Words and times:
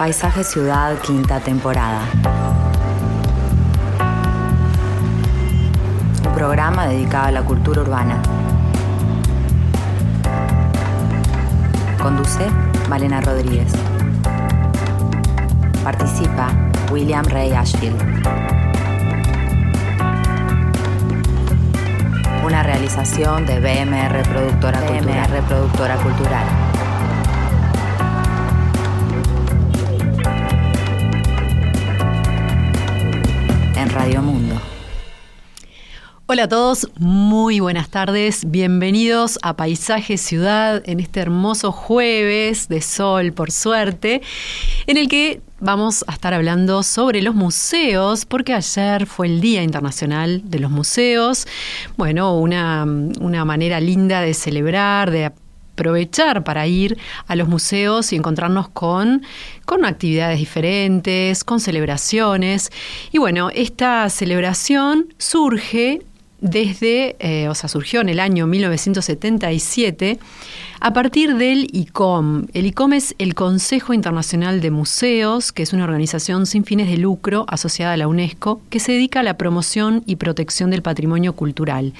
Paisaje 0.00 0.44
Ciudad, 0.44 0.96
quinta 1.02 1.40
temporada. 1.40 2.00
Un 6.26 6.34
programa 6.34 6.86
dedicado 6.86 7.26
a 7.26 7.30
la 7.32 7.42
cultura 7.42 7.82
urbana. 7.82 8.22
Conduce 12.02 12.46
Malena 12.88 13.20
Rodríguez. 13.20 13.74
Participa 15.84 16.48
William 16.90 17.26
Ray 17.26 17.52
Ashfield. 17.52 18.00
Una 22.42 22.62
realización 22.62 23.44
de 23.44 23.60
BMR 23.60 24.22
Productora 24.30 24.80
Productora 25.42 25.96
Cultural. 25.96 26.59
Radio 33.92 34.22
Mundo. 34.22 34.54
Hola 36.26 36.44
a 36.44 36.48
todos, 36.48 36.88
muy 37.00 37.58
buenas 37.58 37.88
tardes, 37.88 38.48
bienvenidos 38.48 39.36
a 39.42 39.56
Paisaje 39.56 40.16
Ciudad 40.16 40.80
en 40.86 41.00
este 41.00 41.18
hermoso 41.18 41.72
jueves 41.72 42.68
de 42.68 42.82
sol, 42.82 43.32
por 43.32 43.50
suerte, 43.50 44.22
en 44.86 44.96
el 44.96 45.08
que 45.08 45.40
vamos 45.58 46.04
a 46.06 46.12
estar 46.12 46.32
hablando 46.32 46.84
sobre 46.84 47.20
los 47.20 47.34
museos, 47.34 48.26
porque 48.26 48.54
ayer 48.54 49.06
fue 49.06 49.26
el 49.26 49.40
Día 49.40 49.64
Internacional 49.64 50.42
de 50.44 50.60
los 50.60 50.70
Museos. 50.70 51.48
Bueno, 51.96 52.38
una, 52.38 52.84
una 52.84 53.44
manera 53.44 53.80
linda 53.80 54.20
de 54.20 54.34
celebrar, 54.34 55.10
de 55.10 55.32
aprovechar 55.80 56.44
para 56.44 56.66
ir 56.66 56.98
a 57.26 57.34
los 57.36 57.48
museos 57.48 58.12
y 58.12 58.16
encontrarnos 58.16 58.68
con, 58.68 59.22
con 59.64 59.86
actividades 59.86 60.38
diferentes, 60.38 61.42
con 61.42 61.58
celebraciones. 61.58 62.70
Y 63.12 63.18
bueno, 63.18 63.48
esta 63.54 64.08
celebración 64.10 65.14
surge 65.16 66.02
desde, 66.40 67.16
eh, 67.18 67.48
o 67.48 67.54
sea, 67.54 67.68
surgió 67.68 68.00
en 68.00 68.08
el 68.08 68.20
año 68.20 68.46
1977 68.46 70.18
a 70.80 70.92
partir 70.94 71.36
del 71.36 71.68
ICOM. 71.72 72.46
El 72.54 72.66
ICOM 72.66 72.94
es 72.94 73.14
el 73.18 73.34
Consejo 73.34 73.92
Internacional 73.92 74.62
de 74.62 74.70
Museos, 74.70 75.52
que 75.52 75.62
es 75.62 75.74
una 75.74 75.84
organización 75.84 76.46
sin 76.46 76.64
fines 76.64 76.88
de 76.88 76.96
lucro 76.96 77.44
asociada 77.48 77.92
a 77.92 77.96
la 77.98 78.08
UNESCO, 78.08 78.62
que 78.70 78.80
se 78.80 78.92
dedica 78.92 79.20
a 79.20 79.22
la 79.22 79.36
promoción 79.36 80.02
y 80.06 80.16
protección 80.16 80.70
del 80.70 80.80
patrimonio 80.80 81.34
cultural 81.34 81.92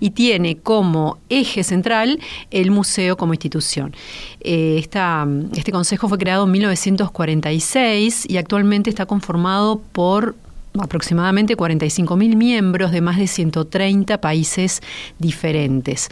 y 0.00 0.10
tiene 0.10 0.56
como 0.56 1.18
eje 1.28 1.62
central 1.62 2.20
el 2.50 2.70
museo 2.70 3.18
como 3.18 3.34
institución. 3.34 3.94
Eh, 4.40 4.78
este 4.78 5.72
consejo 5.72 6.08
fue 6.08 6.18
creado 6.18 6.44
en 6.44 6.52
1946 6.52 8.24
y 8.28 8.38
actualmente 8.38 8.88
está 8.88 9.04
conformado 9.04 9.80
por 9.92 10.34
aproximadamente 10.78 11.56
45.000 11.56 12.36
miembros 12.36 12.92
de 12.92 13.00
más 13.00 13.18
de 13.18 13.26
130 13.26 14.20
países 14.20 14.80
diferentes. 15.18 16.08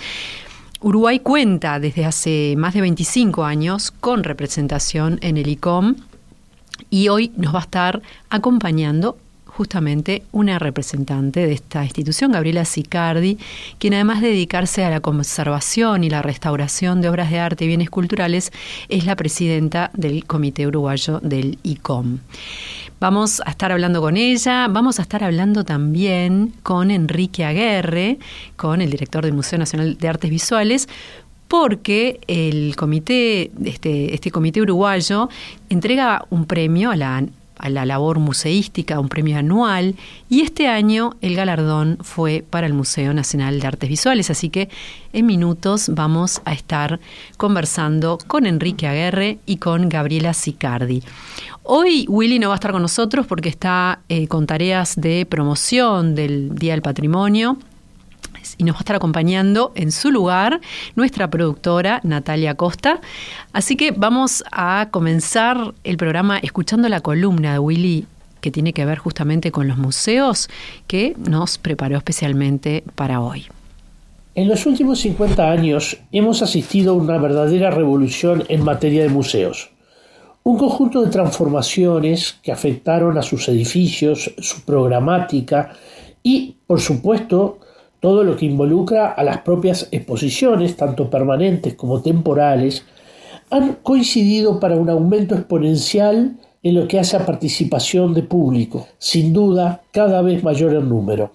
Uruguay 0.80 1.20
cuenta 1.20 1.78
desde 1.78 2.06
hace 2.06 2.54
más 2.56 2.74
de 2.74 2.80
25 2.80 3.44
años 3.44 3.90
con 3.90 4.24
representación 4.24 5.18
en 5.22 5.36
el 5.36 5.48
ICOM 5.48 5.94
y 6.88 7.08
hoy 7.08 7.32
nos 7.36 7.54
va 7.54 7.58
a 7.58 7.62
estar 7.62 8.02
acompañando 8.30 9.18
justamente 9.60 10.22
una 10.32 10.58
representante 10.58 11.46
de 11.46 11.52
esta 11.52 11.84
institución, 11.84 12.32
Gabriela 12.32 12.64
Sicardi, 12.64 13.36
quien 13.78 13.92
además 13.92 14.22
de 14.22 14.28
dedicarse 14.28 14.84
a 14.84 14.90
la 14.90 15.00
conservación 15.00 16.02
y 16.02 16.08
la 16.08 16.22
restauración 16.22 17.02
de 17.02 17.10
obras 17.10 17.30
de 17.30 17.40
arte 17.40 17.64
y 17.66 17.68
bienes 17.68 17.90
culturales, 17.90 18.52
es 18.88 19.04
la 19.04 19.16
presidenta 19.16 19.90
del 19.92 20.24
Comité 20.24 20.66
Uruguayo 20.66 21.20
del 21.20 21.58
ICOM. 21.62 22.20
Vamos 23.00 23.40
a 23.46 23.50
estar 23.50 23.72
hablando 23.72 24.02
con 24.02 24.18
ella, 24.18 24.68
vamos 24.68 24.98
a 24.98 25.02
estar 25.02 25.24
hablando 25.24 25.64
también 25.64 26.52
con 26.62 26.90
Enrique 26.90 27.46
Aguerre, 27.46 28.18
con 28.56 28.82
el 28.82 28.90
director 28.90 29.24
del 29.24 29.32
Museo 29.32 29.58
Nacional 29.58 29.96
de 29.96 30.06
Artes 30.06 30.30
Visuales, 30.30 30.86
porque 31.48 32.20
el 32.26 32.76
comité, 32.76 33.52
este, 33.64 34.14
este 34.14 34.30
comité 34.30 34.60
uruguayo, 34.60 35.30
entrega 35.70 36.26
un 36.28 36.44
premio 36.44 36.90
a 36.90 36.96
la 36.96 37.24
a 37.60 37.68
la 37.68 37.84
labor 37.84 38.18
museística, 38.18 38.98
un 38.98 39.10
premio 39.10 39.36
anual, 39.36 39.94
y 40.30 40.40
este 40.40 40.66
año 40.66 41.16
el 41.20 41.36
galardón 41.36 41.98
fue 42.00 42.42
para 42.48 42.66
el 42.66 42.72
Museo 42.72 43.12
Nacional 43.12 43.60
de 43.60 43.66
Artes 43.66 43.90
Visuales, 43.90 44.30
así 44.30 44.48
que 44.48 44.70
en 45.12 45.26
minutos 45.26 45.90
vamos 45.92 46.40
a 46.46 46.54
estar 46.54 47.00
conversando 47.36 48.16
con 48.26 48.46
Enrique 48.46 48.86
Aguerre 48.86 49.38
y 49.44 49.58
con 49.58 49.90
Gabriela 49.90 50.32
Sicardi. 50.32 51.02
Hoy 51.62 52.06
Willy 52.08 52.38
no 52.38 52.48
va 52.48 52.54
a 52.54 52.56
estar 52.56 52.72
con 52.72 52.82
nosotros 52.82 53.26
porque 53.26 53.48
está 53.48 54.00
eh, 54.08 54.28
con 54.28 54.46
tareas 54.46 54.96
de 54.96 55.26
promoción 55.26 56.14
del 56.14 56.54
Día 56.54 56.72
del 56.72 56.82
Patrimonio 56.82 57.58
y 58.56 58.64
nos 58.64 58.74
va 58.74 58.78
a 58.78 58.80
estar 58.80 58.96
acompañando 58.96 59.72
en 59.74 59.92
su 59.92 60.10
lugar 60.10 60.60
nuestra 60.96 61.28
productora 61.30 62.00
Natalia 62.02 62.54
Costa. 62.54 63.00
Así 63.52 63.76
que 63.76 63.90
vamos 63.90 64.42
a 64.50 64.88
comenzar 64.90 65.74
el 65.84 65.96
programa 65.96 66.38
escuchando 66.38 66.88
la 66.88 67.00
columna 67.00 67.52
de 67.52 67.58
Willy 67.58 68.06
que 68.40 68.50
tiene 68.50 68.72
que 68.72 68.86
ver 68.86 68.98
justamente 68.98 69.52
con 69.52 69.68
los 69.68 69.76
museos 69.76 70.48
que 70.86 71.14
nos 71.18 71.58
preparó 71.58 71.98
especialmente 71.98 72.84
para 72.94 73.20
hoy. 73.20 73.46
En 74.34 74.48
los 74.48 74.64
últimos 74.64 75.00
50 75.00 75.50
años 75.50 75.98
hemos 76.12 76.40
asistido 76.40 76.92
a 76.92 76.96
una 76.96 77.18
verdadera 77.18 77.70
revolución 77.70 78.44
en 78.48 78.64
materia 78.64 79.02
de 79.02 79.10
museos. 79.10 79.70
Un 80.42 80.56
conjunto 80.56 81.02
de 81.02 81.10
transformaciones 81.10 82.38
que 82.42 82.50
afectaron 82.50 83.18
a 83.18 83.22
sus 83.22 83.48
edificios, 83.48 84.32
su 84.38 84.62
programática 84.62 85.70
y, 86.22 86.56
por 86.66 86.80
supuesto, 86.80 87.58
todo 88.00 88.24
lo 88.24 88.36
que 88.36 88.46
involucra 88.46 89.08
a 89.08 89.22
las 89.22 89.42
propias 89.42 89.88
exposiciones, 89.92 90.76
tanto 90.76 91.10
permanentes 91.10 91.74
como 91.74 92.00
temporales, 92.00 92.84
han 93.50 93.74
coincidido 93.82 94.58
para 94.58 94.76
un 94.76 94.88
aumento 94.88 95.34
exponencial 95.34 96.38
en 96.62 96.74
lo 96.74 96.88
que 96.88 96.98
hace 96.98 97.16
a 97.16 97.26
participación 97.26 98.14
de 98.14 98.22
público, 98.22 98.86
sin 98.98 99.32
duda 99.32 99.82
cada 99.92 100.22
vez 100.22 100.42
mayor 100.42 100.74
en 100.74 100.88
número. 100.88 101.32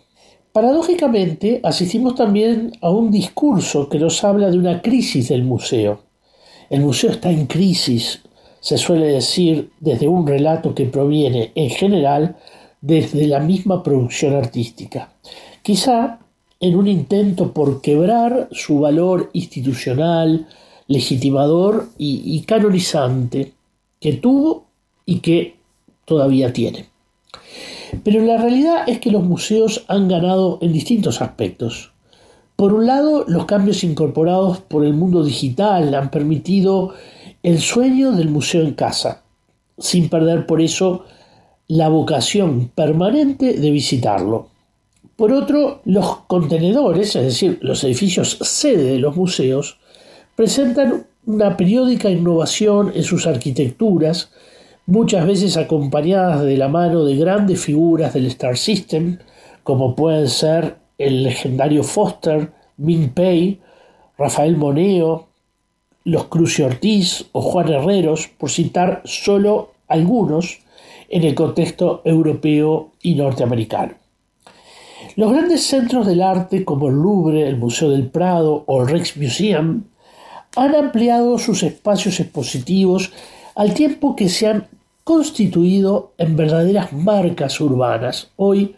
Paradójicamente, 0.51 1.59
asistimos 1.63 2.15
también 2.15 2.71
a 2.81 2.89
un 2.89 3.11
discurso 3.11 3.89
que 3.89 3.99
nos 3.99 4.23
habla 4.23 4.49
de 4.49 4.57
una 4.57 4.81
crisis 4.81 5.29
del 5.29 5.44
museo. 5.44 5.99
El 6.69 6.81
museo 6.81 7.11
está 7.11 7.29
en 7.29 7.45
crisis, 7.45 8.21
se 8.65 8.79
suele 8.79 9.05
decir 9.05 9.69
desde 9.79 10.07
un 10.07 10.25
relato 10.25 10.73
que 10.73 10.85
proviene, 10.85 11.51
en 11.53 11.69
general, 11.69 12.35
desde 12.81 13.27
la 13.27 13.39
misma 13.39 13.83
producción 13.83 14.33
artística. 14.33 15.13
Quizá 15.61 16.17
en 16.59 16.75
un 16.75 16.87
intento 16.87 17.53
por 17.53 17.79
quebrar 17.81 18.49
su 18.51 18.79
valor 18.79 19.29
institucional, 19.33 20.47
legitimador 20.87 21.89
y, 21.99 22.41
canonizante 22.47 23.53
que 24.01 24.13
tuvo 24.13 24.65
y 25.05 25.19
que 25.19 25.57
todavía 26.05 26.51
tiene. 26.51 26.87
Pero 28.03 28.23
la 28.23 28.37
realidad 28.37 28.89
es 28.89 28.99
que 28.99 29.11
los 29.11 29.23
museos 29.23 29.85
han 29.87 30.07
ganado 30.07 30.57
en 30.63 30.73
distintos 30.73 31.21
aspectos. 31.21 31.91
Por 32.55 32.73
un 32.73 32.87
lado, 32.87 33.25
los 33.27 33.45
cambios 33.45 33.83
incorporados 33.83 34.57
por 34.57 34.83
el 34.83 34.95
mundo 34.95 35.23
digital 35.23 35.93
han 35.93 36.09
permitido 36.09 36.95
el 37.45 37.59
sueño 37.61 38.11
del 38.13 38.29
museo 38.29 38.63
en 38.63 38.73
casa, 38.73 39.22
sin 39.78 40.09
perder 40.09 40.47
por 40.47 40.63
eso 40.63 41.06
la 41.67 41.89
vocación 41.89 42.72
permanente 42.73 43.53
de 43.53 43.69
visitarlo. 43.69 44.50
Por 45.16 45.31
otro, 45.31 45.81
los 45.85 46.22
contenedores, 46.25 47.16
es 47.16 47.23
decir, 47.23 47.59
los 47.61 47.83
edificios 47.83 48.39
sede 48.41 48.94
de 48.94 48.97
los 48.97 49.16
museos, 49.16 49.78
presentan 50.35 51.06
una 51.28 51.56
periódica 51.56 52.09
innovación 52.09 52.91
en 52.95 53.03
sus 53.03 53.27
arquitecturas, 53.27 54.31
muchas 54.88 55.27
veces 55.27 55.56
acompañadas 55.56 56.42
de 56.42 56.57
la 56.57 56.68
mano 56.68 57.06
de 57.06 57.15
grandes 57.15 57.62
figuras 57.62 58.15
del 58.15 58.25
Star 58.25 58.57
System, 58.57 59.19
como 59.62 59.95
pueden 59.95 60.30
ser 60.30 60.77
el 60.97 61.21
legendario 61.21 61.83
Foster, 61.83 62.51
Ming 62.77 63.09
Pei, 63.09 63.59
Rafael 64.18 64.57
Moneo, 64.57 65.27
los 66.06 66.25
Cruci 66.25 66.62
Ortiz 66.62 67.25
o 67.34 67.42
Juan 67.42 67.69
Herreros, 67.69 68.30
por 68.38 68.50
citar 68.50 69.02
solo 69.06 69.74
algunos 69.88 70.60
en 71.10 71.24
el 71.24 71.36
contexto 71.36 72.02
europeo 72.06 72.92
y 73.02 73.16
norteamericano. 73.16 73.94
Los 75.16 75.31
grandes 75.31 75.63
centros 75.63 76.06
del 76.06 76.22
arte 76.22 76.63
como 76.63 76.88
el 76.90 76.96
Louvre, 76.96 77.48
el 77.48 77.57
Museo 77.57 77.90
del 77.90 78.07
Prado 78.07 78.63
o 78.68 78.81
el 78.81 78.88
Rijksmuseum 78.90 79.84
han 80.56 80.75
ampliado 80.75 81.38
sus 81.38 81.63
espacios 81.63 82.19
expositivos 82.19 83.12
al 83.56 83.74
tiempo 83.74 84.16
que 84.16 84.30
se 84.30 84.48
han 84.48 84.68
constituido 85.04 86.13
en 86.18 86.36
verdaderas 86.36 86.92
marcas 86.94 87.60
urbanas. 87.62 88.30
Hoy 88.36 88.75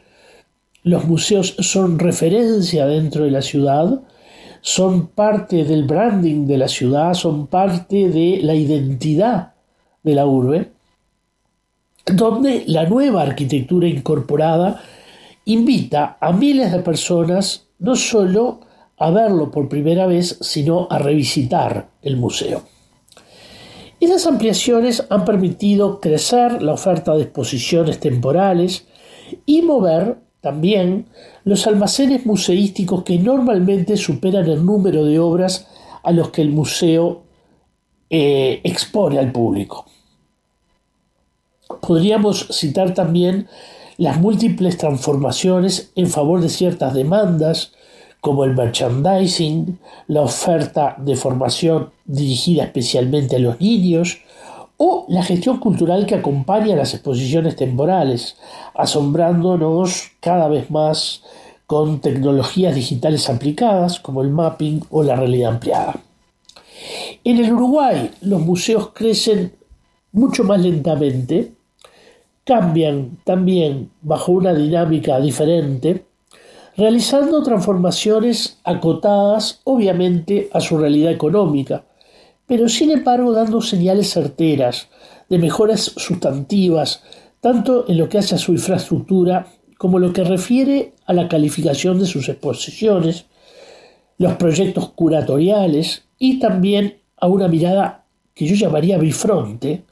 los 0.83 1.05
museos 1.05 1.55
son 1.59 1.99
referencia 1.99 2.85
dentro 2.85 3.25
de 3.25 3.31
la 3.31 3.41
ciudad, 3.41 4.01
son 4.61 5.07
parte 5.07 5.63
del 5.63 5.83
branding 5.85 6.45
de 6.45 6.57
la 6.57 6.67
ciudad, 6.67 7.13
son 7.13 7.47
parte 7.47 8.09
de 8.09 8.39
la 8.41 8.55
identidad 8.55 9.53
de 10.03 10.15
la 10.15 10.25
urbe 10.25 10.77
donde 12.13 12.63
la 12.67 12.85
nueva 12.85 13.21
arquitectura 13.21 13.87
incorporada 13.87 14.81
invita 15.45 16.17
a 16.19 16.31
miles 16.31 16.71
de 16.71 16.79
personas 16.79 17.67
no 17.79 17.95
solo 17.95 18.61
a 18.97 19.11
verlo 19.11 19.51
por 19.51 19.69
primera 19.69 20.07
vez, 20.07 20.37
sino 20.41 20.87
a 20.89 20.97
revisitar 20.97 21.89
el 22.01 22.17
museo. 22.17 22.63
Estas 23.99 24.25
ampliaciones 24.27 25.05
han 25.09 25.25
permitido 25.25 25.99
crecer 25.99 26.61
la 26.61 26.73
oferta 26.73 27.15
de 27.15 27.23
exposiciones 27.23 27.99
temporales 27.99 28.85
y 29.45 29.61
mover 29.61 30.17
también 30.41 31.07
los 31.43 31.67
almacenes 31.67 32.25
museísticos 32.25 33.03
que 33.03 33.17
normalmente 33.17 33.97
superan 33.97 34.47
el 34.49 34.65
número 34.65 35.05
de 35.05 35.19
obras 35.19 35.67
a 36.03 36.11
los 36.11 36.29
que 36.29 36.41
el 36.41 36.51
museo 36.51 37.23
eh, 38.09 38.61
expone 38.63 39.19
al 39.19 39.31
público. 39.31 39.85
Podríamos 41.81 42.47
citar 42.51 42.93
también 42.93 43.47
las 43.97 44.19
múltiples 44.19 44.77
transformaciones 44.77 45.91
en 45.95 46.07
favor 46.07 46.39
de 46.39 46.49
ciertas 46.49 46.93
demandas, 46.93 47.73
como 48.21 48.43
el 48.43 48.55
merchandising, 48.55 49.79
la 50.07 50.21
oferta 50.21 50.95
de 50.97 51.15
formación 51.15 51.91
dirigida 52.05 52.63
especialmente 52.63 53.35
a 53.35 53.39
los 53.39 53.59
niños, 53.59 54.19
o 54.77 55.05
la 55.09 55.23
gestión 55.23 55.59
cultural 55.59 56.05
que 56.05 56.15
acompaña 56.15 56.75
las 56.75 56.93
exposiciones 56.93 57.55
temporales, 57.55 58.37
asombrándonos 58.75 60.11
cada 60.19 60.47
vez 60.47 60.69
más 60.69 61.23
con 61.65 61.99
tecnologías 61.99 62.75
digitales 62.75 63.29
aplicadas 63.29 63.99
como 63.99 64.21
el 64.21 64.29
mapping 64.29 64.83
o 64.89 65.03
la 65.03 65.15
realidad 65.15 65.53
ampliada. 65.53 65.95
En 67.23 67.37
el 67.43 67.51
Uruguay 67.51 68.11
los 68.21 68.39
museos 68.41 68.91
crecen 68.93 69.53
mucho 70.13 70.43
más 70.43 70.61
lentamente, 70.61 71.53
cambian 72.45 73.17
también 73.25 73.91
bajo 74.01 74.31
una 74.31 74.53
dinámica 74.53 75.19
diferente, 75.19 76.05
realizando 76.77 77.43
transformaciones 77.43 78.59
acotadas 78.63 79.59
obviamente 79.65 80.49
a 80.53 80.61
su 80.61 80.77
realidad 80.77 81.11
económica, 81.11 81.83
pero 82.47 82.69
sin 82.69 82.91
embargo 82.91 83.33
dando 83.33 83.61
señales 83.61 84.09
certeras 84.09 84.87
de 85.29 85.37
mejoras 85.37 85.81
sustantivas, 85.97 87.03
tanto 87.41 87.85
en 87.87 87.97
lo 87.97 88.09
que 88.09 88.17
hace 88.17 88.35
a 88.35 88.39
su 88.39 88.53
infraestructura 88.53 89.47
como 89.77 89.99
lo 89.99 90.13
que 90.13 90.23
refiere 90.23 90.93
a 91.05 91.13
la 91.13 91.27
calificación 91.27 91.99
de 91.99 92.07
sus 92.07 92.29
exposiciones, 92.29 93.25
los 94.17 94.33
proyectos 94.33 94.89
curatoriales 94.89 96.05
y 96.17 96.39
también 96.39 96.97
a 97.17 97.27
una 97.27 97.47
mirada 97.47 98.05
que 98.33 98.47
yo 98.47 98.55
llamaría 98.55 98.97
bifronte, 98.97 99.83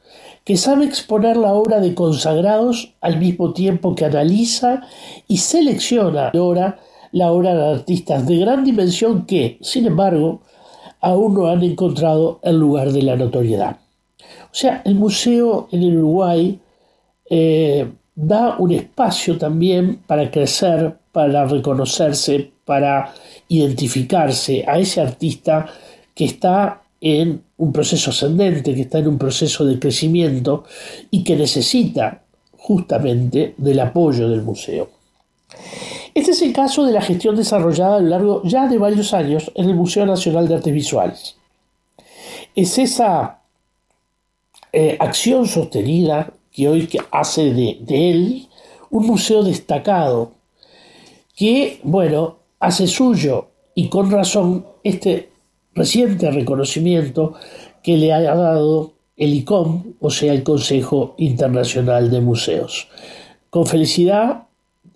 que 0.44 0.56
sabe 0.56 0.84
exponer 0.84 1.36
la 1.36 1.52
obra 1.52 1.80
de 1.80 1.94
consagrados 1.94 2.94
al 3.00 3.18
mismo 3.18 3.52
tiempo 3.52 3.94
que 3.94 4.04
analiza 4.04 4.82
y 5.28 5.38
selecciona 5.38 6.30
la 6.32 7.32
obra 7.32 7.54
de 7.54 7.70
artistas 7.74 8.26
de 8.26 8.36
gran 8.38 8.64
dimensión 8.64 9.26
que, 9.26 9.58
sin 9.60 9.86
embargo, 9.86 10.42
aún 11.06 11.34
no 11.34 11.46
han 11.46 11.62
encontrado 11.62 12.40
el 12.42 12.58
lugar 12.58 12.90
de 12.90 13.02
la 13.02 13.14
notoriedad. 13.16 13.78
O 14.44 14.54
sea, 14.54 14.82
el 14.84 14.96
museo 14.96 15.68
en 15.70 15.84
el 15.84 15.98
Uruguay 15.98 16.58
eh, 17.30 17.88
da 18.14 18.56
un 18.58 18.72
espacio 18.72 19.38
también 19.38 20.00
para 20.04 20.28
crecer, 20.32 20.96
para 21.12 21.44
reconocerse, 21.44 22.50
para 22.64 23.14
identificarse 23.46 24.64
a 24.66 24.80
ese 24.80 25.00
artista 25.00 25.66
que 26.12 26.24
está 26.24 26.82
en 27.00 27.40
un 27.56 27.72
proceso 27.72 28.10
ascendente, 28.10 28.74
que 28.74 28.82
está 28.82 28.98
en 28.98 29.06
un 29.06 29.18
proceso 29.18 29.64
de 29.64 29.78
crecimiento 29.78 30.64
y 31.12 31.22
que 31.22 31.36
necesita 31.36 32.22
justamente 32.58 33.54
del 33.58 33.78
apoyo 33.78 34.28
del 34.28 34.42
museo. 34.42 34.90
Este 36.16 36.30
es 36.30 36.40
el 36.40 36.54
caso 36.54 36.86
de 36.86 36.94
la 36.94 37.02
gestión 37.02 37.36
desarrollada 37.36 37.96
a 37.96 38.00
lo 38.00 38.08
largo 38.08 38.42
ya 38.42 38.66
de 38.68 38.78
varios 38.78 39.12
años 39.12 39.52
en 39.54 39.68
el 39.68 39.74
Museo 39.74 40.06
Nacional 40.06 40.48
de 40.48 40.54
Artes 40.54 40.72
Visuales. 40.72 41.36
Es 42.54 42.78
esa 42.78 43.42
eh, 44.72 44.96
acción 44.98 45.46
sostenida 45.46 46.32
que 46.50 46.70
hoy 46.70 46.88
hace 47.10 47.52
de, 47.52 47.76
de 47.82 48.10
él 48.10 48.48
un 48.88 49.06
museo 49.06 49.42
destacado 49.42 50.32
que, 51.36 51.80
bueno, 51.82 52.38
hace 52.60 52.86
suyo 52.86 53.48
y 53.74 53.90
con 53.90 54.10
razón 54.10 54.64
este 54.84 55.28
reciente 55.74 56.30
reconocimiento 56.30 57.34
que 57.82 57.98
le 57.98 58.14
ha 58.14 58.22
dado 58.22 58.94
el 59.18 59.34
ICOM, 59.34 59.96
o 60.00 60.08
sea, 60.08 60.32
el 60.32 60.42
Consejo 60.42 61.14
Internacional 61.18 62.10
de 62.10 62.22
Museos. 62.22 62.88
Con 63.50 63.66
felicidad 63.66 64.45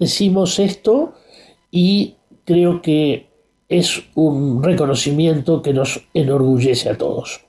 decimos 0.01 0.59
esto 0.59 1.15
y 1.71 2.17
creo 2.45 2.83
que 2.83 3.29
es 3.69 4.03
un 4.15 4.65
reconocimiento 4.65 5.63
que 5.63 5.73
nos 5.73 6.01
enorgullece 6.13 6.89
a 6.89 6.99
todos. 6.99 7.43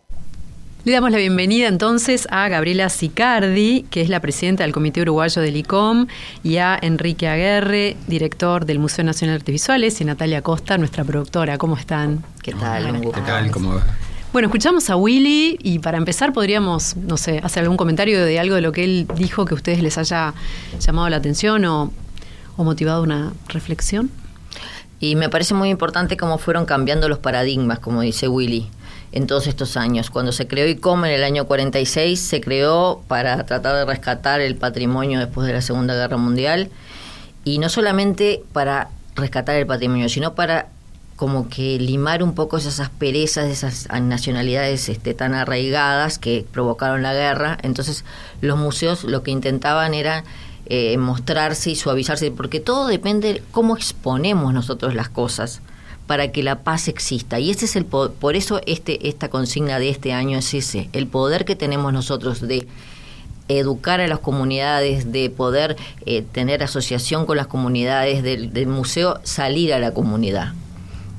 Le 0.84 0.94
damos 0.94 1.12
la 1.12 1.18
bienvenida 1.18 1.68
entonces 1.68 2.28
a 2.32 2.48
Gabriela 2.48 2.90
Sicardi, 2.90 3.86
que 3.92 4.02
es 4.02 4.10
la 4.10 4.20
presidenta 4.20 4.64
del 4.64 4.74
Comité 4.74 5.02
Uruguayo 5.02 5.42
del 5.42 5.56
ICOM, 5.58 6.08
y 6.44 6.58
a 6.58 6.78
Enrique 6.82 7.28
Aguerre, 7.28 7.96
director 8.08 8.66
del 8.66 8.80
Museo 8.80 9.06
Nacional 9.06 9.36
de 9.36 9.42
Artes 9.42 9.54
Visuales, 9.54 10.02
y 10.02 10.06
Natalia 10.06 10.42
Costa, 10.42 10.80
nuestra 10.80 11.04
productora. 11.04 11.60
¿Cómo 11.60 11.78
están? 11.78 12.24
¿Qué 12.42 12.54
tal? 12.54 13.00
¿Qué 13.00 13.22
tal? 13.22 13.52
¿Cómo 13.52 13.76
va? 13.76 13.86
Bueno, 14.34 14.48
escuchamos 14.48 14.90
a 14.90 14.96
Willy 14.96 15.60
y 15.62 15.80
para 15.80 15.98
empezar 15.98 16.34
podríamos, 16.34 16.96
no 16.96 17.18
sé, 17.18 17.42
hacer 17.44 17.64
algún 17.64 17.78
comentario 17.78 18.24
de 18.24 18.40
algo 18.40 18.56
de 18.56 18.62
lo 18.62 18.72
que 18.72 18.84
él 18.84 19.08
dijo 19.16 19.46
que 19.46 19.54
a 19.54 19.56
ustedes 19.56 19.84
les 19.84 19.98
haya 19.98 20.34
llamado 20.80 21.10
la 21.10 21.18
atención 21.18 21.66
o, 21.66 21.92
motivado 22.64 23.04
una 23.04 23.34
reflexión. 23.48 24.12
Y 25.00 25.16
me 25.16 25.30
parece 25.30 25.54
muy 25.54 25.70
importante 25.70 26.16
cómo 26.16 26.38
fueron 26.38 26.66
cambiando 26.66 27.10
los 27.10 27.20
paradigmas, 27.20 27.80
como 27.80 28.02
dice 28.02 28.28
Willy 28.28 28.70
en 29.12 29.28
todos 29.28 29.48
estos 29.48 29.78
años. 29.78 30.10
Cuando 30.10 30.32
se 30.32 30.48
creó 30.48 30.68
ICOM 30.68 31.06
en 31.06 31.12
el 31.12 31.24
año 31.24 31.46
46, 31.46 32.20
se 32.20 32.42
creó 32.42 33.04
para 33.08 33.46
tratar 33.46 33.76
de 33.76 33.86
rescatar 33.86 34.42
el 34.42 34.56
patrimonio 34.56 35.20
después 35.20 35.48
de 35.48 35.54
la 35.54 35.62
Segunda 35.62 35.96
Guerra 35.96 36.18
Mundial 36.18 36.70
y 37.44 37.60
no 37.60 37.70
solamente 37.70 38.44
para 38.54 38.90
rescatar 39.16 39.56
el 39.56 39.66
patrimonio, 39.66 40.08
sino 40.08 40.36
para 40.36 40.68
como 41.16 41.50
que 41.50 41.78
limar 41.78 42.24
un 42.24 42.34
poco 42.34 42.58
esas 42.58 42.80
asperezas 42.80 43.48
esas 43.48 43.88
nacionalidades 44.02 44.90
este, 44.90 45.14
tan 45.14 45.36
arraigadas 45.36 46.18
que 46.18 46.46
provocaron 46.52 47.04
la 47.04 47.14
guerra. 47.14 47.58
Entonces 47.62 48.06
los 48.42 48.58
museos 48.58 49.04
lo 49.04 49.22
que 49.22 49.32
intentaban 49.32 49.94
era 49.94 50.24
eh, 50.74 50.98
mostrarse 50.98 51.70
y 51.70 51.76
suavizarse, 51.76 52.32
porque 52.32 52.62
todo 52.62 52.88
depende 52.88 53.34
de 53.34 53.44
cómo 53.52 53.76
exponemos 53.76 54.54
nosotros 54.54 54.96
las 54.96 55.10
cosas 55.10 55.60
para 56.08 56.32
que 56.32 56.44
la 56.44 56.64
paz 56.64 56.88
exista. 56.88 57.42
Y 57.42 57.52
ese 57.52 57.66
es 57.66 57.76
el 57.76 57.84
por 57.84 58.38
eso 58.38 58.62
este 58.66 59.10
esta 59.10 59.28
consigna 59.28 59.80
de 59.80 59.90
este 59.90 60.14
año 60.14 60.38
es 60.38 60.54
ese, 60.54 60.90
el 60.94 61.08
poder 61.08 61.44
que 61.44 61.58
tenemos 61.58 61.92
nosotros 61.92 62.40
de 62.40 62.70
educar 63.50 64.00
a 64.00 64.08
las 64.08 64.20
comunidades, 64.20 65.12
de 65.12 65.30
poder 65.30 65.76
eh, 66.06 66.22
tener 66.22 66.64
asociación 66.64 67.26
con 67.26 67.36
las 67.36 67.48
comunidades 67.48 68.24
del, 68.24 68.68
museo, 68.68 69.20
salir 69.24 69.74
a 69.74 69.80
la 69.80 69.94
comunidad 69.94 70.54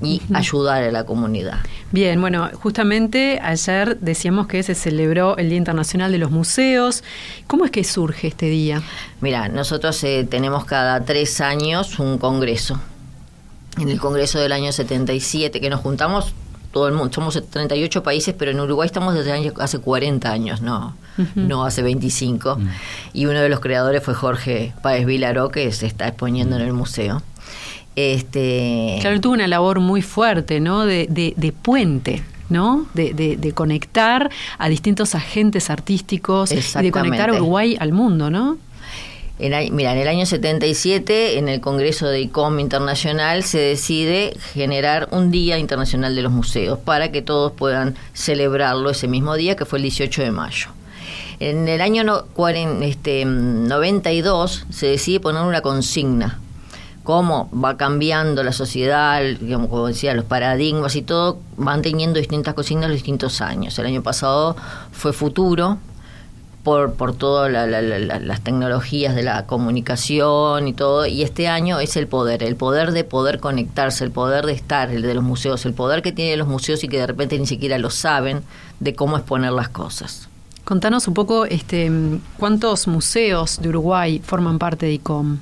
y 0.03 0.23
ayudar 0.35 0.83
a 0.83 0.91
la 0.91 1.05
comunidad. 1.05 1.59
Bien, 1.91 2.21
bueno, 2.21 2.51
justamente 2.55 3.39
ayer 3.43 3.99
decíamos 4.01 4.47
que 4.47 4.63
se 4.63 4.75
celebró 4.75 5.37
el 5.37 5.49
Día 5.49 5.59
Internacional 5.59 6.13
de 6.13 6.19
los 6.19 6.31
Museos. 6.31 7.05
¿Cómo 7.47 7.65
es 7.65 7.71
que 7.71 7.85
surge 7.85 8.29
este 8.29 8.47
día? 8.47 8.83
Mira, 9.21 9.49
nosotros 9.49 10.03
eh, 10.05 10.27
tenemos 10.29 10.65
cada 10.65 11.05
tres 11.05 11.41
años 11.41 11.99
un 11.99 12.19
congreso 12.19 12.81
en 13.79 13.89
el 13.89 14.01
Congreso 14.01 14.39
del 14.39 14.53
año 14.53 14.73
77, 14.73 15.61
que 15.61 15.71
nos 15.71 15.81
juntamos 15.81 16.35
todo 16.73 16.89
el 16.89 16.95
mundo, 16.95 17.13
somos 17.13 17.43
38 17.51 18.03
países, 18.03 18.35
pero 18.39 18.51
en 18.51 18.61
Uruguay 18.61 18.87
estamos 18.87 19.15
desde 19.15 19.53
hace 19.59 19.79
40 19.79 20.31
años, 20.31 20.63
no, 20.63 20.95
no 21.35 21.65
hace 21.65 21.83
25. 21.83 22.57
Mm. 22.57 22.69
Y 23.13 23.27
uno 23.27 23.41
de 23.41 23.49
los 23.51 23.61
creadores 23.61 24.03
fue 24.03 24.15
Jorge 24.15 24.73
Páez 24.83 25.05
Vilaró, 25.05 25.51
que 25.51 25.71
se 25.73 25.87
está 25.87 26.09
exponiendo 26.09 26.57
en 26.57 26.63
el 26.63 26.73
museo. 26.73 27.23
Este... 27.97 28.99
Claro, 29.01 29.21
tuvo 29.21 29.35
una 29.35 29.47
labor 29.47 29.81
muy 29.81 30.03
fuerte, 30.03 30.61
¿no? 30.61 30.87
De, 30.87 31.07
de, 31.09 31.53
puente. 31.53 32.23
¿no? 32.49 32.87
De, 32.93 33.15
de, 33.15 33.53
conectar 33.53 34.31
a 34.59 34.69
distintos 34.69 35.15
agentes 35.15 35.71
artísticos 35.71 36.53
y 36.53 36.83
de 36.83 36.91
conectar 36.93 37.31
a 37.31 37.35
Uruguay 37.35 37.77
al 37.81 37.93
mundo, 37.93 38.31
¿no? 38.31 38.59
mira, 39.39 39.93
en 39.93 39.99
el 39.99 40.09
año 40.09 40.27
77, 40.27 41.39
en 41.39 41.49
el 41.49 41.61
Congreso 41.61 42.07
de 42.09 42.21
ICOM 42.21 42.61
Internacional, 42.61 43.43
se 43.43 43.59
decide 43.59 44.37
generar 44.53 45.09
un 45.11 45.31
Día 45.31 45.59
Internacional 45.59 46.15
de 46.15 46.23
los 46.23 46.33
Museos 46.33 46.79
para 46.79 47.11
que 47.11 47.23
todos 47.23 47.53
puedan 47.53 47.97
celebrarlo 48.13 48.91
ese 48.91 49.09
mismo 49.09 49.35
día, 49.35 49.57
que 49.57 49.65
fue 49.65 49.79
el 49.79 49.85
18 49.85 50.23
de 50.23 50.31
mayo. 50.31 50.69
En 51.41 51.67
el 51.67 51.81
año 51.81 52.05
no, 52.05 52.25
este, 52.83 53.25
92 53.25 54.67
se 54.71 54.87
decide 54.87 55.19
poner 55.19 55.43
una 55.43 55.61
consigna 55.61 56.39
cómo 57.03 57.49
va 57.53 57.77
cambiando 57.77 58.43
la 58.43 58.53
sociedad, 58.53 59.23
como 59.53 59.87
decía, 59.87 60.15
los 60.15 60.25
paradigmas 60.25 60.97
y 60.97 61.03
todo, 61.03 61.39
van 61.57 61.83
teniendo 61.83 62.19
distintas 62.19 62.55
consignas 62.55 62.89
los 62.89 62.97
distintos 62.97 63.41
años. 63.41 63.79
El 63.79 63.87
año 63.87 64.03
pasado 64.03 64.57
fue 64.93 65.13
futuro, 65.13 65.79
por, 66.63 66.95
por 66.95 67.15
todas 67.15 67.51
las 67.51 68.41
tecnologías 68.41 69.15
de 69.15 69.23
la 69.23 69.47
comunicación 69.47 70.69
y 70.69 70.73
todo, 70.73 71.07
y 71.07 71.23
este 71.23 71.49
año 71.49 71.81
es 71.81 71.97
el 71.97 72.07
poder, 72.07 72.43
el 72.43 72.57
poder 72.57 72.93
de 72.93 73.05
poder 73.05 73.41
conectarse, 73.41 74.05
el 74.05 74.13
poder 74.13 74.47
de 74.47 74.53
estar, 74.53 74.91
el 74.91 75.03
de 75.03 75.15
los 75.15 75.25
museos, 75.25 75.67
el 75.67 75.75
poder 75.75 76.03
que 76.03 76.13
tienen 76.13 76.39
los 76.39 76.49
museos 76.49 76.85
y 76.85 76.89
que 76.89 76.99
de 76.99 77.07
repente 77.07 77.39
ni 77.39 77.47
siquiera 77.47 77.79
lo 77.79 77.91
saben 77.91 78.43
de 78.81 78.95
cómo 78.95 79.17
exponer 79.17 79.53
las 79.53 79.69
cosas. 79.69 80.29
Contanos 80.65 81.09
un 81.09 81.15
poco 81.15 81.45
este, 81.45 81.91
cuántos 82.39 82.87
museos 82.87 83.59
de 83.61 83.69
Uruguay 83.69 84.21
forman 84.25 84.61
parte 84.61 84.87
de 84.87 84.93
ICOM. 84.93 85.39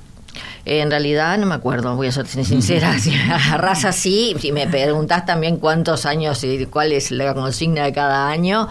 En 0.65 0.91
realidad 0.91 1.37
no 1.37 1.47
me 1.47 1.55
acuerdo, 1.55 1.95
voy 1.95 2.07
a 2.07 2.11
ser 2.11 2.27
sincera. 2.27 2.95
Si 2.99 3.11
me 3.11 3.33
agarras 3.33 3.85
así, 3.85 4.35
si 4.39 4.51
me 4.51 4.67
preguntas 4.67 5.25
también 5.25 5.57
cuántos 5.57 6.05
años 6.05 6.43
y 6.43 6.65
cuál 6.67 6.91
es 6.91 7.11
la 7.11 7.33
consigna 7.33 7.85
de 7.85 7.93
cada 7.93 8.29
año, 8.29 8.67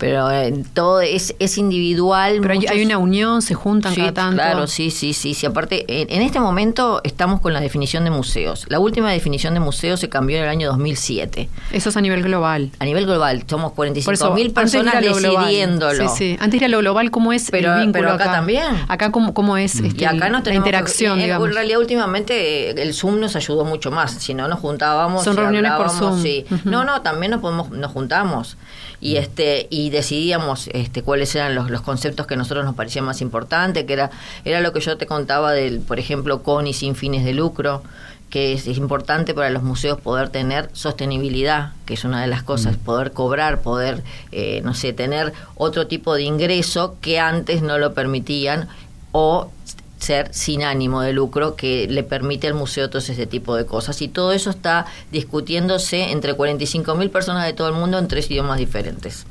pero 0.00 0.30
eh, 0.30 0.64
todo 0.72 1.02
es, 1.02 1.34
es 1.38 1.58
individual. 1.58 2.38
Pero 2.40 2.54
hay, 2.54 2.82
una 2.82 2.96
unión, 2.96 3.42
se 3.42 3.52
juntan 3.52 3.94
cada 3.94 4.14
tanto. 4.14 4.36
Claro, 4.36 4.66
sí, 4.66 4.90
sí, 4.90 5.12
sí. 5.12 5.34
sí. 5.34 5.44
Aparte, 5.44 5.84
en, 5.86 6.22
este 6.22 6.40
momento 6.40 7.02
estamos 7.04 7.40
con 7.40 7.52
la 7.52 7.60
definición 7.60 8.04
de 8.04 8.10
museos. 8.10 8.64
La 8.70 8.78
última 8.78 9.12
definición 9.12 9.52
de 9.52 9.60
museos 9.60 10.00
se 10.00 10.08
cambió 10.08 10.38
en 10.38 10.44
el 10.44 10.48
año 10.48 10.68
2007. 10.68 11.50
Eso 11.70 11.90
es 11.90 11.96
a 11.98 12.00
nivel 12.00 12.22
global. 12.22 12.70
A 12.78 12.86
nivel 12.86 13.04
global, 13.04 13.44
somos 13.46 13.72
45 13.72 14.32
mil 14.32 14.52
personas 14.52 15.02
decidiéndolo. 15.02 16.08
Sí, 16.08 16.14
sí. 16.16 16.36
Antes 16.40 16.62
era 16.62 16.68
lo 16.68 16.78
global, 16.78 17.10
¿cómo 17.10 17.34
es 17.34 17.50
pero, 17.50 17.74
el 17.74 17.82
vínculo 17.82 18.12
acá, 18.12 18.32
también? 18.32 18.64
Acá, 18.88 19.12
¿cómo, 19.12 19.34
cómo 19.34 19.58
es 19.58 19.80
este, 19.80 20.06
acá 20.06 20.30
la 20.30 20.54
interacción, 20.54 21.20
en, 21.20 21.30
En 21.30 21.52
realidad, 21.52 21.78
últimamente, 21.78 22.70
el 22.70 22.94
Zoom 22.94 23.20
nos 23.20 23.36
ayudó 23.36 23.66
mucho 23.66 23.90
más. 23.90 24.12
Si 24.12 24.32
no, 24.32 24.48
nos 24.48 24.60
juntábamos. 24.60 25.24
Son 25.24 25.36
reuniones 25.36 25.72
por 25.72 25.90
Zoom. 25.90 26.22
Sí. 26.22 26.46
No, 26.64 26.84
no, 26.84 27.02
también 27.02 27.32
nos, 27.32 27.40
podemos, 27.40 27.68
nos 27.70 27.92
juntamos. 27.92 28.56
Y, 29.02 29.16
este, 29.16 29.66
y 29.70 29.89
decidíamos 29.90 30.68
este, 30.72 31.02
cuáles 31.02 31.34
eran 31.34 31.54
los, 31.54 31.70
los 31.70 31.82
conceptos 31.82 32.26
que 32.26 32.34
a 32.34 32.36
nosotros 32.36 32.64
nos 32.64 32.74
parecían 32.74 33.04
más 33.04 33.20
importantes, 33.20 33.84
que 33.84 33.92
era, 33.92 34.10
era 34.44 34.60
lo 34.60 34.72
que 34.72 34.80
yo 34.80 34.96
te 34.96 35.06
contaba 35.06 35.52
del, 35.52 35.80
por 35.80 35.98
ejemplo, 35.98 36.42
con 36.42 36.66
y 36.66 36.72
sin 36.72 36.94
fines 36.94 37.24
de 37.24 37.34
lucro, 37.34 37.82
que 38.30 38.52
es, 38.52 38.66
importante 38.68 39.34
para 39.34 39.50
los 39.50 39.62
museos 39.62 40.00
poder 40.00 40.30
tener 40.30 40.70
sostenibilidad, 40.72 41.72
que 41.84 41.94
es 41.94 42.04
una 42.04 42.22
de 42.22 42.28
las 42.28 42.42
cosas, 42.42 42.76
mm. 42.76 42.80
poder 42.80 43.12
cobrar, 43.12 43.60
poder, 43.60 44.02
eh, 44.32 44.62
no 44.64 44.72
sé, 44.72 44.92
tener 44.92 45.32
otro 45.56 45.86
tipo 45.88 46.14
de 46.14 46.22
ingreso 46.22 46.96
que 47.00 47.18
antes 47.18 47.60
no 47.60 47.76
lo 47.78 47.92
permitían 47.92 48.68
o 49.12 49.50
ser 49.98 50.32
sin 50.32 50.62
ánimo 50.62 51.02
de 51.02 51.12
lucro 51.12 51.56
que 51.56 51.86
le 51.88 52.02
permite 52.02 52.46
al 52.46 52.54
museo 52.54 52.88
todo 52.88 52.98
ese 52.98 53.26
tipo 53.26 53.56
de 53.56 53.66
cosas. 53.66 54.00
Y 54.00 54.08
todo 54.08 54.32
eso 54.32 54.50
está 54.50 54.86
discutiéndose 55.12 56.10
entre 56.12 56.34
45 56.34 56.94
mil 56.94 57.10
personas 57.10 57.44
de 57.44 57.52
todo 57.52 57.68
el 57.68 57.74
mundo 57.74 57.98
en 57.98 58.08
tres 58.08 58.30
idiomas 58.30 58.58
diferentes. 58.58 59.26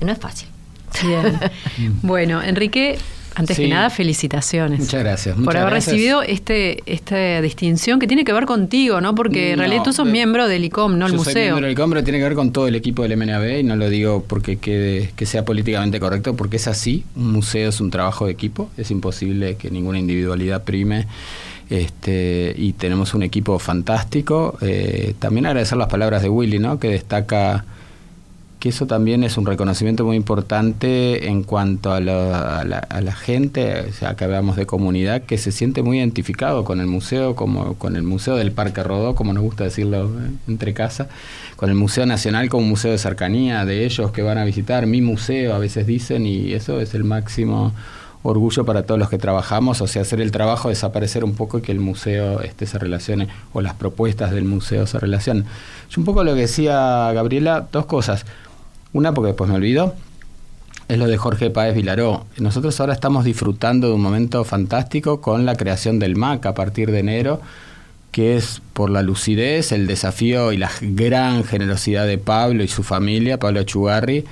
No 0.00 0.12
es 0.12 0.18
fácil. 0.18 0.48
Bien. 1.02 1.38
bueno, 2.02 2.42
Enrique, 2.42 2.98
antes 3.34 3.56
que 3.56 3.68
nada, 3.68 3.90
felicitaciones. 3.90 4.80
Muchas 4.80 5.00
gracias. 5.02 5.36
por 5.36 5.56
haber 5.56 5.72
recibido 5.72 6.22
este, 6.22 6.82
esta 6.86 7.40
distinción 7.40 7.98
que 7.98 8.06
tiene 8.06 8.24
que 8.24 8.32
ver 8.32 8.44
contigo, 8.44 9.00
¿no? 9.00 9.14
Porque 9.14 9.52
en 9.52 9.58
realidad 9.58 9.82
tú 9.84 9.92
sos 9.92 10.06
miembro 10.06 10.48
del 10.48 10.64
ICOM, 10.64 10.98
no 10.98 11.06
el 11.06 11.14
museo. 11.14 11.32
Soy 11.32 11.42
miembro 11.42 11.66
del 11.66 11.72
ICOM, 11.72 11.90
pero 11.90 12.04
tiene 12.04 12.18
que 12.18 12.24
ver 12.24 12.34
con 12.34 12.52
todo 12.52 12.68
el 12.68 12.74
equipo 12.74 13.02
del 13.02 13.16
MNAB 13.16 13.60
y 13.60 13.62
no 13.62 13.76
lo 13.76 13.88
digo 13.88 14.24
porque 14.26 14.56
quede, 14.56 15.12
que 15.16 15.26
sea 15.26 15.44
políticamente 15.44 15.98
correcto, 15.98 16.36
porque 16.36 16.56
es 16.56 16.66
así. 16.66 17.04
Un 17.16 17.32
museo 17.32 17.70
es 17.70 17.80
un 17.80 17.90
trabajo 17.90 18.26
de 18.26 18.32
equipo, 18.32 18.70
es 18.76 18.90
imposible 18.90 19.56
que 19.56 19.70
ninguna 19.70 19.98
individualidad 19.98 20.64
prime. 20.64 21.06
Este, 21.70 22.54
y 22.58 22.74
tenemos 22.74 23.14
un 23.14 23.22
equipo 23.22 23.58
fantástico. 23.58 24.58
Eh, 24.60 25.14
también 25.18 25.46
agradecer 25.46 25.78
las 25.78 25.88
palabras 25.88 26.22
de 26.22 26.28
Willy, 26.28 26.58
¿no? 26.58 26.78
Que 26.78 26.88
destaca 26.88 27.64
que 28.62 28.68
eso 28.68 28.86
también 28.86 29.24
es 29.24 29.38
un 29.38 29.44
reconocimiento 29.44 30.04
muy 30.04 30.14
importante 30.14 31.26
en 31.26 31.42
cuanto 31.42 31.92
a, 31.92 31.98
la, 31.98 33.12
gente, 33.12 33.86
o 33.88 33.92
sea, 33.92 34.14
que 34.14 34.22
hablamos 34.22 34.54
de 34.54 34.66
comunidad, 34.66 35.22
que 35.22 35.36
se 35.36 35.50
siente 35.50 35.82
muy 35.82 35.98
identificado 35.98 36.62
con 36.62 36.80
el 36.80 36.86
museo, 36.86 37.34
como 37.34 37.74
con 37.74 37.96
el 37.96 38.04
Museo 38.04 38.36
del 38.36 38.52
Parque 38.52 38.84
Rodó, 38.84 39.16
como 39.16 39.32
nos 39.32 39.42
gusta 39.42 39.64
decirlo 39.64 40.04
eh, 40.04 40.30
entre 40.46 40.74
casa, 40.74 41.08
con 41.56 41.70
el 41.70 41.74
Museo 41.74 42.06
Nacional 42.06 42.48
como 42.48 42.64
museo 42.64 42.92
de 42.92 42.98
cercanía 42.98 43.64
de 43.64 43.84
ellos 43.84 44.12
que 44.12 44.22
van 44.22 44.38
a 44.38 44.44
visitar, 44.44 44.86
mi 44.86 45.00
museo 45.00 45.54
a 45.54 45.58
veces 45.58 45.84
dicen, 45.88 46.24
y 46.24 46.52
eso 46.52 46.80
es 46.80 46.94
el 46.94 47.02
máximo 47.02 47.72
orgullo 48.22 48.64
para 48.64 48.84
todos 48.84 49.00
los 49.00 49.10
que 49.10 49.18
trabajamos, 49.18 49.80
o 49.80 49.88
sea, 49.88 50.02
hacer 50.02 50.20
el 50.20 50.30
trabajo 50.30 50.68
desaparecer 50.68 51.24
un 51.24 51.34
poco 51.34 51.58
y 51.58 51.62
que 51.62 51.72
el 51.72 51.80
museo 51.80 52.40
este, 52.42 52.66
se 52.66 52.78
relacione, 52.78 53.26
o 53.52 53.60
las 53.60 53.74
propuestas 53.74 54.30
del 54.30 54.44
museo 54.44 54.86
se 54.86 55.00
relacionen. 55.00 55.46
Yo 55.90 56.00
un 56.00 56.04
poco 56.04 56.22
lo 56.22 56.34
que 56.34 56.42
decía 56.42 57.10
Gabriela, 57.12 57.66
dos 57.72 57.86
cosas. 57.86 58.24
Una, 58.92 59.14
porque 59.14 59.28
después 59.28 59.48
me 59.48 59.56
olvido, 59.56 59.94
es 60.88 60.98
lo 60.98 61.06
de 61.06 61.16
Jorge 61.16 61.50
Páez 61.50 61.74
Vilaró. 61.74 62.26
Nosotros 62.38 62.78
ahora 62.80 62.92
estamos 62.92 63.24
disfrutando 63.24 63.88
de 63.88 63.94
un 63.94 64.02
momento 64.02 64.44
fantástico 64.44 65.20
con 65.20 65.46
la 65.46 65.56
creación 65.56 65.98
del 65.98 66.16
MAC 66.16 66.44
a 66.46 66.54
partir 66.54 66.90
de 66.90 66.98
enero, 66.98 67.40
que 68.10 68.36
es 68.36 68.60
por 68.74 68.90
la 68.90 69.02
lucidez, 69.02 69.72
el 69.72 69.86
desafío 69.86 70.52
y 70.52 70.58
la 70.58 70.70
gran 70.82 71.44
generosidad 71.44 72.06
de 72.06 72.18
Pablo 72.18 72.62
y 72.62 72.68
su 72.68 72.82
familia, 72.82 73.38
Pablo 73.38 73.62
Chugarri, 73.62 74.24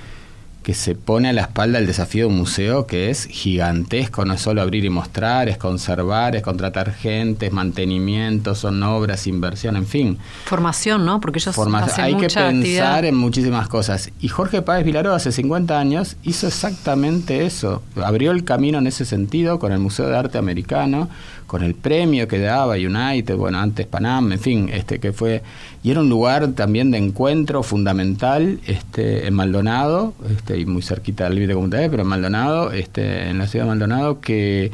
que 0.63 0.73
se 0.75 0.95
pone 0.95 1.29
a 1.29 1.33
la 1.33 1.41
espalda 1.41 1.79
el 1.79 1.87
desafío 1.87 2.25
de 2.25 2.31
un 2.31 2.37
museo 2.37 2.85
que 2.85 3.09
es 3.09 3.25
gigantesco, 3.25 4.25
no 4.25 4.33
es 4.33 4.41
solo 4.41 4.61
abrir 4.61 4.85
y 4.85 4.89
mostrar, 4.89 5.49
es 5.49 5.57
conservar, 5.57 6.35
es 6.35 6.43
contratar 6.43 6.93
gente, 6.93 7.47
es 7.47 7.51
mantenimiento, 7.51 8.53
son 8.53 8.81
obras, 8.83 9.25
inversión, 9.25 9.75
en 9.75 9.87
fin. 9.87 10.17
Formación, 10.45 11.05
¿no? 11.05 11.19
Porque 11.19 11.39
ellos 11.39 11.55
Formación. 11.55 12.05
Hay 12.05 12.15
que 12.15 12.27
pensar 12.27 13.05
en 13.05 13.15
muchísimas 13.15 13.67
cosas. 13.67 14.11
Y 14.19 14.27
Jorge 14.27 14.61
Páez 14.61 14.85
Vilaró 14.85 15.13
hace 15.13 15.31
50 15.31 15.79
años 15.79 16.15
hizo 16.23 16.47
exactamente 16.47 17.45
eso, 17.45 17.81
abrió 17.95 18.31
el 18.31 18.43
camino 18.43 18.77
en 18.77 18.87
ese 18.87 19.05
sentido 19.05 19.57
con 19.57 19.71
el 19.71 19.79
Museo 19.79 20.07
de 20.07 20.17
Arte 20.17 20.37
Americano, 20.37 21.09
con 21.47 21.63
el 21.63 21.75
premio 21.75 22.27
que 22.27 22.39
daba 22.39 22.75
United, 22.75 23.35
bueno, 23.35 23.59
antes 23.59 23.85
Panam, 23.85 24.31
en 24.31 24.39
fin, 24.39 24.69
este 24.71 24.99
que 24.99 25.11
fue 25.11 25.43
y 25.83 25.91
era 25.91 25.99
un 25.99 26.09
lugar 26.09 26.49
también 26.53 26.91
de 26.91 26.97
encuentro 26.97 27.63
fundamental 27.63 28.59
este 28.67 29.27
en 29.27 29.33
Maldonado, 29.33 30.13
este 30.29 30.50
y 30.57 30.65
muy 30.65 30.81
cerquita 30.81 31.25
del 31.25 31.35
límite 31.35 31.53
comunitario, 31.53 31.89
pero 31.89 32.03
en 32.03 32.09
Maldonado, 32.09 32.71
este 32.71 33.29
en 33.29 33.37
la 33.37 33.47
ciudad 33.47 33.65
de 33.65 33.69
Maldonado 33.69 34.21
que 34.21 34.71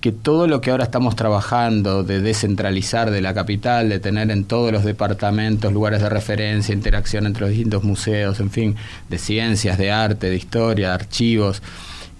que 0.00 0.12
todo 0.12 0.46
lo 0.46 0.60
que 0.60 0.70
ahora 0.70 0.84
estamos 0.84 1.16
trabajando 1.16 2.04
de 2.04 2.20
descentralizar 2.20 3.10
de 3.10 3.20
la 3.20 3.34
capital, 3.34 3.88
de 3.88 3.98
tener 3.98 4.30
en 4.30 4.44
todos 4.44 4.70
los 4.70 4.84
departamentos 4.84 5.72
lugares 5.72 6.00
de 6.00 6.08
referencia, 6.08 6.72
interacción 6.72 7.26
entre 7.26 7.40
los 7.40 7.50
distintos 7.50 7.82
museos, 7.82 8.38
en 8.38 8.52
fin, 8.52 8.76
de 9.08 9.18
ciencias, 9.18 9.78
de 9.78 9.90
arte, 9.90 10.30
de 10.30 10.36
historia, 10.36 10.90
de 10.90 10.94
archivos, 10.94 11.60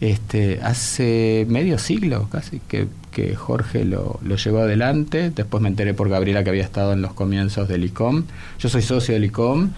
este, 0.01 0.61
hace 0.63 1.47
medio 1.49 1.79
siglo 1.79 2.29
casi 2.31 2.61
que, 2.61 2.89
que 3.13 3.35
Jorge 3.37 3.85
lo, 3.85 4.19
lo, 4.23 4.37
llevó 4.37 4.63
adelante. 4.63 5.31
Después 5.31 5.63
me 5.63 5.69
enteré 5.69 5.95
por 5.95 6.09
Gabriela 6.09 6.43
que 6.43 6.51
había 6.51 6.65
estado 6.65 6.93
en 6.93 7.03
los 7.03 7.15
comienzos 7.15 7.69
del 7.69 7.85
ICOM. 7.85 8.25
Yo 8.59 8.69
soy 8.69 8.83
socio 8.83 9.15
del 9.15 9.27
ICOM, 9.27 9.71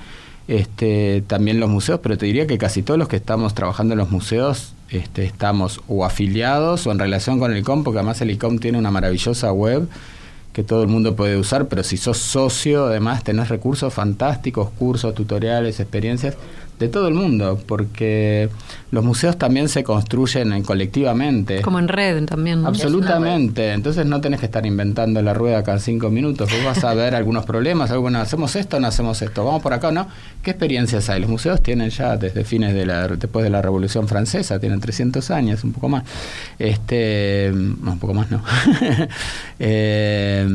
este, 0.49 1.23
también 1.27 1.61
los 1.61 1.69
museos, 1.69 2.01
pero 2.03 2.17
te 2.17 2.27
diría 2.27 2.47
que 2.47 2.59
casi 2.59 2.83
todos 2.83 2.99
los 2.99 3.07
que 3.07 3.17
estamos 3.17 3.55
trabajando 3.55 3.93
en 3.93 3.99
los 3.99 4.11
museos 4.11 4.73
este, 4.89 5.25
estamos 5.25 5.81
o 5.87 6.05
afiliados 6.05 6.87
o 6.87 6.93
en 6.93 6.99
relación 6.99 7.39
con 7.39 7.53
el 7.53 7.59
ICOM, 7.59 7.85
porque 7.85 7.99
además 7.99 8.21
el 8.23 8.31
ICOM 8.31 8.59
tiene 8.59 8.79
una 8.79 8.91
maravillosa 8.91 9.53
web 9.53 9.87
que 10.55 10.65
todo 10.65 10.83
el 10.83 10.89
mundo 10.89 11.15
puede 11.15 11.37
usar, 11.37 11.69
pero 11.69 11.85
si 11.85 11.99
sos 11.99 12.19
socio, 12.19 12.87
además 12.87 13.23
tenés 13.23 13.49
recursos 13.49 13.93
fantásticos, 13.93 14.71
cursos, 14.71 15.15
tutoriales, 15.15 15.79
experiencias 15.79 16.37
de 16.79 16.89
todo 16.89 17.09
el 17.09 17.15
mundo, 17.15 17.61
porque 17.67 18.49
los 18.91 19.05
museos 19.05 19.37
también 19.37 19.69
se 19.69 19.83
construyen 19.83 20.63
colectivamente. 20.63 21.61
Como 21.63 21.79
en 21.79 21.89
red 21.89 22.25
también. 22.25 22.65
Absolutamente. 22.65 23.73
Entonces 23.73 24.07
no 24.07 24.21
tenés 24.21 24.41
que 24.41 24.47
estar 24.47 24.65
inventando 24.65 25.21
la 25.23 25.35
rueda 25.35 25.63
cada 25.65 25.79
cinco 25.79 26.11
minutos. 26.11 26.51
Vos 26.51 26.65
vas 26.65 26.85
a 26.85 26.95
ver 26.95 27.15
algunos 27.15 27.45
problemas, 27.45 27.95
bueno, 27.97 28.21
hacemos 28.21 28.55
esto 28.57 28.77
o 28.77 28.81
no 28.81 28.87
hacemos 28.87 29.21
esto, 29.21 29.45
vamos 29.45 29.63
por 29.63 29.73
acá 29.73 29.89
o 29.89 29.93
no. 29.93 30.09
¿Qué 30.43 30.51
experiencias 30.53 31.09
hay? 31.11 31.21
Los 31.21 31.31
museos 31.31 31.63
tienen 31.63 31.91
ya 31.91 32.17
desde 32.17 32.45
fines 32.45 32.75
de 32.75 32.87
la, 32.87 33.09
después 33.09 33.43
de 33.45 33.51
la 33.51 33.61
Revolución 33.61 34.07
Francesa, 34.07 34.59
tienen 34.61 34.81
300 34.81 35.31
años, 35.31 35.65
un 35.65 35.73
poco 35.73 35.89
más. 35.89 36.05
Este, 36.59 37.51
un 37.53 37.99
poco 38.01 38.15
más 38.15 38.31
no. 38.31 38.43
Eh, 39.61 40.47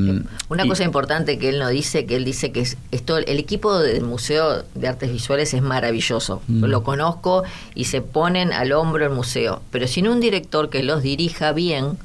Una 0.47 0.65
cosa 0.65 0.85
importante 0.85 1.37
que 1.37 1.49
él 1.49 1.59
no 1.59 1.67
dice, 1.67 2.05
que 2.05 2.15
él 2.15 2.23
dice 2.23 2.53
que 2.53 2.61
es 2.61 2.77
esto, 2.91 3.17
el 3.17 3.37
equipo 3.37 3.77
del 3.77 4.03
Museo 4.03 4.63
de 4.75 4.87
Artes 4.87 5.11
Visuales 5.11 5.53
es 5.53 5.61
maravilloso 5.61 6.12
Mm. 6.47 6.65
Lo 6.65 6.83
conozco 6.83 7.43
y 7.75 7.85
se 7.85 8.01
ponen 8.01 8.53
al 8.53 8.71
hombro 8.71 9.05
el 9.05 9.11
museo. 9.11 9.61
Pero 9.71 9.87
sin 9.87 10.07
un 10.07 10.19
director 10.19 10.69
que 10.69 10.83
los 10.83 11.03
dirija 11.03 11.51
bien, 11.51 11.97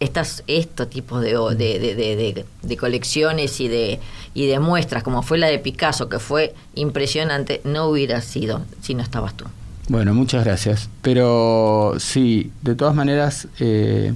estas, 0.00 0.42
estos 0.46 0.90
tipos 0.90 1.22
de, 1.22 1.32
de, 1.56 2.44
de, 2.62 2.76
colecciones 2.76 3.60
y 3.60 3.68
de, 3.68 3.98
y 4.34 4.46
de 4.46 4.60
muestras, 4.60 5.02
como 5.02 5.22
fue 5.22 5.38
la 5.38 5.46
de 5.46 5.58
Picasso, 5.58 6.08
que 6.08 6.18
fue 6.18 6.54
impresionante, 6.74 7.60
no 7.64 7.86
hubiera 7.86 8.20
sido 8.20 8.62
si 8.82 8.94
no 8.94 9.02
estabas 9.02 9.34
tú. 9.34 9.46
Bueno, 9.88 10.14
muchas 10.14 10.44
gracias. 10.44 10.90
Pero 11.00 11.94
sí, 11.98 12.50
de 12.62 12.74
todas 12.74 12.94
maneras, 12.94 13.48
eh, 13.60 14.12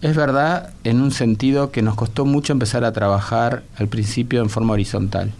es 0.00 0.16
verdad 0.16 0.72
en 0.84 1.00
un 1.00 1.10
sentido 1.10 1.70
que 1.70 1.82
nos 1.82 1.94
costó 1.94 2.24
mucho 2.24 2.52
empezar 2.52 2.84
a 2.84 2.92
trabajar 2.92 3.64
al 3.76 3.88
principio 3.88 4.40
en 4.40 4.50
forma 4.50 4.72
horizontal 4.72 5.32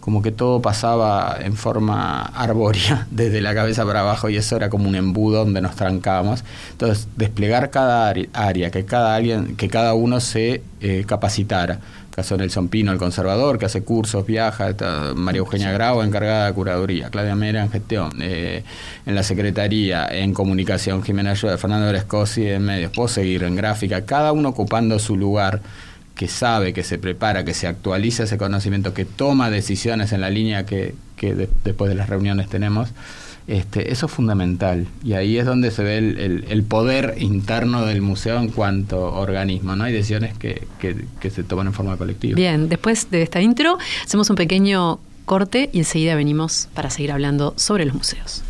como 0.00 0.22
que 0.22 0.32
todo 0.32 0.62
pasaba 0.62 1.36
en 1.40 1.54
forma 1.54 2.22
arbórea, 2.22 3.06
desde 3.10 3.40
la 3.40 3.54
cabeza 3.54 3.84
para 3.84 4.00
abajo, 4.00 4.28
y 4.28 4.36
eso 4.36 4.56
era 4.56 4.70
como 4.70 4.88
un 4.88 4.96
embudo 4.96 5.44
donde 5.44 5.60
nos 5.60 5.76
trancábamos. 5.76 6.42
Entonces, 6.72 7.08
desplegar 7.16 7.70
cada 7.70 8.12
área, 8.32 8.70
que 8.70 8.84
cada, 8.84 9.14
alguien, 9.14 9.56
que 9.56 9.68
cada 9.68 9.94
uno 9.94 10.20
se 10.20 10.62
eh, 10.80 11.04
capacitara. 11.06 11.78
caso 12.10 12.36
Nelson 12.36 12.68
Pino, 12.68 12.92
el 12.92 12.98
conservador, 12.98 13.58
que 13.58 13.66
hace 13.66 13.82
cursos, 13.82 14.26
viaja, 14.26 14.74
María 15.14 15.40
Eugenia 15.40 15.70
Grau, 15.72 16.02
encargada 16.02 16.46
de 16.46 16.54
curaduría, 16.54 17.10
Claudia 17.10 17.34
Mera 17.34 17.62
en 17.62 17.70
gestión, 17.70 18.12
eh, 18.20 18.64
en 19.04 19.14
la 19.14 19.22
secretaría, 19.22 20.06
en 20.10 20.32
comunicación, 20.32 21.02
Jimena 21.02 21.32
Ayuda, 21.32 21.58
Fernando 21.58 21.88
Brescosi 21.88 22.46
en 22.46 22.64
medios, 22.64 22.92
puedo 22.92 23.08
seguir 23.08 23.44
en 23.44 23.54
gráfica, 23.54 24.04
cada 24.06 24.32
uno 24.32 24.48
ocupando 24.48 24.98
su 24.98 25.16
lugar 25.16 25.60
que 26.20 26.28
sabe, 26.28 26.74
que 26.74 26.84
se 26.84 26.98
prepara, 26.98 27.46
que 27.46 27.54
se 27.54 27.66
actualiza 27.66 28.24
ese 28.24 28.36
conocimiento, 28.36 28.92
que 28.92 29.06
toma 29.06 29.48
decisiones 29.48 30.12
en 30.12 30.20
la 30.20 30.28
línea 30.28 30.66
que, 30.66 30.94
después 31.64 31.88
de 31.88 31.94
las 31.94 32.10
reuniones 32.10 32.50
tenemos, 32.50 32.90
este, 33.46 33.90
eso 33.90 34.04
es 34.04 34.12
fundamental. 34.12 34.86
Y 35.02 35.14
ahí 35.14 35.38
es 35.38 35.46
donde 35.46 35.70
se 35.70 35.82
ve 35.82 35.96
el, 35.96 36.62
poder 36.64 37.14
interno 37.16 37.86
del 37.86 38.02
museo 38.02 38.38
en 38.38 38.48
cuanto 38.48 39.14
organismo. 39.14 39.74
¿no? 39.76 39.84
Hay 39.84 39.94
decisiones 39.94 40.36
que, 40.36 40.66
que 40.78 41.30
se 41.30 41.42
toman 41.42 41.68
en 41.68 41.72
forma 41.72 41.96
colectiva. 41.96 42.36
Bien, 42.36 42.68
después 42.68 43.10
de 43.10 43.22
esta 43.22 43.40
intro, 43.40 43.78
hacemos 44.04 44.28
un 44.28 44.36
pequeño 44.36 45.00
corte 45.24 45.70
y 45.72 45.78
enseguida 45.78 46.16
venimos 46.16 46.68
para 46.74 46.90
seguir 46.90 47.12
hablando 47.12 47.54
sobre 47.56 47.86
los 47.86 47.94
museos. 47.94 48.42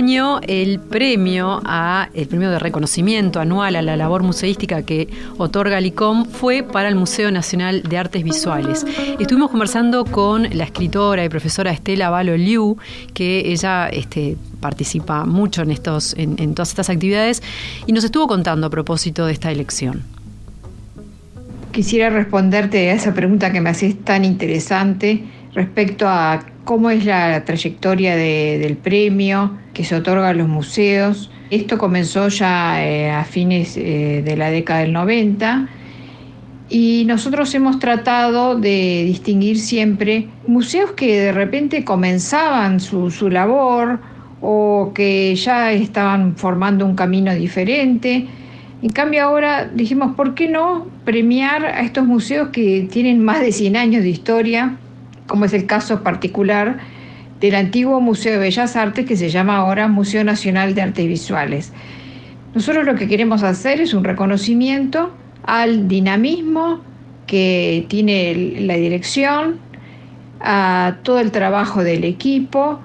El 0.00 0.80
premio 0.80 1.60
a 1.62 2.08
el 2.14 2.26
premio 2.26 2.50
de 2.50 2.58
reconocimiento 2.58 3.38
anual 3.38 3.76
a 3.76 3.82
la 3.82 3.98
labor 3.98 4.22
museística 4.22 4.82
que 4.82 5.08
otorga 5.36 5.78
LICOM 5.78 6.24
fue 6.24 6.62
para 6.62 6.88
el 6.88 6.94
Museo 6.94 7.30
Nacional 7.30 7.82
de 7.82 7.98
Artes 7.98 8.24
Visuales. 8.24 8.86
Estuvimos 9.18 9.50
conversando 9.50 10.06
con 10.06 10.48
la 10.56 10.64
escritora 10.64 11.22
y 11.22 11.28
profesora 11.28 11.70
Estela 11.70 12.08
Valo 12.08 12.34
Liu, 12.34 12.78
que 13.12 13.52
ella 13.52 13.88
este, 13.88 14.38
participa 14.58 15.26
mucho 15.26 15.60
en 15.62 15.70
estos, 15.70 16.14
en 16.16 16.54
todas 16.54 16.70
estas 16.70 16.88
actividades, 16.88 17.42
y 17.86 17.92
nos 17.92 18.02
estuvo 18.02 18.26
contando 18.26 18.68
a 18.68 18.70
propósito 18.70 19.26
de 19.26 19.34
esta 19.34 19.50
elección. 19.52 20.02
Quisiera 21.72 22.08
responderte 22.08 22.88
a 22.90 22.94
esa 22.94 23.12
pregunta 23.12 23.52
que 23.52 23.60
me 23.60 23.68
haces 23.68 24.02
tan 24.02 24.24
interesante 24.24 25.24
respecto 25.52 26.08
a 26.08 26.42
cómo 26.70 26.88
es 26.90 27.04
la 27.04 27.44
trayectoria 27.44 28.14
del 28.14 28.76
premio 28.76 29.58
que 29.74 29.82
se 29.82 29.96
otorga 29.96 30.28
a 30.28 30.34
los 30.34 30.46
museos. 30.46 31.28
Esto 31.50 31.78
comenzó 31.78 32.28
ya 32.28 32.86
eh, 32.86 33.10
a 33.10 33.24
fines 33.24 33.76
eh, 33.76 34.22
de 34.24 34.36
la 34.36 34.52
década 34.52 34.78
del 34.82 34.92
90 34.92 35.68
y 36.68 37.06
nosotros 37.08 37.52
hemos 37.56 37.80
tratado 37.80 38.54
de 38.54 39.02
distinguir 39.04 39.58
siempre 39.58 40.28
museos 40.46 40.92
que 40.92 41.20
de 41.20 41.32
repente 41.32 41.84
comenzaban 41.84 42.78
su, 42.78 43.10
su 43.10 43.30
labor 43.30 43.98
o 44.40 44.92
que 44.94 45.34
ya 45.34 45.72
estaban 45.72 46.36
formando 46.36 46.86
un 46.86 46.94
camino 46.94 47.34
diferente. 47.34 48.28
En 48.80 48.90
cambio 48.90 49.24
ahora 49.24 49.64
dijimos, 49.64 50.14
¿por 50.14 50.36
qué 50.36 50.46
no 50.46 50.86
premiar 51.04 51.64
a 51.64 51.80
estos 51.80 52.06
museos 52.06 52.50
que 52.50 52.86
tienen 52.88 53.24
más 53.24 53.40
de 53.40 53.50
100 53.50 53.76
años 53.76 54.04
de 54.04 54.10
historia 54.10 54.78
como 55.30 55.44
es 55.44 55.52
el 55.52 55.64
caso 55.64 56.02
particular 56.02 56.78
del 57.40 57.54
antiguo 57.54 58.00
Museo 58.00 58.32
de 58.32 58.38
Bellas 58.38 58.74
Artes 58.74 59.06
que 59.06 59.16
se 59.16 59.30
llama 59.30 59.56
ahora 59.56 59.86
Museo 59.86 60.24
Nacional 60.24 60.74
de 60.74 60.82
Artes 60.82 61.06
Visuales. 61.06 61.72
Nosotros 62.52 62.84
lo 62.84 62.96
que 62.96 63.06
queremos 63.06 63.44
hacer 63.44 63.80
es 63.80 63.94
un 63.94 64.02
reconocimiento 64.02 65.12
al 65.44 65.86
dinamismo 65.86 66.80
que 67.28 67.86
tiene 67.88 68.56
la 68.60 68.74
dirección, 68.74 69.60
a 70.40 70.96
todo 71.04 71.20
el 71.20 71.30
trabajo 71.30 71.84
del 71.84 72.02
equipo 72.02 72.80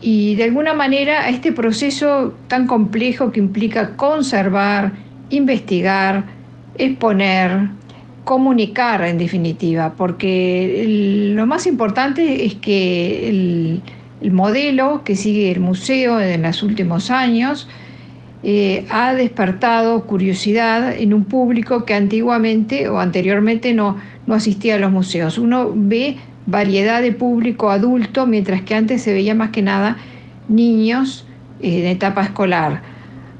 y 0.00 0.36
de 0.36 0.44
alguna 0.44 0.74
manera 0.74 1.22
a 1.22 1.30
este 1.30 1.50
proceso 1.50 2.34
tan 2.46 2.68
complejo 2.68 3.32
que 3.32 3.40
implica 3.40 3.96
conservar, 3.96 4.92
investigar, 5.30 6.24
exponer, 6.78 7.68
comunicar 8.24 9.04
en 9.04 9.18
definitiva, 9.18 9.94
porque 9.96 11.32
lo 11.34 11.46
más 11.46 11.66
importante 11.66 12.46
es 12.46 12.54
que 12.54 13.28
el, 13.28 13.82
modelo 14.32 15.02
que 15.04 15.16
sigue 15.16 15.50
el 15.50 15.60
museo 15.60 16.18
en 16.18 16.42
los 16.42 16.62
últimos 16.62 17.10
años 17.10 17.68
eh, 18.42 18.86
ha 18.88 19.12
despertado 19.12 20.06
curiosidad 20.06 20.96
en 20.96 21.12
un 21.12 21.24
público 21.24 21.84
que 21.84 21.92
antiguamente 21.92 22.88
o 22.88 23.00
anteriormente 23.00 23.74
no, 23.74 23.98
no 24.26 24.34
asistía 24.34 24.76
a 24.76 24.78
los 24.78 24.90
museos. 24.90 25.36
Uno 25.36 25.72
ve 25.74 26.16
variedad 26.46 27.02
de 27.02 27.12
público 27.12 27.70
adulto, 27.70 28.26
mientras 28.26 28.62
que 28.62 28.74
antes 28.74 29.02
se 29.02 29.12
veía 29.12 29.34
más 29.34 29.50
que 29.50 29.60
nada 29.60 29.98
niños 30.48 31.26
eh, 31.60 31.80
en 31.80 31.86
etapa 31.86 32.22
escolar. 32.22 32.82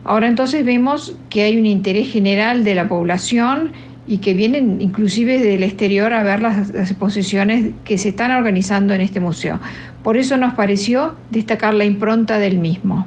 Ahora 0.05 0.29
entonces 0.29 0.65
vemos 0.67 1.17
que 1.31 1.43
hay 1.43 1.57
un 1.57 1.65
interés 1.65 2.13
general 2.13 2.63
de 2.63 2.75
la 2.75 2.89
población 2.89 3.73
y 4.07 4.19
que 4.19 4.35
vienen 4.35 4.81
inclusive 4.81 5.39
del 5.39 5.63
exterior 5.63 6.13
a 6.13 6.23
ver 6.23 6.41
las, 6.41 6.71
exposiciones 6.71 7.73
que 7.85 7.99
se 7.99 8.11
están 8.11 8.31
organizando 8.33 8.95
en 8.95 9.01
este 9.01 9.21
museo. 9.21 9.61
Por 10.03 10.17
eso 10.17 10.37
nos 10.37 10.55
pareció 10.55 11.15
destacar 11.31 11.75
la 11.75 11.85
impronta 11.85 12.39
del 12.39 12.59
mismo. 12.59 13.07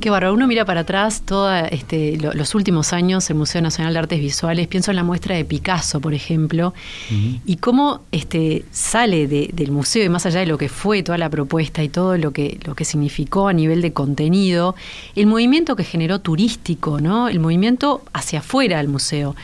Qué 0.00 0.10
bárbaro. 0.10 0.34
Uno 0.34 0.46
mira 0.46 0.64
para 0.64 0.80
atrás 0.80 1.22
todos 1.24 1.52
este, 1.70 2.16
los 2.16 2.54
últimos 2.54 2.92
años, 2.92 3.28
el 3.30 3.36
Museo 3.36 3.60
Nacional 3.60 3.92
de 3.92 3.98
Artes 3.98 4.20
Visuales, 4.20 4.66
pienso 4.66 4.90
en 4.90 4.96
la 4.96 5.04
muestra 5.04 5.36
de 5.36 5.44
Picasso, 5.44 6.00
por 6.00 6.14
ejemplo, 6.14 6.74
y 7.44 7.56
cómo 7.56 8.00
este, 8.12 8.64
sale 8.70 9.26
del 9.26 9.72
museo 9.72 10.04
y 10.04 10.08
más 10.08 10.26
allá 10.26 10.40
de 10.40 10.46
lo 10.46 10.58
que 10.58 10.68
fue 10.68 11.02
toda 11.02 11.18
la 11.18 11.28
propuesta 11.28 11.82
y 11.82 11.88
todo 11.88 12.16
lo 12.16 12.32
que, 12.32 12.58
lo 12.64 12.74
que 12.74 12.84
significó 12.84 13.48
a 13.48 13.52
nivel 13.52 13.82
de 13.82 13.92
contenido, 13.92 14.74
el 15.14 15.26
movimiento 15.26 15.76
que 15.76 15.84
generó 15.84 16.20
turístico, 16.20 17.00
¿no? 17.00 17.28
El 17.28 17.40
movimiento 17.40 18.02
hacia 18.12 18.40
afuera 18.40 18.78
del 18.78 18.88
museo. 18.88 19.36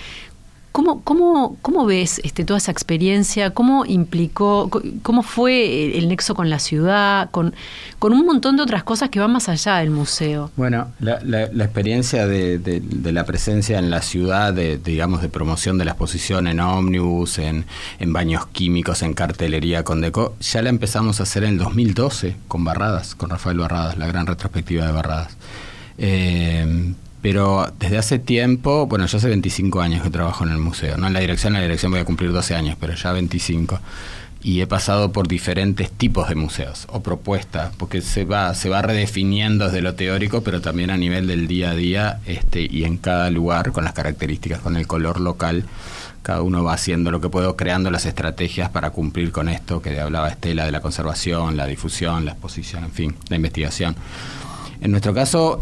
¿Cómo, 0.76 1.00
cómo, 1.04 1.56
cómo 1.62 1.86
ves 1.86 2.20
este, 2.22 2.44
toda 2.44 2.58
esa 2.58 2.70
experiencia? 2.70 3.48
¿Cómo 3.48 3.86
implicó, 3.86 4.68
cómo 5.02 5.22
fue 5.22 5.96
el, 5.96 6.06
nexo 6.06 6.34
con 6.34 6.50
la 6.50 6.58
ciudad, 6.58 7.30
con, 7.30 7.54
con 7.98 8.12
un 8.12 8.26
montón 8.26 8.58
de 8.58 8.62
otras 8.62 8.84
cosas 8.84 9.08
que 9.08 9.18
van 9.18 9.32
más 9.32 9.48
allá 9.48 9.76
del 9.76 9.88
museo? 9.88 10.50
Bueno, 10.54 10.88
la, 11.00 11.44
experiencia 11.44 12.26
de, 12.26 12.82
la 13.04 13.24
presencia 13.24 13.78
en 13.78 13.88
la 13.88 14.02
ciudad, 14.02 14.52
de, 14.52 14.76
digamos, 14.76 15.22
de 15.22 15.30
promoción 15.30 15.78
de 15.78 15.86
la 15.86 15.92
exposición 15.92 16.46
en 16.46 16.60
ómnibus, 16.60 17.38
en, 17.38 17.64
en 17.98 18.12
baños 18.12 18.46
químicos, 18.48 19.00
en 19.00 19.14
cartelería 19.14 19.82
con 19.82 20.02
Deco, 20.02 20.36
ya 20.40 20.60
la 20.60 20.68
empezamos 20.68 21.20
a 21.20 21.22
hacer 21.22 21.44
en 21.44 21.52
el 21.52 21.58
2012 21.58 22.36
con 22.48 22.64
Barradas, 22.64 23.14
con 23.14 23.30
Rafael 23.30 23.56
Barradas, 23.56 23.96
la 23.96 24.08
gran 24.08 24.26
retrospectiva 24.26 24.84
de 24.84 24.92
Barradas. 24.92 25.38
Eh, 25.96 26.92
pero 27.22 27.72
desde 27.78 27.98
hace 27.98 28.18
tiempo, 28.18 28.86
bueno, 28.86 29.06
yo 29.06 29.18
hace 29.18 29.28
25 29.28 29.80
años 29.80 30.02
que 30.02 30.10
trabajo 30.10 30.44
en 30.44 30.50
el 30.50 30.58
museo, 30.58 30.96
no 30.96 31.06
en 31.06 31.12
la 31.12 31.20
dirección, 31.20 31.54
en 31.54 31.60
la 31.60 31.66
dirección 31.66 31.90
voy 31.92 32.00
a 32.00 32.04
cumplir 32.04 32.32
12 32.32 32.54
años, 32.54 32.76
pero 32.78 32.94
ya 32.94 33.12
25. 33.12 33.80
y 34.42 34.60
he 34.60 34.66
pasado 34.66 35.10
por 35.10 35.26
diferentes 35.26 35.90
tipos 35.90 36.28
de 36.28 36.36
museos 36.36 36.86
o 36.90 37.02
propuestas, 37.02 37.72
porque 37.78 38.00
se 38.00 38.24
va, 38.24 38.54
se 38.54 38.68
va 38.68 38.80
redefiniendo 38.82 39.64
desde 39.66 39.82
lo 39.82 39.94
teórico, 39.94 40.42
pero 40.42 40.60
también 40.60 40.90
a 40.90 40.96
nivel 40.96 41.26
del 41.26 41.48
día 41.48 41.70
a 41.70 41.74
día 41.74 42.20
este, 42.26 42.68
y 42.70 42.84
en 42.84 42.96
cada 42.98 43.30
lugar 43.30 43.72
con 43.72 43.82
las 43.82 43.92
características, 43.92 44.60
con 44.60 44.76
el 44.76 44.86
color 44.86 45.20
local. 45.20 45.64
Cada 46.22 46.42
uno 46.42 46.64
va 46.64 46.74
haciendo 46.74 47.12
lo 47.12 47.20
que 47.20 47.28
puedo, 47.28 47.56
creando 47.56 47.90
las 47.90 48.04
estrategias 48.04 48.68
para 48.68 48.90
cumplir 48.90 49.30
con 49.30 49.48
esto 49.48 49.80
que 49.80 49.98
hablaba 50.00 50.28
Estela 50.28 50.64
de 50.64 50.72
la 50.72 50.80
conservación, 50.80 51.56
la 51.56 51.66
difusión, 51.66 52.24
la 52.24 52.32
exposición, 52.32 52.82
en 52.82 52.90
fin, 52.90 53.14
la 53.28 53.36
investigación. 53.36 53.94
En 54.80 54.90
nuestro 54.90 55.14
caso, 55.14 55.58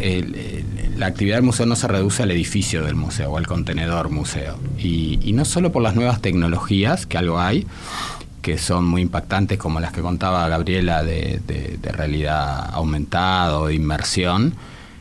la 0.96 1.06
actividad 1.06 1.36
del 1.36 1.44
museo 1.44 1.66
no 1.66 1.76
se 1.76 1.88
reduce 1.88 2.22
al 2.22 2.30
edificio 2.30 2.84
del 2.84 2.96
museo 2.96 3.32
o 3.32 3.38
al 3.38 3.46
contenedor 3.46 4.10
museo. 4.10 4.58
Y, 4.78 5.18
y 5.22 5.32
no 5.32 5.44
solo 5.44 5.72
por 5.72 5.82
las 5.82 5.94
nuevas 5.94 6.20
tecnologías, 6.20 7.06
que 7.06 7.18
algo 7.18 7.38
hay, 7.38 7.66
que 8.44 8.58
son 8.58 8.84
muy 8.84 9.00
impactantes, 9.00 9.56
como 9.58 9.80
las 9.80 9.90
que 9.94 10.02
contaba 10.02 10.46
Gabriela 10.48 11.02
de, 11.02 11.40
realidad 11.82 12.74
aumentada 12.74 13.58
o 13.58 13.68
de 13.68 13.74
inmersión, 13.74 14.54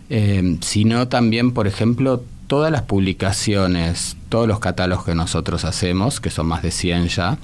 eh, 0.10 0.58
sino 0.62 1.10
también, 1.10 1.52
por 1.52 1.68
ejemplo, 1.68 2.24
todas 2.48 2.72
las 2.72 2.84
publicaciones, 2.84 4.16
todos 4.30 4.48
los 4.48 4.60
catálogos 4.60 5.04
que 5.04 5.14
nosotros 5.14 5.66
hacemos, 5.66 6.22
que 6.22 6.30
son 6.30 6.48
más 6.48 6.64
de 6.64 6.72
100 6.72 7.10
ya, 7.10 7.38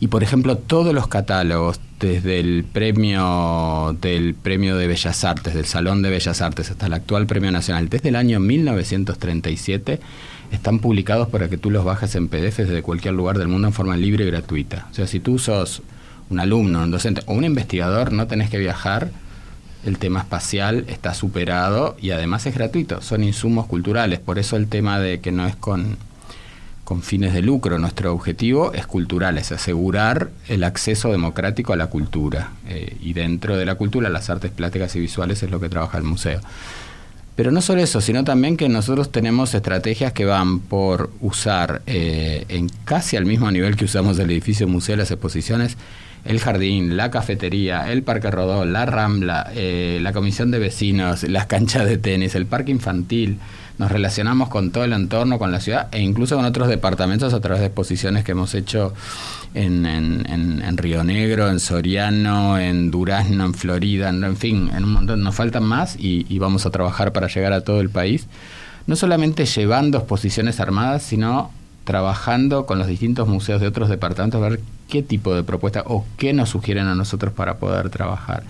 y 0.00 0.08
por 0.08 0.22
ejemplo 0.22 0.58
todos 0.58 0.92
los 0.92 1.08
catálogos 1.08 1.80
desde 1.98 2.40
el 2.40 2.64
premio 2.64 3.96
del 4.00 4.34
premio 4.34 4.76
de 4.76 4.86
Bellas 4.86 5.24
Artes, 5.24 5.54
del 5.54 5.64
Salón 5.64 6.02
de 6.02 6.10
Bellas 6.10 6.40
Artes 6.40 6.70
hasta 6.70 6.86
el 6.86 6.92
actual 6.92 7.26
premio 7.26 7.50
nacional, 7.50 7.88
desde 7.88 8.10
el 8.10 8.16
año 8.16 8.40
1937 8.40 10.00
están 10.52 10.78
publicados 10.78 11.28
para 11.28 11.48
que 11.48 11.58
tú 11.58 11.70
los 11.70 11.84
bajes 11.84 12.14
en 12.14 12.28
PDF 12.28 12.58
desde 12.58 12.82
cualquier 12.82 13.14
lugar 13.14 13.38
del 13.38 13.48
mundo 13.48 13.68
en 13.68 13.74
forma 13.74 13.96
libre 13.96 14.24
y 14.24 14.28
gratuita. 14.28 14.86
O 14.90 14.94
sea, 14.94 15.06
si 15.06 15.20
tú 15.20 15.38
sos 15.38 15.82
un 16.30 16.40
alumno, 16.40 16.82
un 16.82 16.90
docente 16.90 17.22
o 17.26 17.34
un 17.34 17.44
investigador, 17.44 18.12
no 18.12 18.26
tenés 18.26 18.50
que 18.50 18.58
viajar. 18.58 19.10
El 19.84 19.98
tema 19.98 20.20
espacial 20.20 20.84
está 20.88 21.14
superado 21.14 21.96
y 22.00 22.10
además 22.10 22.46
es 22.46 22.54
gratuito. 22.54 23.00
Son 23.00 23.22
insumos 23.22 23.66
culturales. 23.66 24.18
Por 24.18 24.38
eso 24.38 24.56
el 24.56 24.68
tema 24.68 24.98
de 24.98 25.20
que 25.20 25.32
no 25.32 25.46
es 25.46 25.56
con, 25.56 25.96
con 26.88 27.02
fines 27.02 27.34
de 27.34 27.42
lucro. 27.42 27.78
Nuestro 27.78 28.14
objetivo 28.14 28.72
es 28.72 28.86
cultural, 28.86 29.36
es 29.36 29.52
asegurar 29.52 30.30
el 30.48 30.64
acceso 30.64 31.12
democrático 31.12 31.74
a 31.74 31.76
la 31.76 31.88
cultura. 31.88 32.52
Eh, 32.66 32.96
y 33.02 33.12
dentro 33.12 33.58
de 33.58 33.66
la 33.66 33.74
cultura, 33.74 34.08
las 34.08 34.30
artes 34.30 34.50
plásticas 34.50 34.96
y 34.96 35.00
visuales 35.00 35.42
es 35.42 35.50
lo 35.50 35.60
que 35.60 35.68
trabaja 35.68 35.98
el 35.98 36.04
museo. 36.04 36.40
Pero 37.36 37.50
no 37.50 37.60
solo 37.60 37.82
eso, 37.82 38.00
sino 38.00 38.24
también 38.24 38.56
que 38.56 38.70
nosotros 38.70 39.12
tenemos 39.12 39.52
estrategias 39.52 40.14
que 40.14 40.24
van 40.24 40.60
por 40.60 41.10
usar 41.20 41.82
eh, 41.86 42.46
en 42.48 42.70
casi 42.86 43.18
al 43.18 43.26
mismo 43.26 43.50
nivel 43.50 43.76
que 43.76 43.84
usamos 43.84 44.18
el 44.18 44.30
edificio 44.30 44.66
museo, 44.66 44.96
las 44.96 45.10
exposiciones, 45.10 45.76
el 46.24 46.40
jardín, 46.40 46.96
la 46.96 47.10
cafetería, 47.10 47.92
el 47.92 48.02
parque 48.02 48.30
rodó, 48.30 48.64
la 48.64 48.86
rambla, 48.86 49.52
eh, 49.54 49.98
la 50.00 50.14
comisión 50.14 50.50
de 50.50 50.58
vecinos, 50.58 51.22
las 51.24 51.44
canchas 51.44 51.84
de 51.84 51.98
tenis, 51.98 52.34
el 52.34 52.46
parque 52.46 52.70
infantil. 52.70 53.38
Nos 53.78 53.92
relacionamos 53.92 54.48
con 54.48 54.72
todo 54.72 54.82
el 54.82 54.92
entorno, 54.92 55.38
con 55.38 55.52
la 55.52 55.60
ciudad 55.60 55.86
e 55.92 56.00
incluso 56.00 56.34
con 56.34 56.44
otros 56.44 56.68
departamentos 56.68 57.32
a 57.32 57.40
través 57.40 57.60
de 57.60 57.66
exposiciones 57.66 58.24
que 58.24 58.32
hemos 58.32 58.54
hecho 58.56 58.92
en, 59.54 59.86
en, 59.86 60.76
Río 60.76 61.04
Negro, 61.04 61.48
en 61.48 61.60
Soriano, 61.60 62.58
en 62.58 62.90
Durazno, 62.90 63.44
en 63.44 63.54
Florida, 63.54 64.08
en, 64.08 64.36
fin, 64.36 64.70
en 64.74 64.82
un 64.82 64.92
montón. 64.92 65.22
Nos 65.22 65.36
faltan 65.36 65.62
más 65.62 65.96
y, 65.96 66.26
y 66.28 66.40
vamos 66.40 66.66
a 66.66 66.70
trabajar 66.70 67.12
para 67.12 67.28
llegar 67.28 67.52
a 67.52 67.60
todo 67.60 67.80
el 67.80 67.88
país. 67.88 68.26
No 68.88 68.96
solamente 68.96 69.46
llevando 69.46 69.98
exposiciones 69.98 70.58
armadas, 70.58 71.04
sino 71.04 71.52
trabajando 71.84 72.66
con 72.66 72.78
los 72.78 72.88
distintos 72.88 73.28
museos 73.28 73.60
de 73.60 73.68
otros 73.68 73.88
departamentos 73.88 74.42
a 74.42 74.48
ver 74.48 74.60
qué 74.88 75.02
tipo 75.02 75.34
de 75.34 75.44
propuesta 75.44 75.84
o 75.86 76.04
qué 76.16 76.32
nos 76.32 76.50
sugieren 76.50 76.86
a 76.86 76.96
nosotros 76.96 77.32
para 77.32 77.58
poder 77.58 77.90
trabajar. 77.90 78.42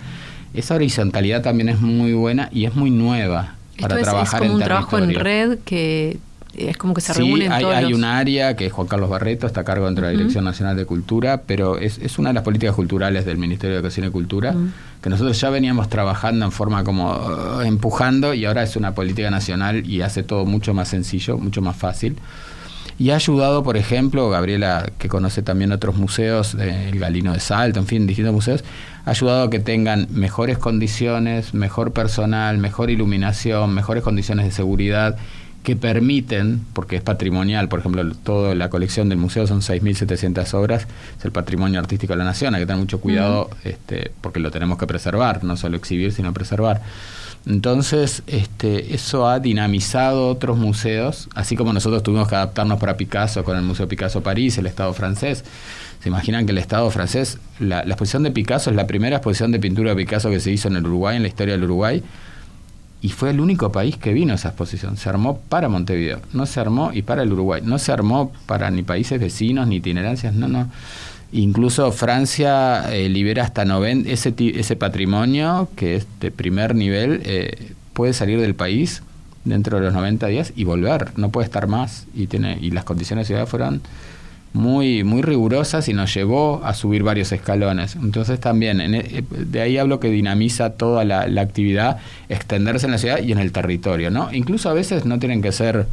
Esa 0.55 0.73
horizontalidad 0.73 1.43
también 1.43 1.69
es 1.69 1.79
muy 1.79 2.13
buena 2.13 2.49
y 2.51 2.65
es 2.65 2.75
muy 2.75 2.89
nueva 2.89 3.58
para 3.81 3.97
trabajar 4.01 4.41
es 4.41 4.47
como 4.47 4.59
un 4.59 4.63
trabajo 4.63 4.97
en 4.97 5.13
red 5.13 5.59
que 5.65 6.19
es 6.57 6.77
como 6.77 6.93
que 6.93 7.01
se 7.01 7.13
sí, 7.13 7.19
reúnen 7.19 7.51
hay, 7.51 7.63
hay 7.63 7.93
un 7.93 8.03
área 8.03 8.55
que 8.55 8.65
es 8.65 8.73
Juan 8.73 8.87
Carlos 8.87 9.09
Barreto, 9.09 9.47
está 9.47 9.61
a 9.61 9.63
cargo 9.63 9.85
dentro 9.85 10.05
de 10.05 10.13
la 10.13 10.17
Dirección 10.17 10.43
Nacional 10.43 10.75
de 10.75 10.85
Cultura, 10.85 11.43
pero 11.45 11.77
es, 11.77 11.99
es, 11.99 12.17
una 12.17 12.29
de 12.29 12.33
las 12.33 12.43
políticas 12.43 12.75
culturales 12.75 13.25
del 13.25 13.37
Ministerio 13.37 13.75
de 13.75 13.79
Educación 13.79 14.07
y 14.07 14.09
Cultura, 14.09 14.55
que 15.01 15.09
nosotros 15.09 15.39
ya 15.39 15.49
veníamos 15.49 15.89
trabajando 15.89 16.45
en 16.45 16.51
forma 16.51 16.83
como 16.83 17.11
uh, 17.11 17.61
empujando 17.61 18.33
y 18.33 18.45
ahora 18.45 18.63
es 18.63 18.75
una 18.75 18.93
política 18.93 19.29
nacional 19.29 19.85
y 19.85 20.01
hace 20.01 20.23
todo 20.23 20.45
mucho 20.45 20.73
más 20.73 20.89
sencillo, 20.89 21.37
mucho 21.37 21.61
más 21.61 21.75
fácil. 21.75 22.17
Y 22.97 23.11
ha 23.11 23.15
ayudado, 23.15 23.63
por 23.63 23.77
ejemplo, 23.77 24.29
Gabriela, 24.29 24.91
que 24.97 25.07
conoce 25.07 25.41
también 25.41 25.71
otros 25.71 25.95
museos, 25.95 26.53
el 26.55 26.99
Galino 26.99 27.31
de 27.31 27.39
Salto, 27.39 27.79
en 27.79 27.87
fin, 27.87 28.05
distintos 28.05 28.33
museos, 28.33 28.65
ha 29.09 29.11
ayudado 29.11 29.45
a 29.45 29.49
que 29.49 29.59
tengan 29.59 30.07
mejores 30.11 30.59
condiciones, 30.59 31.55
mejor 31.55 31.93
personal, 31.93 32.59
mejor 32.59 32.91
iluminación, 32.91 33.73
mejores 33.73 34.03
condiciones 34.03 34.45
de 34.45 34.51
seguridad 34.51 35.17
que 35.63 35.75
permiten, 35.75 36.63
porque 36.73 36.97
es 36.97 37.01
patrimonial, 37.01 37.69
por 37.69 37.79
ejemplo, 37.79 38.07
toda 38.23 38.53
la 38.53 38.69
colección 38.69 39.09
del 39.09 39.17
museo 39.17 39.47
son 39.47 39.61
6.700 39.61 40.53
obras, 40.53 40.87
es 41.17 41.25
el 41.25 41.31
patrimonio 41.31 41.79
artístico 41.79 42.13
de 42.13 42.17
la 42.17 42.23
nación, 42.23 42.53
hay 42.53 42.61
que 42.61 42.67
tener 42.67 42.79
mucho 42.79 43.01
cuidado 43.01 43.49
este, 43.63 44.11
porque 44.21 44.39
lo 44.39 44.51
tenemos 44.51 44.77
que 44.77 44.85
preservar, 44.85 45.43
no 45.43 45.57
solo 45.57 45.77
exhibir, 45.77 46.11
sino 46.11 46.31
preservar. 46.31 46.83
Entonces, 47.47 48.21
este, 48.27 48.93
eso 48.93 49.27
ha 49.27 49.39
dinamizado 49.39 50.27
otros 50.27 50.55
museos, 50.59 51.29
así 51.33 51.55
como 51.55 51.73
nosotros 51.73 52.03
tuvimos 52.03 52.27
que 52.27 52.35
adaptarnos 52.35 52.79
para 52.79 52.95
Picasso 52.95 53.43
con 53.43 53.57
el 53.57 53.63
Museo 53.63 53.87
Picasso 53.87 54.21
París, 54.21 54.59
el 54.59 54.67
Estado 54.67 54.93
francés. 54.93 55.43
Se 56.01 56.07
imaginan 56.07 56.45
que 56.45 56.53
el 56.53 56.57
Estado 56.57 56.89
francés, 56.91 57.39
la, 57.59 57.81
exposición 57.81 58.23
de 58.23 58.31
Picasso 58.31 58.69
es 58.69 58.75
la 58.75 58.87
primera 58.87 59.17
exposición 59.17 59.51
de 59.51 59.59
pintura 59.59 59.89
de 59.89 59.95
Picasso 59.97 60.29
que 60.29 60.39
se 60.39 60.51
hizo 60.51 60.69
en 60.69 60.77
el 60.77 60.85
Uruguay, 60.85 61.17
en 61.17 61.23
la 61.23 61.27
historia 61.27 61.55
del 61.55 61.65
Uruguay, 61.65 62.01
y 63.01 63.09
fue 63.09 63.29
el 63.31 63.39
único 63.39 63.71
país 63.71 63.97
que 63.97 64.13
vino 64.13 64.33
a 64.33 64.35
esa 64.35 64.49
exposición. 64.49 64.97
Se 64.97 65.09
armó 65.09 65.39
para 65.49 65.69
Montevideo, 65.69 66.21
no 66.33 66.45
se 66.45 66.59
armó 66.59 66.91
y 66.93 67.01
para 67.01 67.23
el 67.23 67.31
Uruguay, 67.31 67.61
no 67.63 67.79
se 67.79 67.91
armó 67.91 68.31
para 68.45 68.71
ni 68.71 68.83
países 68.83 69.19
vecinos 69.19 69.67
ni 69.67 69.77
itinerancias, 69.77 70.33
no, 70.33 70.47
no. 70.47 70.69
Incluso 71.31 71.91
Francia 71.91 72.91
eh, 72.91 73.07
libera 73.07 73.43
hasta 73.43 73.63
90, 73.63 74.09
ese, 74.09 74.33
ese 74.37 74.75
patrimonio 74.75 75.69
que 75.75 75.95
es 75.97 76.07
de 76.19 76.31
primer 76.31 76.75
nivel, 76.75 77.21
eh, 77.25 77.73
puede 77.93 78.13
salir 78.13 78.39
del 78.39 78.55
país 78.55 79.03
dentro 79.45 79.77
de 79.77 79.85
los 79.85 79.93
90 79.93 80.27
días 80.27 80.53
y 80.55 80.63
volver, 80.63 81.11
no 81.17 81.29
puede 81.29 81.45
estar 81.45 81.67
más 81.67 82.05
y 82.15 82.27
tiene 82.27 82.57
y 82.59 82.71
las 82.71 82.83
condiciones 82.83 83.27
de 83.27 83.35
ciudad 83.35 83.47
fueron 83.47 83.81
muy, 84.53 85.03
muy 85.03 85.21
rigurosas 85.21 85.87
y 85.89 85.93
nos 85.93 86.13
llevó 86.13 86.61
a 86.63 86.73
subir 86.73 87.03
varios 87.03 87.31
escalones. 87.31 87.95
Entonces 87.95 88.39
también, 88.39 88.81
e, 88.81 89.23
de 89.29 89.61
ahí 89.61 89.77
hablo 89.77 89.99
que 89.99 90.09
dinamiza 90.09 90.71
toda 90.71 91.05
la, 91.05 91.41
actividad, 91.41 91.99
extenderse 92.29 92.87
en 92.87 92.91
la 92.93 92.97
ciudad 92.97 93.19
y 93.19 93.31
en 93.31 93.39
el 93.39 93.51
territorio, 93.51 94.09
¿no? 94.11 94.33
Incluso 94.33 94.69
a 94.69 94.73
veces 94.73 95.05
no 95.05 95.19
tienen 95.19 95.41
que 95.41 95.51
ser 95.51 95.87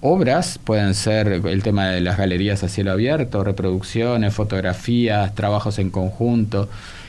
obras, 0.00 0.58
pueden 0.62 0.94
ser 0.94 1.28
el 1.28 1.62
tema 1.62 1.88
de 1.88 2.00
las 2.00 2.16
galerías 2.16 2.62
a 2.62 2.68
cielo 2.68 2.92
abierto, 2.92 3.42
reproducciones, 3.42 4.34
fotografías, 4.34 5.34
trabajos 5.34 5.78
en 5.78 5.90
conjunto, 5.90 6.68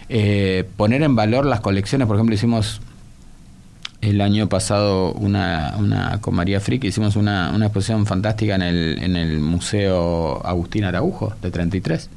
eh, 0.10 0.64
poner 0.78 1.04
en 1.04 1.16
valor 1.16 1.46
las 1.46 1.60
colecciones, 1.60 2.08
por 2.08 2.16
ejemplo, 2.16 2.34
hicimos 2.34 2.82
el 4.02 4.22
año 4.22 4.48
pasado 4.48 5.12
una, 5.14 5.76
una 5.78 6.22
con 6.22 6.36
María 6.36 6.60
Frick 6.60 6.84
hicimos 6.84 7.16
una, 7.16 7.52
una 7.54 7.66
exposición 7.66 8.06
fantástica 8.06 8.56
en 8.56 8.62
el, 8.62 9.00
en 9.04 9.16
el 9.16 9.40
Museo 9.40 10.46
Agustín 10.46 10.84
Araujo 10.84 11.34
de 11.42 11.52
33 11.52 12.10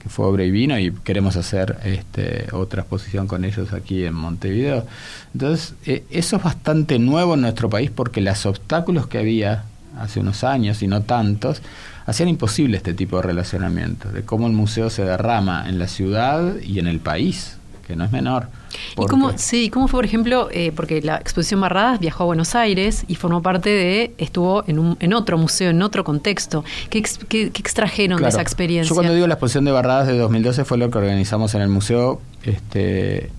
que 0.00 0.08
fue 0.08 0.26
obra 0.26 0.44
y 0.44 0.50
vino 0.50 0.78
y 0.78 0.92
queremos 0.92 1.36
hacer 1.36 1.78
este, 1.84 2.46
otra 2.52 2.82
exposición 2.82 3.26
con 3.26 3.44
ellos 3.44 3.72
aquí 3.74 4.04
en 4.04 4.14
Montevideo. 4.14 4.86
Entonces, 5.34 5.74
eh, 5.84 6.04
eso 6.10 6.36
es 6.36 6.42
bastante 6.42 6.98
nuevo 6.98 7.34
en 7.34 7.42
nuestro 7.42 7.68
país 7.68 7.90
porque 7.94 8.22
los 8.22 8.46
obstáculos 8.46 9.06
que 9.06 9.18
había 9.18 9.64
hace 9.98 10.20
unos 10.20 10.42
años 10.42 10.82
y 10.82 10.86
no 10.86 11.02
tantos 11.02 11.60
hacían 12.06 12.30
imposible 12.30 12.78
este 12.78 12.94
tipo 12.94 13.16
de 13.16 13.22
relacionamiento, 13.22 14.10
de 14.10 14.22
cómo 14.22 14.46
el 14.46 14.54
museo 14.54 14.88
se 14.88 15.04
derrama 15.04 15.68
en 15.68 15.78
la 15.78 15.86
ciudad 15.86 16.56
y 16.62 16.78
en 16.78 16.86
el 16.86 17.00
país 17.00 17.58
que 17.86 17.94
no 17.94 18.04
es 18.04 18.10
menor. 18.10 18.48
¿Y 18.98 19.06
cómo, 19.06 19.36
sí, 19.36 19.70
cómo 19.70 19.88
fue, 19.88 19.98
por 19.98 20.04
ejemplo, 20.04 20.48
eh, 20.52 20.72
porque 20.74 21.02
la 21.02 21.16
exposición 21.16 21.60
Barradas 21.60 22.00
viajó 22.00 22.24
a 22.24 22.26
Buenos 22.26 22.54
Aires 22.54 23.04
y 23.08 23.14
formó 23.14 23.42
parte 23.42 23.70
de, 23.70 24.14
estuvo 24.18 24.64
en, 24.66 24.78
un, 24.78 24.96
en 25.00 25.12
otro 25.14 25.38
museo, 25.38 25.70
en 25.70 25.82
otro 25.82 26.04
contexto. 26.04 26.64
¿Qué, 26.88 27.02
qué, 27.28 27.46
extrajeron 27.46 28.20
de 28.22 28.28
esa 28.28 28.42
experiencia? 28.42 28.88
Yo 28.88 28.94
cuando 28.94 29.14
digo 29.14 29.26
la 29.26 29.34
exposición 29.34 29.64
de 29.64 29.72
Barradas 29.72 30.06
de 30.06 30.18
2012 30.18 30.64
fue 30.64 30.78
lo 30.78 30.90
que 30.90 30.98
organizamos 30.98 31.54
en 31.54 31.62
el 31.62 31.68
museo. 31.68 32.20
este 32.44 33.30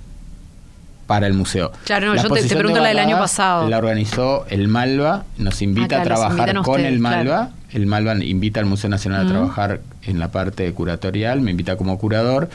para 1.12 1.28
el 1.28 1.34
museo. 1.34 1.74
Claro, 1.84 2.16
no, 2.16 2.24
yo 2.24 2.30
te, 2.30 2.42
pregunto 2.44 2.80
la 2.80 2.88
del 2.88 3.00
año 3.00 3.18
pasado. 3.18 3.68
La 3.68 3.80
organizó 3.80 4.46
el 4.50 4.70
Malva, 4.70 5.26
nos 5.38 5.62
invita 5.62 6.00
a 6.00 6.04
trabajar 6.04 6.56
con 6.62 6.80
el 6.80 7.00
Malva. 7.00 7.50
El 7.74 7.86
Malva 7.86 8.16
invita 8.24 8.62
al 8.62 8.66
Museo 8.66 8.90
Nacional 8.90 9.26
a 9.26 9.30
trabajar 9.30 9.82
en 10.04 10.20
la 10.20 10.32
parte 10.32 10.72
curatorial, 10.72 11.42
me 11.42 11.52
invita 11.52 11.76
como 11.76 11.98
curador 11.98 12.50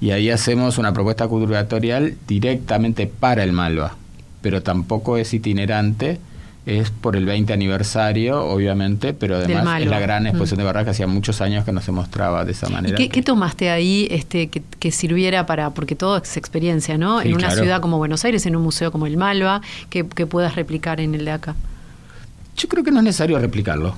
y 0.00 0.10
ahí 0.10 0.30
hacemos 0.30 0.78
una 0.78 0.92
propuesta 0.92 1.26
curatorial 1.26 2.16
directamente 2.26 3.06
para 3.06 3.42
el 3.42 3.52
Malva, 3.52 3.96
pero 4.42 4.62
tampoco 4.62 5.16
es 5.16 5.34
itinerante, 5.34 6.18
es 6.66 6.90
por 6.90 7.16
el 7.16 7.24
20 7.24 7.52
aniversario, 7.52 8.44
obviamente, 8.44 9.14
pero 9.14 9.36
además 9.36 9.80
es 9.80 9.88
la 9.88 9.98
gran 9.98 10.26
exposición 10.26 10.58
de 10.58 10.64
Barracas 10.64 10.84
que 10.84 10.90
hacía 10.90 11.06
muchos 11.06 11.40
años 11.40 11.64
que 11.64 11.72
no 11.72 11.80
se 11.80 11.92
mostraba 11.92 12.44
de 12.44 12.52
esa 12.52 12.68
manera. 12.68 13.00
¿Y 13.00 13.08
qué, 13.08 13.22
tomaste 13.22 13.70
ahí 13.70 14.06
este, 14.10 14.48
que, 14.48 14.92
sirviera 14.92 15.46
para, 15.46 15.70
porque 15.70 15.96
todo 15.96 16.18
es 16.18 16.36
experiencia, 16.36 16.98
¿no? 16.98 17.22
en 17.22 17.34
una 17.34 17.50
ciudad 17.50 17.80
como 17.80 17.96
Buenos 17.96 18.24
Aires, 18.24 18.44
en 18.44 18.54
un 18.54 18.62
museo 18.62 18.92
como 18.92 19.06
el 19.06 19.16
Malva, 19.16 19.62
que, 19.88 20.04
puedas 20.04 20.56
replicar 20.56 21.00
en 21.00 21.14
el 21.14 21.24
de 21.24 21.30
acá. 21.30 21.56
Yo 22.56 22.68
creo 22.68 22.84
que 22.84 22.90
no 22.90 22.98
es 22.98 23.04
necesario 23.04 23.38
replicarlo. 23.38 23.94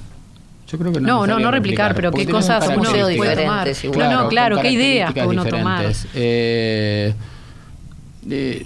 Yo 0.70 0.78
creo 0.78 0.92
que 0.92 1.00
no, 1.00 1.26
no, 1.26 1.35
no, 1.35 1.40
no 1.40 1.50
replicar, 1.50 1.94
pero 1.94 2.12
qué 2.12 2.26
cosas 2.26 2.68
uno 2.68 2.90
puede 2.90 3.37
tomar. 3.37 3.68
Claro, 3.92 4.22
no, 4.22 4.28
claro, 4.28 4.61
qué 4.61 4.70
ideas 4.70 5.12
puede 5.12 5.26
uno 5.26 5.44
tomar. 5.44 5.92
Eh, 6.14 7.14
eh, 8.28 8.64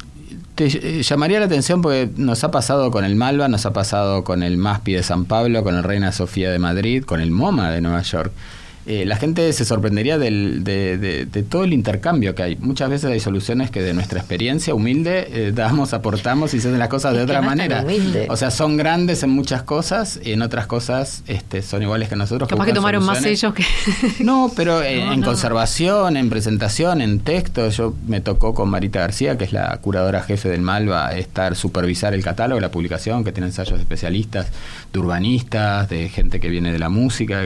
te 0.54 0.66
eh, 0.66 1.02
llamaría 1.02 1.40
la 1.40 1.46
atención 1.46 1.80
porque 1.80 2.10
nos 2.16 2.44
ha 2.44 2.50
pasado 2.50 2.90
con 2.90 3.04
el 3.04 3.16
Malva, 3.16 3.48
nos 3.48 3.64
ha 3.64 3.72
pasado 3.72 4.22
con 4.22 4.42
el 4.42 4.58
MASPI 4.58 4.94
de 4.94 5.02
San 5.02 5.24
Pablo, 5.24 5.64
con 5.64 5.76
el 5.76 5.82
Reina 5.82 6.12
Sofía 6.12 6.50
de 6.50 6.58
Madrid, 6.58 7.04
con 7.04 7.20
el 7.20 7.30
MoMA 7.30 7.70
de 7.70 7.80
Nueva 7.80 8.02
York. 8.02 8.32
Eh, 8.86 9.04
la 9.06 9.16
gente 9.16 9.50
se 9.54 9.64
sorprendería 9.64 10.18
del, 10.18 10.62
de, 10.62 11.26
todo 11.48 11.64
el 11.64 11.72
intercambio 11.72 12.34
que 12.34 12.42
hay. 12.42 12.56
Muchas 12.56 12.90
veces 12.90 13.10
hay 13.10 13.20
soluciones 13.20 13.70
que 13.70 13.80
de 13.80 13.94
nuestra 13.94 14.18
experiencia 14.18 14.74
humilde 14.74 15.26
eh, 15.30 15.52
damos, 15.54 15.94
aportamos 15.94 16.52
y 16.52 16.60
se 16.60 16.68
hacen 16.68 16.78
las 16.78 16.88
cosas 16.88 17.14
de 17.14 17.22
otra 17.22 17.40
manera. 17.40 17.84
O 18.28 18.36
sea, 18.36 18.50
son 18.50 18.76
grandes 18.76 19.22
en 19.22 19.30
muchas 19.30 19.62
cosas 19.62 20.20
y 20.22 20.32
en 20.32 20.42
otras 20.42 20.66
cosas 20.66 21.22
este, 21.26 21.62
son 21.62 21.82
iguales 21.82 22.08
que 22.08 22.16
nosotros. 22.16 22.48
Capaz 22.48 22.66
que 22.66 22.72
tomaron 22.72 23.04
más 23.04 23.24
ellos 23.24 23.54
que... 23.54 23.64
no, 24.22 24.52
pero 24.54 24.82
en, 24.82 25.22
conservación, 25.22 26.16
en 26.16 26.28
presentación, 26.28 27.00
en 27.00 27.20
texto. 27.20 27.68
Yo 27.70 27.94
me 28.06 28.20
tocó 28.20 28.54
con 28.54 28.68
Marita 28.68 29.00
García, 29.00 29.38
que 29.38 29.44
es 29.44 29.52
la 29.52 29.76
curadora 29.78 30.22
jefe 30.22 30.50
del 30.50 30.60
Malva, 30.60 31.14
estar 31.14 31.56
supervisar 31.56 32.12
el 32.12 32.22
catálogo, 32.22 32.60
la 32.60 32.70
publicación, 32.70 33.24
que 33.24 33.32
tiene 33.32 33.46
ensayos 33.46 33.78
de 33.78 33.82
especialistas, 33.82 34.48
de 34.94 35.00
urbanistas, 35.00 35.88
de 35.88 36.08
gente 36.08 36.40
que 36.40 36.48
viene 36.48 36.72
de 36.72 36.78
la 36.78 36.88
música, 36.88 37.42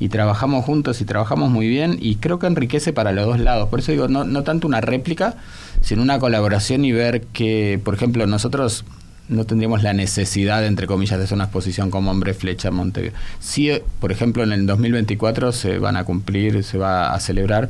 y 0.00 0.08
trabajamos 0.08 0.64
juntos 0.64 1.00
y 1.00 1.04
trabajamos 1.04 1.50
muy 1.50 1.68
bien 1.68 1.98
y 2.00 2.16
creo 2.16 2.38
que 2.38 2.46
enriquece 2.46 2.92
para 2.92 3.12
los 3.12 3.26
dos 3.26 3.38
lados. 3.38 3.68
Por 3.68 3.80
eso 3.80 3.92
digo, 3.92 4.08
no, 4.08 4.24
no 4.24 4.42
tanto 4.42 4.66
una 4.66 4.80
réplica, 4.80 5.36
sino 5.82 6.02
una 6.02 6.18
colaboración 6.18 6.84
y 6.84 6.92
ver 6.92 7.20
que, 7.32 7.78
por 7.84 7.94
ejemplo, 7.94 8.26
nosotros 8.26 8.84
no 9.28 9.44
tendríamos 9.44 9.82
la 9.82 9.92
necesidad, 9.92 10.64
entre 10.64 10.86
comillas, 10.86 11.18
de 11.18 11.24
hacer 11.24 11.34
una 11.34 11.44
exposición 11.44 11.90
como 11.90 12.10
Hombre 12.10 12.32
Flecha 12.32 12.70
Montevideo. 12.70 13.16
Sí, 13.40 13.70
por 14.00 14.10
ejemplo, 14.10 14.42
en 14.42 14.52
el 14.52 14.66
2024 14.66 15.52
se 15.52 15.78
van 15.78 15.96
a 15.96 16.04
cumplir, 16.04 16.64
se 16.64 16.78
va 16.78 17.12
a 17.12 17.20
celebrar 17.20 17.68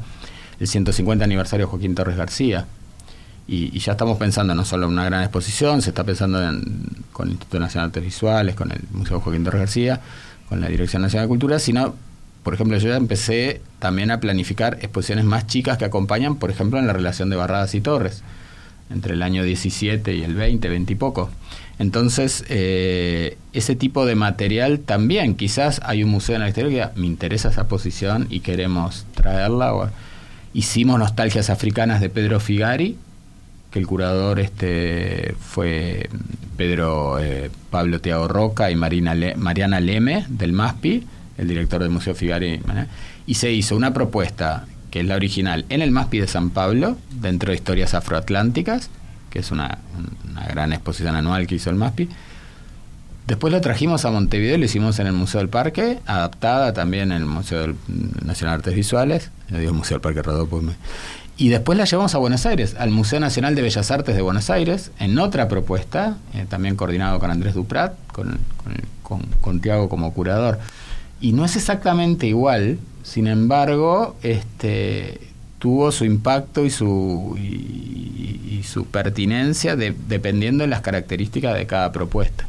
el 0.61 0.69
150 0.69 1.25
aniversario 1.25 1.67
de 1.67 1.71
Joaquín 1.71 1.95
Torres 1.97 2.17
García. 2.17 2.67
Y, 3.49 3.79
ya 3.79 3.93
estamos 3.93 4.19
pensando 4.19 4.55
no 4.55 4.65
solo 4.65 4.87
en 4.87 4.93
una 4.93 5.05
gran 5.05 5.23
exposición, 5.23 5.83
se 5.83 5.91
está 5.91 6.05
pensando 6.05 6.43
en, 6.43 6.63
con 7.13 7.29
el 7.29 7.35
Instituto 7.35 7.61
Nacional 7.61 7.91
de 7.91 7.99
Artes 8.01 8.05
Visuales, 8.05 8.55
con 8.57 8.73
el 8.73 8.81
Museo 8.91 9.21
Joaquín 9.21 9.45
Torres 9.45 9.61
García, 9.61 10.01
con 10.49 10.61
la 10.61 10.69
Dirección 10.69 11.03
Nacional 11.03 11.27
de 11.27 11.29
Cultura, 11.29 11.59
sino 11.59 11.95
por 12.47 12.55
ejemplo, 12.55 12.79
yo 12.79 12.91
ya 12.91 12.97
empecé 12.97 13.61
también 13.81 14.13
a 14.13 14.21
planificar 14.21 14.79
exposiciones 14.81 15.25
más 15.25 15.49
chicas 15.49 15.79
que 15.79 15.85
acompañan, 15.85 16.37
por 16.37 16.49
ejemplo, 16.49 16.79
en 16.79 16.87
la 16.87 16.93
relación 16.93 17.29
de 17.29 17.35
Barradas 17.35 17.75
y 17.75 17.81
Torres, 17.81 18.23
entre 18.89 19.15
el 19.15 19.23
año 19.25 19.43
17 19.43 20.15
y 20.15 20.23
el 20.23 20.37
20, 20.37 20.69
20 20.69 20.93
y 20.93 20.95
poco. 20.95 21.29
Entonces, 21.81 22.45
eh, 22.49 23.37
ese 23.53 23.75
tipo 23.75 24.07
de 24.07 24.15
material 24.15 24.79
también, 24.79 25.35
quizás 25.35 25.81
hay 25.83 26.05
un 26.05 26.11
museo 26.11 26.37
en 26.37 26.43
el 26.43 26.49
exterior 26.51 26.93
que 26.93 27.01
me 27.01 27.09
interesa 27.09 27.49
esa 27.49 27.67
posición 27.67 28.29
y 28.31 28.39
queremos 28.39 29.07
traerla. 29.17 29.91
hicimos 30.55 31.01
Nostalgias 31.01 31.51
Africanas 31.51 32.01
de 32.01 32.11
Pedro 32.11 32.39
Figari, 32.39 32.97
que 33.71 33.79
el 33.79 33.87
curador 33.87 34.41
este 34.41 35.35
fue 35.41 36.09
Pedro 36.57 37.19
eh, 37.19 37.51
Pablo 37.71 38.01
Tiago 38.01 38.29
Roca 38.29 38.71
y 38.71 38.77
Marina 38.77 39.15
Mariana 39.37 39.81
Leme 39.81 40.25
del 40.29 40.53
MASPI 40.53 41.07
el 41.39 41.49
director 41.49 41.83
del 41.83 41.91
Museo 41.91 42.15
Figari, 42.15 42.61
y 43.27 43.35
se 43.35 43.53
hizo 43.53 43.77
una 43.77 43.93
propuesta 43.93 44.67
que 44.91 45.01
es 45.01 45.07
la 45.07 45.17
original 45.17 45.67
en 45.69 45.83
el 45.83 45.91
MASPI 45.91 46.21
de 46.21 46.29
San 46.29 46.51
Pablo, 46.51 46.97
dentro 47.21 47.51
de 47.51 47.57
Historias 47.57 47.95
Afroatlánticas, 47.95 48.89
que 49.31 49.41
es 49.41 49.51
una, 49.51 49.79
gran 50.49 50.73
exposición 50.73 51.15
anual 51.17 51.47
que 51.47 51.57
hizo 51.57 51.71
el 51.71 51.77
MASPI. 51.77 52.09
Después 53.27 53.53
lo 53.53 53.61
trajimos 53.61 54.05
a 54.05 54.11
Montevideo 54.11 54.57
lo 54.57 54.65
hicimos 54.65 55.01
en 55.01 55.09
el 55.09 55.13
Museo 55.13 55.41
del 55.41 55.49
Parque, 55.49 55.99
adaptada 56.07 56.73
también 56.73 57.11
en 57.11 57.19
el 57.19 57.27
Museo 57.27 57.75
Nacional 58.25 58.55
de 58.55 58.61
Artes 58.61 58.75
Visuales, 58.75 59.31
yo 59.49 59.59
digo 59.59 59.75
Museo 59.75 59.97
del 59.97 60.03
Parque 60.03 60.23
Rodó, 60.23 60.47
pues 60.47 60.65
y 61.37 61.49
después 61.49 61.77
la 61.79 61.85
llevamos 61.85 62.15
a 62.15 62.19
Buenos 62.19 62.47
Aires, 62.47 62.77
al 62.79 62.91
Museo 62.91 63.21
Nacional 63.21 63.55
de 63.55 63.63
Bellas 63.63 63.91
Artes 63.91 64.15
de 64.15 64.23
Buenos 64.23 64.51
Aires, 64.51 64.91
en 64.99 65.19
otra 65.19 65.49
propuesta, 65.49 66.17
eh, 66.35 66.47
también 66.49 66.77
coordinado 66.77 67.19
con 67.19 67.31
Andrés 67.31 67.55
Duprat, 67.55 67.95
con, 68.13 68.39
con, 69.03 69.23
con 69.41 69.61
Tiago 69.61 69.89
como 69.89 70.13
curador 70.13 70.59
y 71.21 71.33
no 71.33 71.45
es 71.45 71.57
exactamente 71.57 72.27
igual, 72.27 72.79
sin 73.03 73.27
embargo, 73.27 74.17
este, 74.23 75.21
tuvo 75.59 75.91
su 75.93 76.05
impacto 76.05 76.65
y 76.65 76.71
su, 76.71 77.37
y, 77.39 78.63
su 78.65 78.85
pertinencia 78.85 79.77
dependiendo 79.77 80.65
de 80.65 80.69
las 80.69 80.81
características 80.81 81.55
de 81.55 81.67
cada 81.67 81.93
propuesta. 81.93 82.45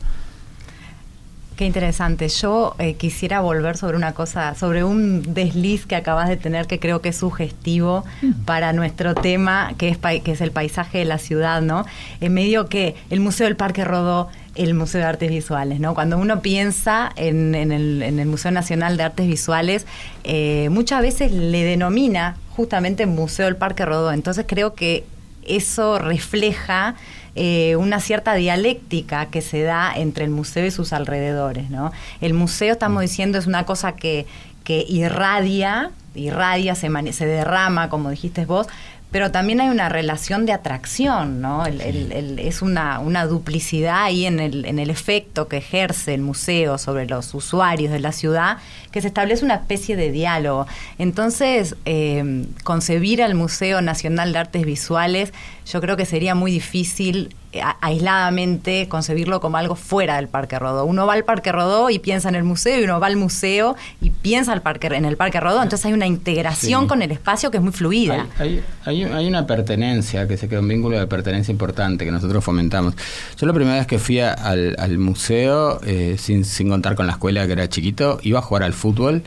Qué 1.57 1.65
interesante. 1.65 2.29
Yo 2.29 2.75
eh, 2.77 2.93
quisiera 2.93 3.39
volver 3.39 3.77
sobre 3.77 3.97
una 3.97 4.13
cosa, 4.13 4.53
sobre 4.53 4.83
un 4.83 5.33
desliz 5.33 5.87
que 5.87 5.95
acabas 5.95 6.29
de 6.29 6.37
tener 6.37 6.67
que 6.67 6.79
creo 6.79 7.01
que 7.01 7.09
es 7.09 7.17
sugestivo 7.17 8.05
mm. 8.21 8.43
para 8.45 8.73
nuestro 8.73 9.15
tema, 9.15 9.73
que 9.79 9.89
es, 9.89 9.97
que 9.97 10.31
es 10.33 10.41
el 10.41 10.51
paisaje 10.51 10.99
de 10.99 11.05
la 11.05 11.17
ciudad, 11.17 11.63
¿no? 11.63 11.83
En 12.21 12.35
medio 12.35 12.67
que 12.67 12.95
el 13.09 13.21
Museo 13.21 13.47
del 13.47 13.55
Parque 13.55 13.83
Rodó 13.83 14.29
el 14.53 14.75
Museo 14.75 15.01
de 15.01 15.07
Artes 15.07 15.29
Visuales, 15.31 15.79
¿no? 15.79 15.95
Cuando 15.95 16.19
uno 16.19 16.41
piensa 16.41 17.11
en, 17.15 17.55
el, 17.55 18.25
Museo 18.27 18.51
Nacional 18.51 18.95
de 18.95 19.03
Artes 19.03 19.27
Visuales, 19.27 19.87
eh, 20.23 20.69
muchas 20.69 21.01
veces 21.01 21.31
le 21.31 21.63
denomina 21.63 22.37
justamente 22.55 23.07
Museo 23.07 23.45
del 23.45 23.55
Parque 23.55 23.83
Rodó. 23.83 24.11
Entonces 24.11 24.45
creo 24.47 24.75
que 24.75 25.05
eso 25.47 25.97
refleja 25.97 26.95
eh, 27.37 27.75
una 27.75 27.99
cierta 27.99 28.33
dialéctica 28.33 29.27
que 29.27 29.41
se 29.41 29.61
da 29.61 29.93
entre 29.95 30.25
el 30.25 30.31
museo 30.31 30.65
y 30.65 30.71
sus 30.71 30.91
alrededores, 30.91 31.69
¿no? 31.69 31.91
El 32.19 32.33
museo, 32.33 32.73
estamos 32.73 33.01
diciendo, 33.01 33.37
es 33.37 33.47
una 33.47 33.65
cosa 33.65 33.93
que, 33.93 34.25
que 34.63 34.85
irradia, 34.87 35.91
irradia, 36.15 36.75
se, 36.75 36.89
se 37.13 37.25
derrama, 37.25 37.89
como 37.89 38.09
dijiste 38.09 38.45
vos, 38.45 38.67
pero 39.11 39.31
también 39.31 39.61
hay 39.61 39.69
una 39.69 39.87
relación 39.87 40.45
de 40.45 40.51
atracción, 40.51 41.39
¿no? 41.39 41.65
es 41.65 42.61
una, 42.61 42.99
una, 42.99 43.25
duplicidad 43.25 44.03
ahí 44.03 44.25
en 44.25 44.41
el, 44.41 44.65
en 44.65 44.79
el 44.79 44.89
efecto 44.89 45.47
que 45.47 45.57
ejerce 45.57 46.13
el 46.13 46.21
museo 46.21 46.77
sobre 46.77 47.05
los 47.05 47.33
usuarios 47.33 47.91
de 47.93 47.99
la 47.99 48.11
ciudad, 48.11 48.57
que 48.91 49.01
se 49.01 49.07
establece 49.07 49.45
una 49.45 49.55
especie 49.55 49.95
de 49.95 50.11
diálogo. 50.11 50.67
Entonces, 50.97 51.77
eh, 51.85 52.45
concebir 52.65 53.23
al 53.23 53.33
Museo 53.33 53.81
Nacional 53.81 54.33
de 54.33 54.39
Artes 54.39 54.65
Visuales, 54.65 55.31
yo 55.71 55.81
creo 55.81 55.97
que 55.97 56.05
sería 56.05 56.33
muy 56.33 56.51
difícil 56.51 57.35
eh, 57.51 57.61
aisladamente 57.81 58.87
concebirlo 58.87 59.41
como 59.41 59.57
algo 59.57 59.75
fuera 59.75 60.15
del 60.15 60.29
Parque 60.29 60.57
Rodó. 60.57 60.85
Uno 60.85 61.05
va 61.05 61.13
al 61.13 61.25
Parque 61.25 61.51
Rodó 61.51 61.89
y 61.89 61.99
piensa 61.99 62.29
en 62.29 62.35
el 62.35 62.43
museo, 62.43 62.79
y 62.79 62.83
uno 62.85 62.99
va 62.99 63.07
al 63.07 63.17
museo 63.17 63.75
y 64.01 64.11
piensa 64.11 64.53
al 64.53 64.61
parque, 64.61 64.87
en 64.87 65.03
el 65.03 65.17
Parque 65.17 65.39
Rodó. 65.39 65.61
Entonces 65.61 65.85
hay 65.85 65.93
una 65.93 66.07
integración 66.07 66.87
con 66.87 67.01
el 67.01 67.11
espacio 67.11 67.51
que 67.51 67.57
es 67.57 67.63
muy 67.63 67.73
fluida. 67.73 68.27
Hay, 68.39 68.63
hay, 68.85 69.27
una 69.27 69.45
pertenencia, 69.45 70.27
que 70.27 70.37
se 70.37 70.47
queda 70.47 70.61
un 70.61 70.67
vínculo 70.67 70.97
de 70.97 71.07
pertenencia 71.07 71.51
importante 71.51 72.05
que 72.05 72.11
nosotros 72.11 72.43
fomentamos. 72.43 72.93
Yo 73.37 73.45
la 73.45 73.53
primera 73.53 73.77
vez 73.77 73.87
que 73.87 73.99
fui 73.99 74.19
al, 74.19 74.97
museo, 74.97 75.81
eh, 75.83 76.15
sin, 76.17 76.45
sin 76.45 76.69
contar 76.69 76.95
con 76.95 77.07
la 77.07 77.13
escuela 77.13 77.45
que 77.45 77.53
era 77.53 77.67
chiquito, 77.67 78.19
iba 78.23 78.39
a 78.39 78.41
jugar 78.41 78.63
al 78.63 78.73
fútbol 78.73 79.23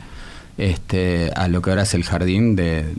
este, 0.61 1.31
a 1.35 1.47
lo 1.47 1.63
que 1.63 1.71
ahora 1.71 1.81
es 1.81 1.95
el 1.95 2.03
jardín 2.03 2.55
de, 2.55 2.93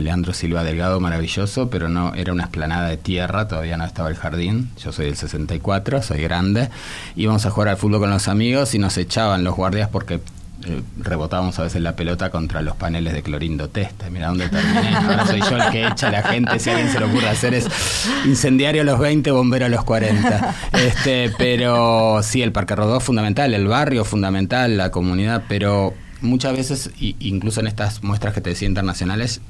Leandro 0.00 0.32
Silva 0.32 0.62
Delgado, 0.62 1.00
maravilloso, 1.00 1.68
pero 1.68 1.88
no 1.88 2.14
era 2.14 2.32
una 2.32 2.44
esplanada 2.44 2.88
de 2.88 2.96
tierra, 2.96 3.48
todavía 3.48 3.76
no 3.76 3.84
estaba 3.84 4.08
el 4.08 4.14
jardín. 4.14 4.70
Yo 4.78 4.92
soy 4.92 5.06
del 5.06 5.16
64, 5.16 6.02
soy 6.02 6.22
grande. 6.22 6.70
Íbamos 7.16 7.44
a 7.44 7.50
jugar 7.50 7.70
al 7.70 7.76
fútbol 7.76 7.98
con 7.98 8.10
los 8.10 8.28
amigos 8.28 8.76
y 8.76 8.78
nos 8.78 8.96
echaban 8.96 9.42
los 9.42 9.56
guardias 9.56 9.88
porque 9.88 10.20
eh, 10.66 10.82
rebotábamos 10.98 11.58
a 11.58 11.64
veces 11.64 11.82
la 11.82 11.96
pelota 11.96 12.30
contra 12.30 12.62
los 12.62 12.76
paneles 12.76 13.12
de 13.12 13.24
clorindo 13.24 13.68
testa. 13.68 14.08
Mira 14.10 14.28
dónde 14.28 14.48
terminé. 14.48 14.94
Ahora 14.94 15.26
soy 15.26 15.40
yo 15.40 15.56
el 15.56 15.70
que 15.72 15.88
echa 15.88 16.06
a 16.06 16.12
la 16.12 16.22
gente. 16.22 16.60
Si 16.60 16.70
a 16.70 16.74
alguien 16.74 16.92
se 16.92 17.00
le 17.00 17.06
ocurre 17.06 17.28
hacer 17.28 17.54
es 17.54 17.66
incendiario 18.26 18.82
a 18.82 18.84
los 18.84 19.00
20, 19.00 19.32
bombero 19.32 19.66
a 19.66 19.68
los 19.68 19.82
40. 19.82 20.54
Este, 20.74 21.32
pero 21.36 22.22
sí, 22.22 22.42
el 22.42 22.52
Parque 22.52 22.76
Rodó 22.76 23.00
fundamental, 23.00 23.52
el 23.52 23.66
barrio 23.66 24.04
fundamental, 24.04 24.76
la 24.76 24.92
comunidad, 24.92 25.42
pero 25.48 25.92
muchas 26.20 26.56
veces, 26.56 26.90
incluso 26.98 27.60
en 27.60 27.66
estas 27.66 28.02
muestras 28.02 28.34
que 28.34 28.40
te 28.40 28.50
decía 28.50 28.68
internacionales, 28.68 29.40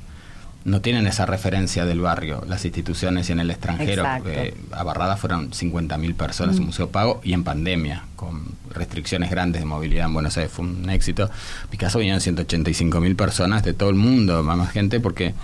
no 0.64 0.80
tienen 0.80 1.06
esa 1.06 1.24
referencia 1.24 1.84
del 1.84 2.00
barrio, 2.00 2.44
las 2.46 2.64
instituciones 2.64 3.28
y 3.28 3.32
en 3.32 3.40
el 3.40 3.50
extranjero. 3.50 4.04
a 4.04 4.82
Barrada 4.82 5.16
fueron 5.16 5.50
50.000 5.50 6.14
personas 6.14 6.56
en 6.56 6.62
mm. 6.62 6.66
Museo 6.66 6.90
Pago 6.90 7.20
y 7.24 7.32
en 7.32 7.44
pandemia, 7.44 8.04
con 8.16 8.44
restricciones 8.70 9.30
grandes 9.30 9.62
de 9.62 9.66
movilidad 9.66 10.06
en 10.06 10.14
Buenos 10.14 10.36
Aires, 10.36 10.52
fue 10.52 10.66
un 10.66 10.90
éxito. 10.90 11.30
Picasso 11.70 11.98
vinieron 11.98 12.20
185.000 12.20 13.16
personas 13.16 13.62
de 13.62 13.72
todo 13.72 13.88
el 13.90 13.96
mundo, 13.96 14.42
más 14.42 14.70
gente, 14.70 15.00
porque 15.00 15.34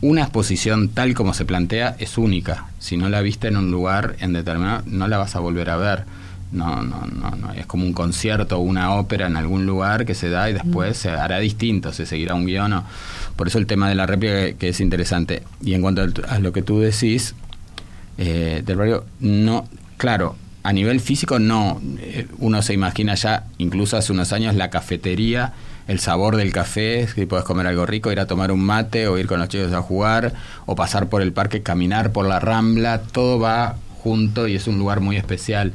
una 0.00 0.22
exposición 0.22 0.88
tal 0.88 1.14
como 1.14 1.32
se 1.32 1.44
plantea 1.44 1.96
es 1.98 2.18
única. 2.18 2.66
Si 2.78 2.96
no 2.96 3.08
la 3.08 3.20
viste 3.22 3.48
en 3.48 3.56
un 3.56 3.70
lugar 3.70 4.16
en 4.18 4.32
determinado, 4.32 4.82
no 4.86 5.06
la 5.08 5.16
vas 5.16 5.36
a 5.36 5.40
volver 5.40 5.70
a 5.70 5.76
ver 5.76 6.04
No, 6.52 6.82
no, 6.82 7.06
no, 7.06 7.30
no. 7.30 7.52
Es 7.52 7.64
como 7.66 7.84
un 7.86 7.92
concierto 7.94 8.58
o 8.58 8.60
una 8.60 8.94
ópera 8.94 9.26
en 9.26 9.36
algún 9.36 9.64
lugar 9.66 10.04
que 10.04 10.14
se 10.14 10.28
da 10.28 10.50
y 10.50 10.52
después 10.52 10.98
se 10.98 11.10
hará 11.10 11.38
distinto, 11.38 11.92
se 11.92 12.04
seguirá 12.06 12.34
un 12.34 12.44
guion. 12.46 12.72
o- 12.74 12.84
Por 13.36 13.46
eso 13.48 13.58
el 13.58 13.66
tema 13.66 13.88
de 13.88 13.94
la 13.94 14.06
réplica 14.06 14.52
que, 14.58 14.68
es 14.68 14.80
interesante. 14.80 15.42
Y 15.62 15.72
en 15.74 15.80
cuanto 15.82 16.02
a 16.28 16.38
lo 16.38 16.52
que 16.52 16.62
tú 16.62 16.78
decís, 16.80 17.34
eh, 18.18 18.62
del 18.64 18.76
barrio, 18.76 19.04
no, 19.20 19.66
claro, 19.96 20.36
a 20.62 20.72
nivel 20.72 21.00
físico 21.00 21.38
no. 21.38 21.80
Eh, 21.98 22.26
Uno 22.38 22.60
se 22.62 22.74
imagina 22.74 23.14
ya, 23.14 23.44
incluso 23.58 23.96
hace 23.96 24.12
unos 24.12 24.32
años, 24.34 24.54
la 24.54 24.68
cafetería, 24.70 25.54
el 25.88 25.98
sabor 26.00 26.36
del 26.36 26.52
café, 26.52 27.08
si 27.08 27.26
puedes 27.26 27.44
comer 27.46 27.66
algo 27.66 27.86
rico, 27.86 28.12
ir 28.12 28.20
a 28.20 28.26
tomar 28.26 28.52
un 28.52 28.60
mate 28.62 29.08
o 29.08 29.18
ir 29.18 29.26
con 29.26 29.40
los 29.40 29.48
chicos 29.48 29.72
a 29.72 29.80
jugar, 29.82 30.34
o 30.66 30.76
pasar 30.76 31.08
por 31.08 31.22
el 31.22 31.32
parque, 31.32 31.62
caminar 31.62 32.12
por 32.12 32.26
la 32.28 32.38
rambla, 32.40 33.00
todo 33.00 33.38
va 33.40 33.76
junto 34.02 34.46
y 34.48 34.54
es 34.56 34.66
un 34.66 34.78
lugar 34.78 35.00
muy 35.00 35.16
especial. 35.16 35.72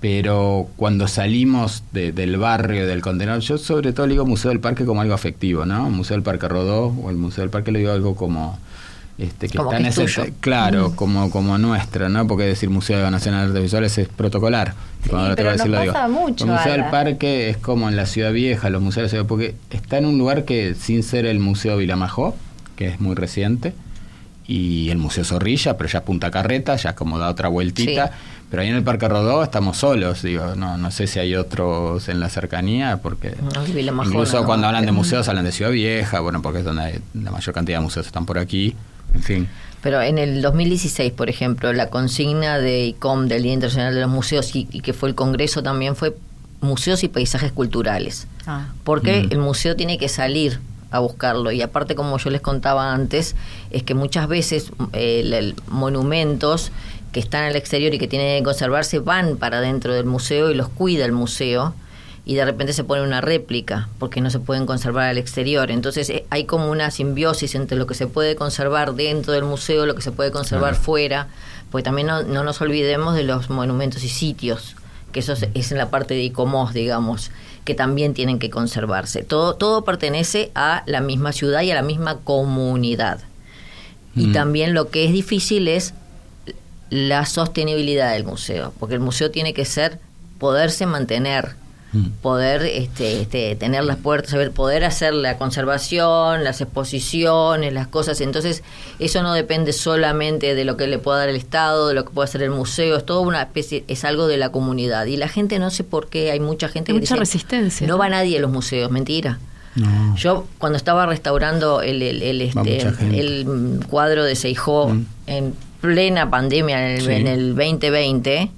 Pero 0.00 0.68
cuando 0.76 1.06
salimos 1.08 1.82
de- 1.92 2.12
del 2.12 2.38
barrio, 2.38 2.86
del 2.86 3.02
contenedor, 3.02 3.40
yo 3.40 3.58
sobre 3.58 3.92
todo 3.92 4.06
le 4.06 4.12
digo 4.14 4.24
Museo 4.24 4.48
del 4.50 4.60
Parque 4.60 4.84
como 4.86 5.02
algo 5.02 5.12
afectivo, 5.14 5.66
¿no? 5.66 5.90
Museo 5.90 6.16
del 6.16 6.22
Parque 6.22 6.48
Rodó 6.48 6.86
o 6.86 7.10
el 7.10 7.16
Museo 7.16 7.42
del 7.42 7.50
Parque 7.50 7.70
le 7.70 7.80
digo 7.80 7.92
algo 7.92 8.14
como 8.16 8.58
este, 9.18 9.48
que 9.50 9.58
Como 9.58 9.70
está 9.70 9.76
en 9.76 9.82
que 9.82 9.88
es 9.90 9.98
ese 10.16 10.32
claro 10.40 10.96
como 10.96 11.30
como 11.30 11.58
nuestra 11.58 12.08
no 12.08 12.26
porque 12.26 12.44
decir 12.44 12.70
Museo 12.70 13.10
Nacional 13.10 13.40
de 13.42 13.46
Artes 13.48 13.62
Visuales 13.64 13.98
es 13.98 14.08
protocolar 14.08 14.72
cuando 15.10 15.28
Sí, 15.32 15.36
tengo 15.36 15.36
pero 15.36 15.50
decir, 15.52 15.70
lo 15.70 15.80
digo. 15.82 16.08
mucho, 16.08 16.44
el 16.46 16.50
Museo 16.52 16.72
del. 16.72 16.84
Parque 16.86 17.50
es 17.50 17.58
como 17.58 17.90
en 17.90 17.96
la 17.96 18.06
Ciudad 18.06 18.32
Vieja 18.32 18.70
los 18.70 18.80
museos 18.80 19.02
de 19.02 19.02
la 19.02 19.08
ciudad 19.10 19.26
porque 19.26 19.54
está 19.68 19.98
en 19.98 20.06
un 20.06 20.16
lugar 20.16 20.46
que 20.46 20.74
sin 20.74 21.02
ser 21.02 21.26
el 21.26 21.38
Museo 21.38 21.76
Vilamajó 21.76 22.34
que 22.76 22.86
es 22.88 22.98
muy 23.02 23.14
reciente 23.14 23.74
y 24.46 24.88
el 24.88 24.96
Museo 24.96 25.24
Zorrilla 25.24 25.76
pero 25.76 25.90
ya 25.90 26.02
Punta 26.02 26.30
Carreta 26.30 26.76
ya 26.76 26.94
como 26.94 27.18
da 27.18 27.28
otra 27.28 27.48
vueltita 27.48 28.06
Sí. 28.06 28.12
Pero 28.50 28.62
ahí 28.62 28.68
en 28.68 28.76
el 28.76 28.82
Parque 28.82 29.08
Rodó 29.08 29.42
estamos 29.42 29.76
solos 29.78 30.22
digo 30.22 30.54
no 30.56 30.76
no 30.76 30.90
sé 30.90 31.06
si 31.06 31.18
hay 31.18 31.34
otros 31.36 32.08
en 32.08 32.20
la 32.20 32.28
cercanía 32.28 32.98
porque 33.02 33.34
No, 33.54 33.66
incluso 34.04 34.40
no, 34.40 34.46
cuando 34.46 34.62
no. 34.62 34.68
hablan 34.68 34.86
de 34.86 34.92
museos 34.92 35.28
hablan 35.28 35.44
de 35.44 35.52
Ciudad 35.52 35.70
Vieja 35.70 36.20
bueno 36.20 36.42
porque 36.42 36.58
es 36.60 36.64
donde 36.64 36.82
hay- 36.82 36.98
la 37.14 37.30
mayor 37.30 37.54
cantidad 37.54 37.78
de 37.78 37.84
museos 37.84 38.06
están 38.06 38.26
por 38.26 38.38
aquí 38.38 38.74
en 39.14 39.22
fin 39.22 39.48
Pero 39.82 40.02
en 40.02 40.18
el 40.18 40.42
2016, 40.42 41.10
por 41.12 41.30
ejemplo, 41.30 41.72
la 41.72 41.88
consigna 41.88 42.58
de 42.58 42.84
ICOM 42.88 43.28
del 43.28 43.44
Día 43.44 43.54
Internacional 43.54 43.94
de 43.94 44.00
los 44.02 44.10
Museos 44.10 44.54
y, 44.54 44.68
y 44.70 44.82
que 44.82 44.92
fue 44.92 45.08
el 45.08 45.14
Congreso 45.14 45.62
también 45.62 45.96
fue 45.96 46.14
museos 46.60 47.02
y 47.02 47.08
paisajes 47.08 47.50
culturales. 47.50 48.26
Ah. 48.46 48.66
Porque 48.84 49.22
Mm. 49.22 49.32
el 49.32 49.38
museo 49.38 49.76
tiene 49.76 49.96
que 49.96 50.10
salir 50.10 50.60
a 50.90 50.98
buscarlo. 50.98 51.50
Y 51.50 51.62
aparte, 51.62 51.94
como 51.94 52.18
yo 52.18 52.28
les 52.28 52.42
contaba 52.42 52.92
antes, 52.92 53.34
es 53.70 53.82
que 53.82 53.94
muchas 53.94 54.28
veces 54.28 54.70
eh, 54.92 55.20
el- 55.24 55.32
el- 55.32 55.54
monumentos 55.68 56.72
que 57.12 57.20
están 57.20 57.44
al 57.44 57.56
exterior 57.56 57.92
y 57.94 57.98
que 57.98 58.06
tienen 58.08 58.38
que 58.40 58.44
conservarse 58.44 58.98
van 59.00 59.36
para 59.36 59.60
dentro 59.60 59.92
del 59.94 60.04
museo 60.06 60.50
y 60.50 60.54
los 60.54 60.68
cuida 60.68 61.04
el 61.04 61.12
museo. 61.12 61.74
Y 62.26 62.34
de 62.34 62.44
repente 62.44 62.72
se 62.72 62.84
pone 62.84 63.02
una 63.02 63.20
réplica 63.20 63.88
porque 63.98 64.20
no 64.20 64.30
se 64.30 64.38
pueden 64.38 64.66
conservar 64.66 65.08
al 65.08 65.18
exterior. 65.18 65.70
Entonces 65.70 66.10
eh, 66.10 66.24
hay 66.30 66.44
como 66.44 66.70
una 66.70 66.90
simbiosis 66.90 67.54
entre 67.54 67.76
lo 67.78 67.86
que 67.86 67.94
se 67.94 68.06
puede 68.06 68.36
conservar 68.36 68.94
dentro 68.94 69.32
del 69.32 69.44
museo, 69.44 69.86
lo 69.86 69.94
que 69.94 70.02
se 70.02 70.12
puede 70.12 70.30
conservar 70.30 70.72
Claro. 70.72 70.84
fuera. 70.84 71.28
Porque 71.70 71.82
también 71.82 72.06
no, 72.08 72.22
no 72.22 72.44
nos 72.44 72.60
olvidemos 72.60 73.14
de 73.14 73.24
los 73.24 73.48
monumentos 73.50 74.04
y 74.04 74.08
sitios 74.08 74.76
que 75.12 75.20
eso 75.20 75.32
es, 75.32 75.48
es 75.54 75.72
en 75.72 75.78
la 75.78 75.90
parte 75.90 76.14
de 76.14 76.22
ICOMOS, 76.22 76.72
digamos, 76.72 77.32
que 77.64 77.74
también 77.74 78.14
tienen 78.14 78.38
que 78.38 78.48
conservarse. 78.48 79.24
Todo, 79.24 79.54
todo 79.54 79.82
pertenece 79.84 80.52
a 80.54 80.84
la 80.86 81.00
misma 81.00 81.32
ciudad 81.32 81.62
y 81.62 81.70
a 81.72 81.74
la 81.74 81.82
misma 81.82 82.18
comunidad. 82.22 83.18
Y 84.14 84.28
Mm. 84.28 84.32
también 84.32 84.72
lo 84.74 84.88
que 84.90 85.04
es 85.06 85.12
difícil 85.12 85.66
es 85.66 85.94
la 86.90 87.24
sostenibilidad 87.26 88.12
del 88.12 88.24
museo, 88.24 88.72
porque 88.78 88.94
el 88.94 89.00
museo 89.00 89.30
tiene 89.30 89.54
que 89.54 89.64
ser, 89.64 89.98
poderse 90.38 90.86
mantener, 90.86 91.58
Mm. 91.92 92.06
poder 92.22 92.62
este, 92.66 93.20
este, 93.20 93.56
tener 93.56 93.82
las 93.82 93.96
puertas, 93.96 94.30
saber, 94.30 94.52
poder 94.52 94.84
hacer 94.84 95.12
la 95.12 95.36
conservación, 95.38 96.44
las 96.44 96.60
exposiciones, 96.60 97.72
las 97.72 97.88
cosas. 97.88 98.20
Entonces, 98.20 98.62
eso 99.00 99.24
no 99.24 99.32
depende 99.34 99.72
solamente 99.72 100.54
de 100.54 100.64
lo 100.64 100.76
que 100.76 100.86
le 100.86 100.98
pueda 100.98 101.18
dar 101.18 101.28
el 101.30 101.34
Estado, 101.34 101.88
de 101.88 101.94
lo 101.94 102.04
que 102.04 102.10
pueda 102.12 102.26
hacer 102.26 102.44
el 102.44 102.50
museo, 102.50 102.96
es 102.96 103.04
todo 103.04 103.22
una 103.22 103.42
especie, 103.42 103.82
es 103.88 104.04
algo 104.04 104.28
de 104.28 104.36
la 104.36 104.50
comunidad. 104.52 105.06
Y 105.06 105.16
la 105.16 105.26
gente 105.26 105.58
no 105.58 105.70
sé 105.70 105.82
por 105.82 106.06
qué, 106.08 106.30
hay 106.30 106.38
mucha 106.38 106.68
gente 106.68 106.92
Hay 106.92 106.98
que 106.98 107.00
mucha 107.00 107.14
dice, 107.14 107.20
resistencia, 107.20 107.86
No 107.88 107.98
va 107.98 108.08
nadie 108.08 108.38
a 108.38 108.40
los 108.40 108.52
museos, 108.52 108.88
mentira. 108.92 109.40
No. 109.74 110.14
Yo 110.16 110.46
cuando 110.58 110.76
estaba 110.76 111.06
restaurando 111.06 111.82
el, 111.82 112.02
el, 112.02 112.22
el, 112.22 112.40
este, 112.42 112.82
el 113.18 113.80
cuadro 113.88 114.22
de 114.24 114.36
Seijó 114.36 114.90
Mm. 114.90 115.06
en 115.26 115.54
plena 115.80 116.30
pandemia 116.30 116.90
en 116.90 116.96
el, 116.96 117.02
Sí. 117.04 117.12
en 117.12 117.26
el 117.26 117.54
2020, 117.54 118.50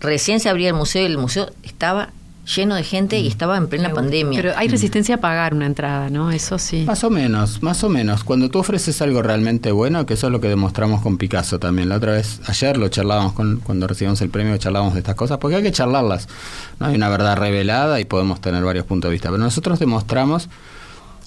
recién 0.00 0.40
se 0.40 0.48
abría 0.48 0.68
el 0.68 0.74
museo 0.74 1.02
y 1.02 1.06
el 1.06 1.18
museo 1.18 1.50
estaba 1.62 2.10
lleno 2.56 2.74
de 2.74 2.82
gente 2.82 3.20
Mm. 3.20 3.24
y 3.24 3.28
estaba 3.28 3.56
en 3.56 3.68
plena 3.68 3.90
pandemia. 3.94 4.36
Pero 4.42 4.52
hay 4.58 4.66
resistencia 4.66 5.14
a 5.14 5.18
pagar 5.18 5.54
una 5.54 5.64
entrada, 5.66 6.10
¿no? 6.10 6.32
Eso 6.32 6.58
sí. 6.58 6.82
Más 6.84 7.04
o 7.04 7.10
menos, 7.10 7.62
más 7.62 7.84
o 7.84 7.88
menos. 7.88 8.24
Cuando 8.24 8.48
tú 8.50 8.58
ofreces 8.58 9.00
algo 9.00 9.22
realmente 9.22 9.70
bueno, 9.70 10.04
que 10.06 10.14
eso 10.14 10.26
es 10.26 10.32
lo 10.32 10.40
que 10.40 10.48
demostramos 10.48 11.02
con 11.02 11.18
Picasso 11.18 11.60
también. 11.60 11.88
La 11.88 11.96
otra 11.98 12.12
vez, 12.12 12.40
ayer 12.46 12.76
lo 12.78 12.88
charlábamos 12.88 13.34
con, 13.34 13.58
cuando 13.60 13.86
recibimos 13.86 14.20
el 14.22 14.28
premio, 14.30 14.56
charlábamos 14.56 14.94
de 14.94 15.00
estas 15.00 15.14
cosas, 15.14 15.38
porque 15.38 15.56
hay 15.56 15.62
que 15.62 15.70
charlarlas. 15.70 16.26
No 16.80 16.86
hay 16.86 16.96
una 16.96 17.08
verdad 17.08 17.36
revelada 17.36 18.00
y 18.00 18.04
podemos 18.06 18.40
tener 18.40 18.64
varios 18.64 18.86
puntos 18.86 19.08
de 19.08 19.12
vista. 19.12 19.28
Pero 19.30 19.38
nosotros 19.40 19.78
demostramos 19.78 20.48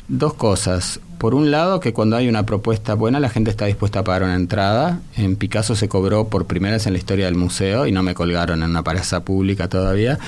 dos 0.07 0.33
cosas. 0.33 0.99
Por 1.17 1.33
un 1.33 1.49
lado, 1.49 1.79
que 1.79 1.93
cuando 1.93 2.17
hay 2.17 2.27
una 2.27 2.45
propuesta 2.45 2.93
buena, 2.93 3.19
la 3.19 3.29
gente 3.29 3.49
está 3.49 3.65
dispuesta 3.65 3.99
a 3.99 4.03
pagar 4.03 4.23
una 4.23 4.35
entrada. 4.35 4.99
En 5.15 5.37
Picasso 5.37 5.75
se 5.75 5.87
cobró 5.87 6.27
por 6.27 6.45
primera 6.45 6.75
vez 6.75 6.85
en 6.87 6.93
la 6.93 6.99
historia 6.99 7.25
del 7.25 7.35
museo 7.35 7.87
y 7.87 7.91
no 7.91 8.03
me 8.03 8.13
colgaron 8.13 8.61
en 8.63 8.69
una 8.69 8.83
plaza 8.83 9.21
pública 9.21 9.69
todavía. 9.69 10.19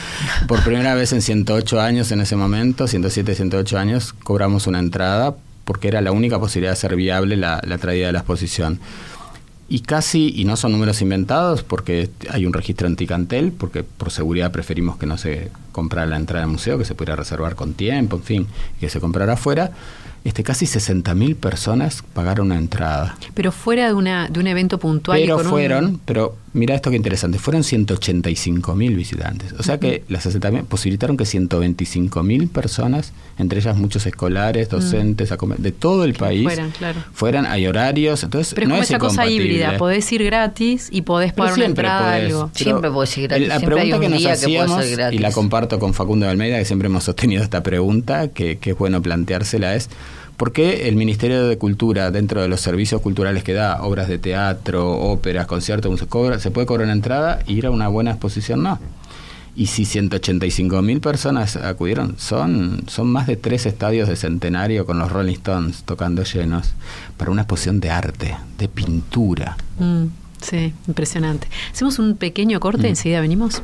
Por 0.47 0.63
primera 0.63 0.95
vez 0.95 1.13
en 1.13 1.21
108 1.21 1.81
años 1.81 2.11
en 2.11 2.21
ese 2.21 2.35
momento, 2.35 2.87
107, 2.87 3.35
108 3.35 3.77
años, 3.77 4.13
cobramos 4.13 4.65
una 4.65 4.79
entrada 4.79 5.35
porque 5.65 5.89
era 5.89 5.99
la 5.99 6.13
única 6.13 6.39
posibilidad 6.39 6.71
de 6.71 6.77
hacer 6.77 6.95
viable 6.95 7.35
la, 7.35 7.61
la 7.65 7.77
traída 7.77 8.07
de 8.07 8.13
la 8.13 8.19
exposición. 8.19 8.79
Y 9.69 9.79
casi, 9.81 10.31
y 10.35 10.45
no 10.45 10.55
son 10.55 10.71
números 10.71 11.01
inventados, 11.01 11.61
porque 11.61 12.09
hay 12.29 12.45
un 12.45 12.53
registro 12.53 12.87
anticantel, 12.87 13.51
porque 13.51 13.83
por 13.83 14.11
seguridad 14.11 14.51
preferimos 14.51 14.97
que 14.97 15.05
no 15.05 15.17
se 15.17 15.51
comprara 15.73 16.07
la 16.07 16.15
entrada 16.15 16.45
al 16.45 16.51
museo, 16.51 16.77
que 16.77 16.85
se 16.85 16.95
pudiera 16.95 17.17
reservar 17.17 17.55
con 17.55 17.73
tiempo, 17.73 18.15
en 18.15 18.23
fin, 18.23 18.47
y 18.77 18.79
que 18.79 18.89
se 18.89 19.01
comprara 19.01 19.33
afuera. 19.33 19.71
Este, 20.23 20.43
casi 20.43 20.65
60.000 20.65 21.35
personas 21.35 22.03
pagaron 22.13 22.47
una 22.47 22.57
entrada. 22.57 23.17
Pero 23.33 23.51
fuera 23.51 23.87
de, 23.87 23.93
una, 23.93 24.27
de 24.29 24.39
un 24.39 24.47
evento 24.47 24.77
puntual. 24.77 25.19
y 25.19 25.23
Pero 25.23 25.37
un- 25.37 25.43
fueron, 25.45 26.01
pero 26.05 26.35
mira 26.57 26.75
esto 26.75 26.89
que 26.89 26.95
interesante, 26.97 27.39
fueron 27.39 27.63
185.000 27.63 28.95
visitantes. 28.95 29.53
O 29.57 29.63
sea 29.63 29.79
que 29.79 30.03
las 30.09 30.25
60.000 30.25 30.63
posibilitaron 30.65 31.15
que 31.17 31.23
125.000 31.23 32.49
personas, 32.49 33.13
entre 33.37 33.59
ellas 33.59 33.77
muchos 33.77 34.05
escolares, 34.05 34.69
docentes, 34.69 35.31
acom- 35.31 35.55
de 35.57 35.71
todo 35.71 36.03
el 36.03 36.13
país, 36.13 36.43
fueran, 36.43 36.71
claro. 36.71 36.99
fueran, 37.13 37.45
hay 37.45 37.67
horarios, 37.67 38.23
entonces 38.23 38.53
Pero 38.53 38.65
es 38.65 38.69
no 38.69 38.75
como 38.75 38.83
es 38.83 38.89
esa 38.89 38.99
cosa 38.99 39.27
híbrida. 39.27 39.77
Podés 39.77 40.11
ir 40.11 40.23
gratis 40.23 40.89
y 40.91 41.03
podés 41.03 41.33
pagar 41.33 41.53
una 41.53 41.65
entrada 41.65 41.99
a 42.13 42.17
podés. 42.17 42.25
algo. 42.33 42.51
Siempre 42.53 42.91
podés 42.91 43.17
ir 43.17 43.27
gratis, 43.27 43.47
La 43.47 43.57
siempre 43.59 43.81
hay 43.81 43.89
pregunta 43.91 43.95
un 43.97 44.01
que 44.01 44.09
nos 44.09 44.19
día 44.19 44.27
que 44.29 44.33
hacíamos, 44.33 44.85
ser 44.85 44.95
gratis. 44.97 45.19
y 45.19 45.21
la 45.23 45.31
comparto 45.31 45.79
con 45.79 45.93
Facundo 45.93 46.25
de 46.25 46.31
Almeida, 46.31 46.57
que 46.57 46.65
siempre 46.65 46.87
hemos 46.87 47.03
sostenido 47.03 47.43
esta 47.43 47.63
pregunta, 47.63 48.29
que, 48.29 48.57
que 48.57 48.71
es 48.71 48.77
bueno 48.77 49.01
planteársela, 49.01 49.75
es 49.75 49.89
¿por 50.37 50.51
qué 50.53 50.87
el 50.87 50.95
Ministerio 50.95 51.47
de 51.47 51.57
Cultura, 51.57 52.11
dentro 52.11 52.41
de 52.41 52.47
los 52.47 52.61
servicios 52.61 53.01
culturales 53.01 53.43
que 53.43 53.53
da, 53.53 53.81
obras 53.83 54.07
de 54.07 54.17
teatro, 54.19 54.97
óperas, 54.97 55.47
conciertos, 55.47 55.99
se, 55.99 56.07
cobra, 56.07 56.39
se 56.39 56.51
puede 56.51 56.67
cobrar 56.67 56.85
una 56.85 56.93
entrada 56.93 57.39
y 57.47 57.53
ir 57.55 57.65
a 57.65 57.71
una 57.71 57.87
buena 57.87 58.11
exposición? 58.11 58.63
No. 58.63 58.79
Y 59.55 59.65
si 59.65 59.85
185 59.85 60.83
mil 60.83 61.01
personas 61.01 61.55
acudieron, 61.55 62.15
son, 62.19 62.83
son 62.87 63.07
más 63.07 63.25
de 63.25 63.37
tres 63.37 63.65
estadios 63.65 64.07
de 64.07 64.15
centenario 64.15 64.85
con 64.85 64.99
los 64.99 65.11
Rolling 65.11 65.33
Stones 65.33 65.81
tocando 65.83 66.23
llenos 66.23 66.73
para 67.17 67.31
una 67.31 67.41
exposición 67.41 67.79
de 67.79 67.89
arte, 67.89 68.35
de 68.59 68.67
pintura. 68.67 69.57
Mm, 69.79 70.05
sí, 70.41 70.73
impresionante. 70.87 71.47
Hacemos 71.73 71.97
un 71.97 72.15
pequeño 72.17 72.59
corte, 72.59 72.83
Mm. 72.83 72.91
enseguida 72.91 73.19
venimos. 73.21 73.63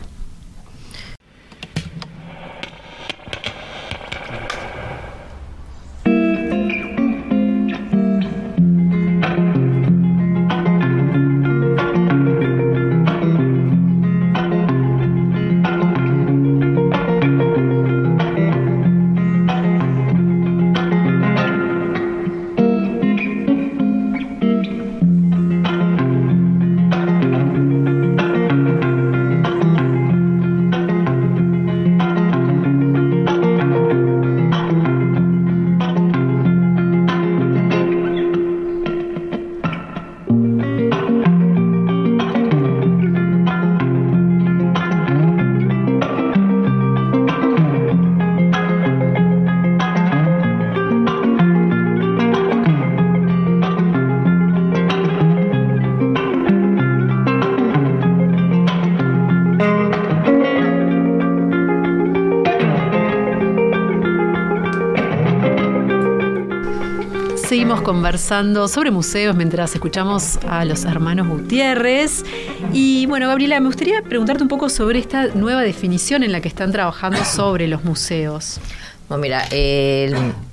Conversando 68.03 68.67
sobre 68.67 68.91
museos 68.91 69.33
mientras 69.33 69.73
escuchamos 69.75 70.37
a 70.49 70.65
los 70.65 70.83
hermanos 70.83 71.25
Gutiérrez. 71.25 72.25
Y 72.73 73.05
bueno, 73.05 73.29
Gabriela, 73.29 73.57
me 73.61 73.67
gustaría 73.67 74.01
preguntarte 74.01 74.43
un 74.43 74.49
poco 74.49 74.67
sobre 74.67 74.99
esta 74.99 75.27
nueva 75.27 75.61
definición 75.61 76.21
en 76.21 76.33
la 76.33 76.41
que 76.41 76.49
están 76.49 76.73
trabajando 76.73 77.23
sobre 77.23 77.65
los 77.69 77.85
museos. 77.85 78.59
Bueno, 79.07 79.21
mira, 79.21 79.47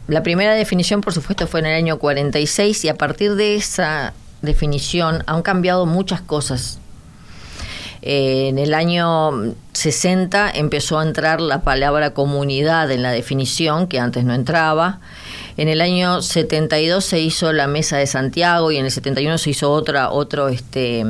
la 0.06 0.22
primera 0.22 0.54
definición, 0.54 1.00
por 1.00 1.12
supuesto, 1.12 1.48
fue 1.48 1.58
en 1.58 1.66
el 1.66 1.74
año 1.74 1.98
46 1.98 2.84
y 2.84 2.88
a 2.88 2.94
partir 2.94 3.34
de 3.34 3.56
esa 3.56 4.12
definición 4.42 5.24
han 5.26 5.42
cambiado 5.42 5.86
muchas 5.86 6.20
cosas 6.20 6.78
eh, 8.02 8.48
en 8.48 8.58
el 8.58 8.72
año 8.72 9.54
60 9.72 10.52
empezó 10.54 10.98
a 10.98 11.02
entrar 11.02 11.40
la 11.40 11.60
palabra 11.60 12.14
comunidad 12.14 12.90
en 12.90 13.02
la 13.02 13.10
definición, 13.10 13.86
que 13.88 13.98
antes 13.98 14.24
no 14.24 14.34
entraba. 14.34 15.00
En 15.60 15.68
el 15.68 15.82
año 15.82 16.22
72 16.22 17.04
se 17.04 17.20
hizo 17.20 17.52
la 17.52 17.66
Mesa 17.66 17.98
de 17.98 18.06
Santiago 18.06 18.72
y 18.72 18.78
en 18.78 18.86
el 18.86 18.90
71 18.90 19.36
se 19.36 19.50
hizo 19.50 19.70
otra, 19.70 20.08
otro, 20.10 20.48
este, 20.48 21.04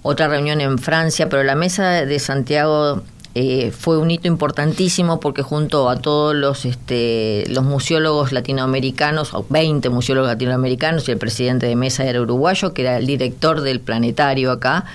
otra 0.00 0.28
reunión 0.28 0.62
en 0.62 0.78
Francia, 0.78 1.28
pero 1.28 1.42
la 1.42 1.56
Mesa 1.56 2.06
de 2.06 2.18
Santiago 2.18 3.02
eh, 3.34 3.70
fue 3.70 3.98
un 3.98 4.10
hito 4.10 4.28
importantísimo 4.28 5.20
porque 5.20 5.42
junto 5.42 5.90
a 5.90 6.00
todos 6.00 6.34
los, 6.34 6.64
este, 6.64 7.44
los 7.48 7.64
museólogos 7.64 8.32
latinoamericanos, 8.32 9.30
20 9.50 9.90
museólogos 9.90 10.30
latinoamericanos, 10.30 11.06
y 11.06 11.12
el 11.12 11.18
presidente 11.18 11.66
de 11.66 11.76
mesa 11.76 12.06
era 12.06 12.22
uruguayo, 12.22 12.72
que 12.72 12.80
era 12.80 12.96
el 12.96 13.04
director 13.04 13.60
del 13.60 13.80
planetario 13.80 14.50
acá, 14.52 14.86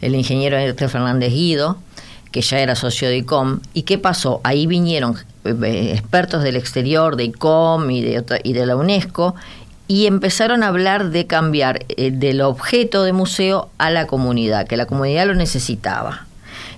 el 0.00 0.16
ingeniero 0.16 0.56
Fernández 0.88 1.32
Guido, 1.32 1.78
que 2.30 2.42
ya 2.42 2.60
era 2.60 2.74
socio 2.74 3.08
de 3.08 3.18
ICOM. 3.18 3.60
¿Y 3.74 3.82
qué 3.82 3.98
pasó? 3.98 4.40
Ahí 4.44 4.66
vinieron 4.66 5.16
eh, 5.44 5.92
expertos 5.94 6.42
del 6.42 6.56
exterior, 6.56 7.16
de 7.16 7.24
ICOM 7.24 7.90
y 7.90 8.02
de, 8.02 8.40
y 8.44 8.52
de 8.52 8.66
la 8.66 8.76
UNESCO, 8.76 9.34
y 9.88 10.06
empezaron 10.06 10.62
a 10.62 10.68
hablar 10.68 11.10
de 11.10 11.26
cambiar 11.26 11.84
eh, 11.88 12.10
del 12.12 12.42
objeto 12.42 13.02
de 13.02 13.12
museo 13.12 13.70
a 13.78 13.90
la 13.90 14.06
comunidad, 14.06 14.66
que 14.68 14.76
la 14.76 14.86
comunidad 14.86 15.26
lo 15.26 15.34
necesitaba. 15.34 16.26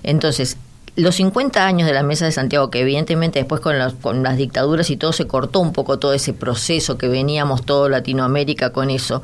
Entonces, 0.01 0.57
los 0.95 1.15
50 1.15 1.65
años 1.65 1.87
de 1.87 1.93
la 1.93 2.03
Mesa 2.03 2.25
de 2.25 2.31
Santiago, 2.31 2.69
que 2.69 2.81
evidentemente 2.81 3.39
después 3.39 3.61
con, 3.61 3.75
con, 4.01 4.21
las 4.21 4.37
dictaduras 4.37 4.89
y 4.91 4.97
todo 4.97 5.11
se 5.11 5.25
cortó 5.25 5.59
un 5.59 5.73
poco 5.73 5.97
todo 5.97 6.13
ese 6.13 6.33
proceso 6.33 6.97
que 6.99 7.07
veníamos 7.07 7.65
todo 7.65 7.89
Latinoamérica 7.89 8.71
con 8.71 8.91
eso, 8.91 9.23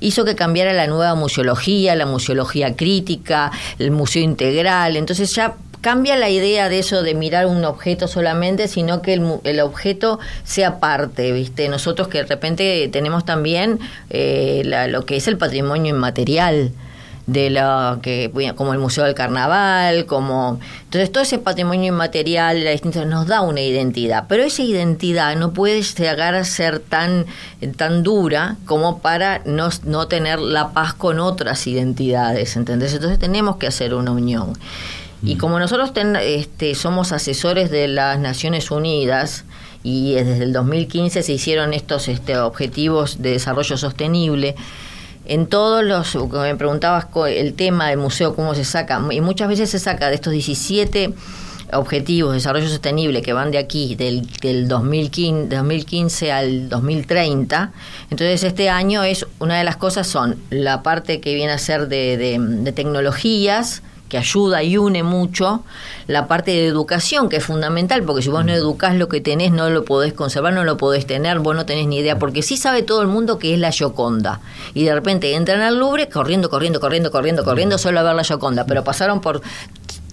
hizo 0.00 0.24
que 0.24 0.34
cambiara 0.34 0.72
la 0.72 0.86
nueva 0.86 1.14
museología, 1.14 1.94
la 1.96 2.06
museología 2.06 2.76
crítica, 2.76 3.52
el 3.78 3.90
museo 3.90 4.22
integral. 4.22 4.96
Entonces 4.96 5.34
ya 5.34 5.56
cambia 5.82 6.16
la 6.16 6.30
idea 6.30 6.70
de 6.70 6.78
eso 6.78 7.02
de 7.02 7.14
mirar 7.14 7.46
un 7.46 7.62
objeto 7.66 8.08
solamente, 8.08 8.66
sino 8.66 9.02
que 9.02 9.12
el, 9.12 9.40
el 9.44 9.60
objeto 9.60 10.18
sea 10.44 10.80
parte, 10.80 11.32
¿viste? 11.32 11.68
Nosotros 11.68 12.08
que 12.08 12.18
de 12.18 12.24
repente 12.24 12.88
tenemos 12.90 13.26
también 13.26 13.80
eh, 14.08 14.62
lo 14.88 15.04
que 15.04 15.16
es 15.16 15.26
el 15.28 15.36
patrimonio 15.36 15.94
inmaterial 15.94 16.72
de 17.32 17.50
la 17.50 17.98
que 18.02 18.30
como 18.56 18.72
el 18.72 18.78
Museo 18.78 19.04
del 19.04 19.14
Carnaval, 19.14 20.06
como 20.06 20.60
entonces 20.84 21.10
todo 21.10 21.22
ese 21.22 21.38
patrimonio 21.38 21.92
inmaterial 21.92 22.64
la 22.64 23.04
nos 23.04 23.26
da 23.26 23.40
una 23.40 23.60
identidad, 23.60 24.26
pero 24.28 24.42
esa 24.42 24.62
identidad 24.62 25.36
no 25.36 25.52
puede 25.52 25.82
llegar 25.82 26.34
a 26.34 26.44
ser 26.44 26.80
tan 26.80 27.26
tan 27.76 28.02
dura 28.02 28.56
como 28.66 29.00
para 29.00 29.42
no, 29.44 29.68
no 29.84 30.08
tener 30.08 30.38
la 30.38 30.72
paz 30.72 30.94
con 30.94 31.20
otras 31.20 31.66
identidades, 31.66 32.56
¿entendés? 32.56 32.92
Entonces 32.94 33.18
tenemos 33.18 33.56
que 33.56 33.66
hacer 33.66 33.94
una 33.94 34.12
unión. 34.12 34.52
Y 35.24 35.36
como 35.36 35.60
nosotros 35.60 35.92
este, 36.20 36.74
somos 36.74 37.12
asesores 37.12 37.70
de 37.70 37.86
las 37.86 38.18
Naciones 38.18 38.72
Unidas, 38.72 39.44
y 39.84 40.14
desde 40.14 40.44
el 40.44 40.52
2015 40.52 41.22
se 41.22 41.32
hicieron 41.32 41.74
estos 41.74 42.08
este, 42.08 42.38
objetivos 42.38 43.20
de 43.20 43.32
desarrollo 43.32 43.76
sostenible, 43.76 44.54
en 45.32 45.46
todos 45.46 45.82
los, 45.82 46.14
me 46.30 46.54
preguntabas 46.56 47.06
el 47.28 47.54
tema 47.54 47.88
del 47.88 47.96
museo, 47.96 48.34
cómo 48.34 48.54
se 48.54 48.64
saca, 48.64 49.00
y 49.10 49.22
muchas 49.22 49.48
veces 49.48 49.70
se 49.70 49.78
saca 49.78 50.10
de 50.10 50.16
estos 50.16 50.30
17 50.30 51.14
objetivos 51.72 52.32
de 52.32 52.36
desarrollo 52.36 52.68
sostenible 52.68 53.22
que 53.22 53.32
van 53.32 53.50
de 53.50 53.56
aquí, 53.56 53.94
del, 53.94 54.26
del 54.42 54.68
2015, 54.68 55.56
2015 55.56 56.32
al 56.32 56.68
2030. 56.68 57.72
Entonces 58.10 58.44
este 58.44 58.68
año 58.68 59.04
es, 59.04 59.26
una 59.38 59.56
de 59.56 59.64
las 59.64 59.78
cosas 59.78 60.06
son 60.06 60.36
la 60.50 60.82
parte 60.82 61.22
que 61.22 61.34
viene 61.34 61.52
a 61.52 61.58
ser 61.58 61.88
de, 61.88 62.18
de, 62.18 62.36
de 62.38 62.72
tecnologías, 62.72 63.82
que 64.12 64.18
ayuda 64.18 64.62
y 64.62 64.76
une 64.76 65.02
mucho, 65.02 65.62
la 66.06 66.28
parte 66.28 66.50
de 66.50 66.66
educación, 66.66 67.30
que 67.30 67.36
es 67.36 67.44
fundamental, 67.44 68.02
porque 68.02 68.20
si 68.20 68.28
vos 68.28 68.44
no 68.44 68.52
educás 68.52 68.94
lo 68.94 69.08
que 69.08 69.22
tenés, 69.22 69.52
no 69.52 69.70
lo 69.70 69.86
podés 69.86 70.12
conservar, 70.12 70.52
no 70.52 70.64
lo 70.64 70.76
podés 70.76 71.06
tener, 71.06 71.38
vos 71.38 71.56
no 71.56 71.64
tenés 71.64 71.86
ni 71.86 71.96
idea, 71.96 72.18
porque 72.18 72.42
sí 72.42 72.58
sabe 72.58 72.82
todo 72.82 73.00
el 73.00 73.08
mundo 73.08 73.38
que 73.38 73.54
es 73.54 73.58
la 73.58 73.70
Gioconda. 73.72 74.40
Y 74.74 74.84
de 74.84 74.94
repente 74.94 75.34
entran 75.34 75.62
al 75.62 75.78
Louvre 75.78 76.10
corriendo, 76.10 76.50
corriendo, 76.50 76.78
corriendo, 76.78 77.10
corriendo, 77.10 77.42
corriendo, 77.42 77.78
solo 77.78 78.00
a 78.00 78.02
ver 78.02 78.14
la 78.14 78.22
Gioconda, 78.22 78.66
pero 78.66 78.84
pasaron 78.84 79.22
por 79.22 79.40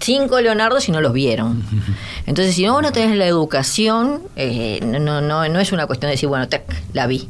cinco 0.00 0.40
Leonardos 0.40 0.88
y 0.88 0.92
no 0.92 1.02
los 1.02 1.12
vieron. 1.12 1.62
Entonces, 2.26 2.54
si 2.54 2.66
vos 2.66 2.80
no 2.80 2.92
tenés 2.92 3.18
la 3.18 3.26
educación, 3.26 4.22
eh, 4.34 4.80
no, 4.82 5.20
no, 5.20 5.46
no 5.46 5.60
es 5.60 5.72
una 5.72 5.86
cuestión 5.86 6.08
de 6.08 6.12
decir, 6.12 6.30
bueno, 6.30 6.48
tec, 6.48 6.62
la 6.94 7.06
vi. 7.06 7.28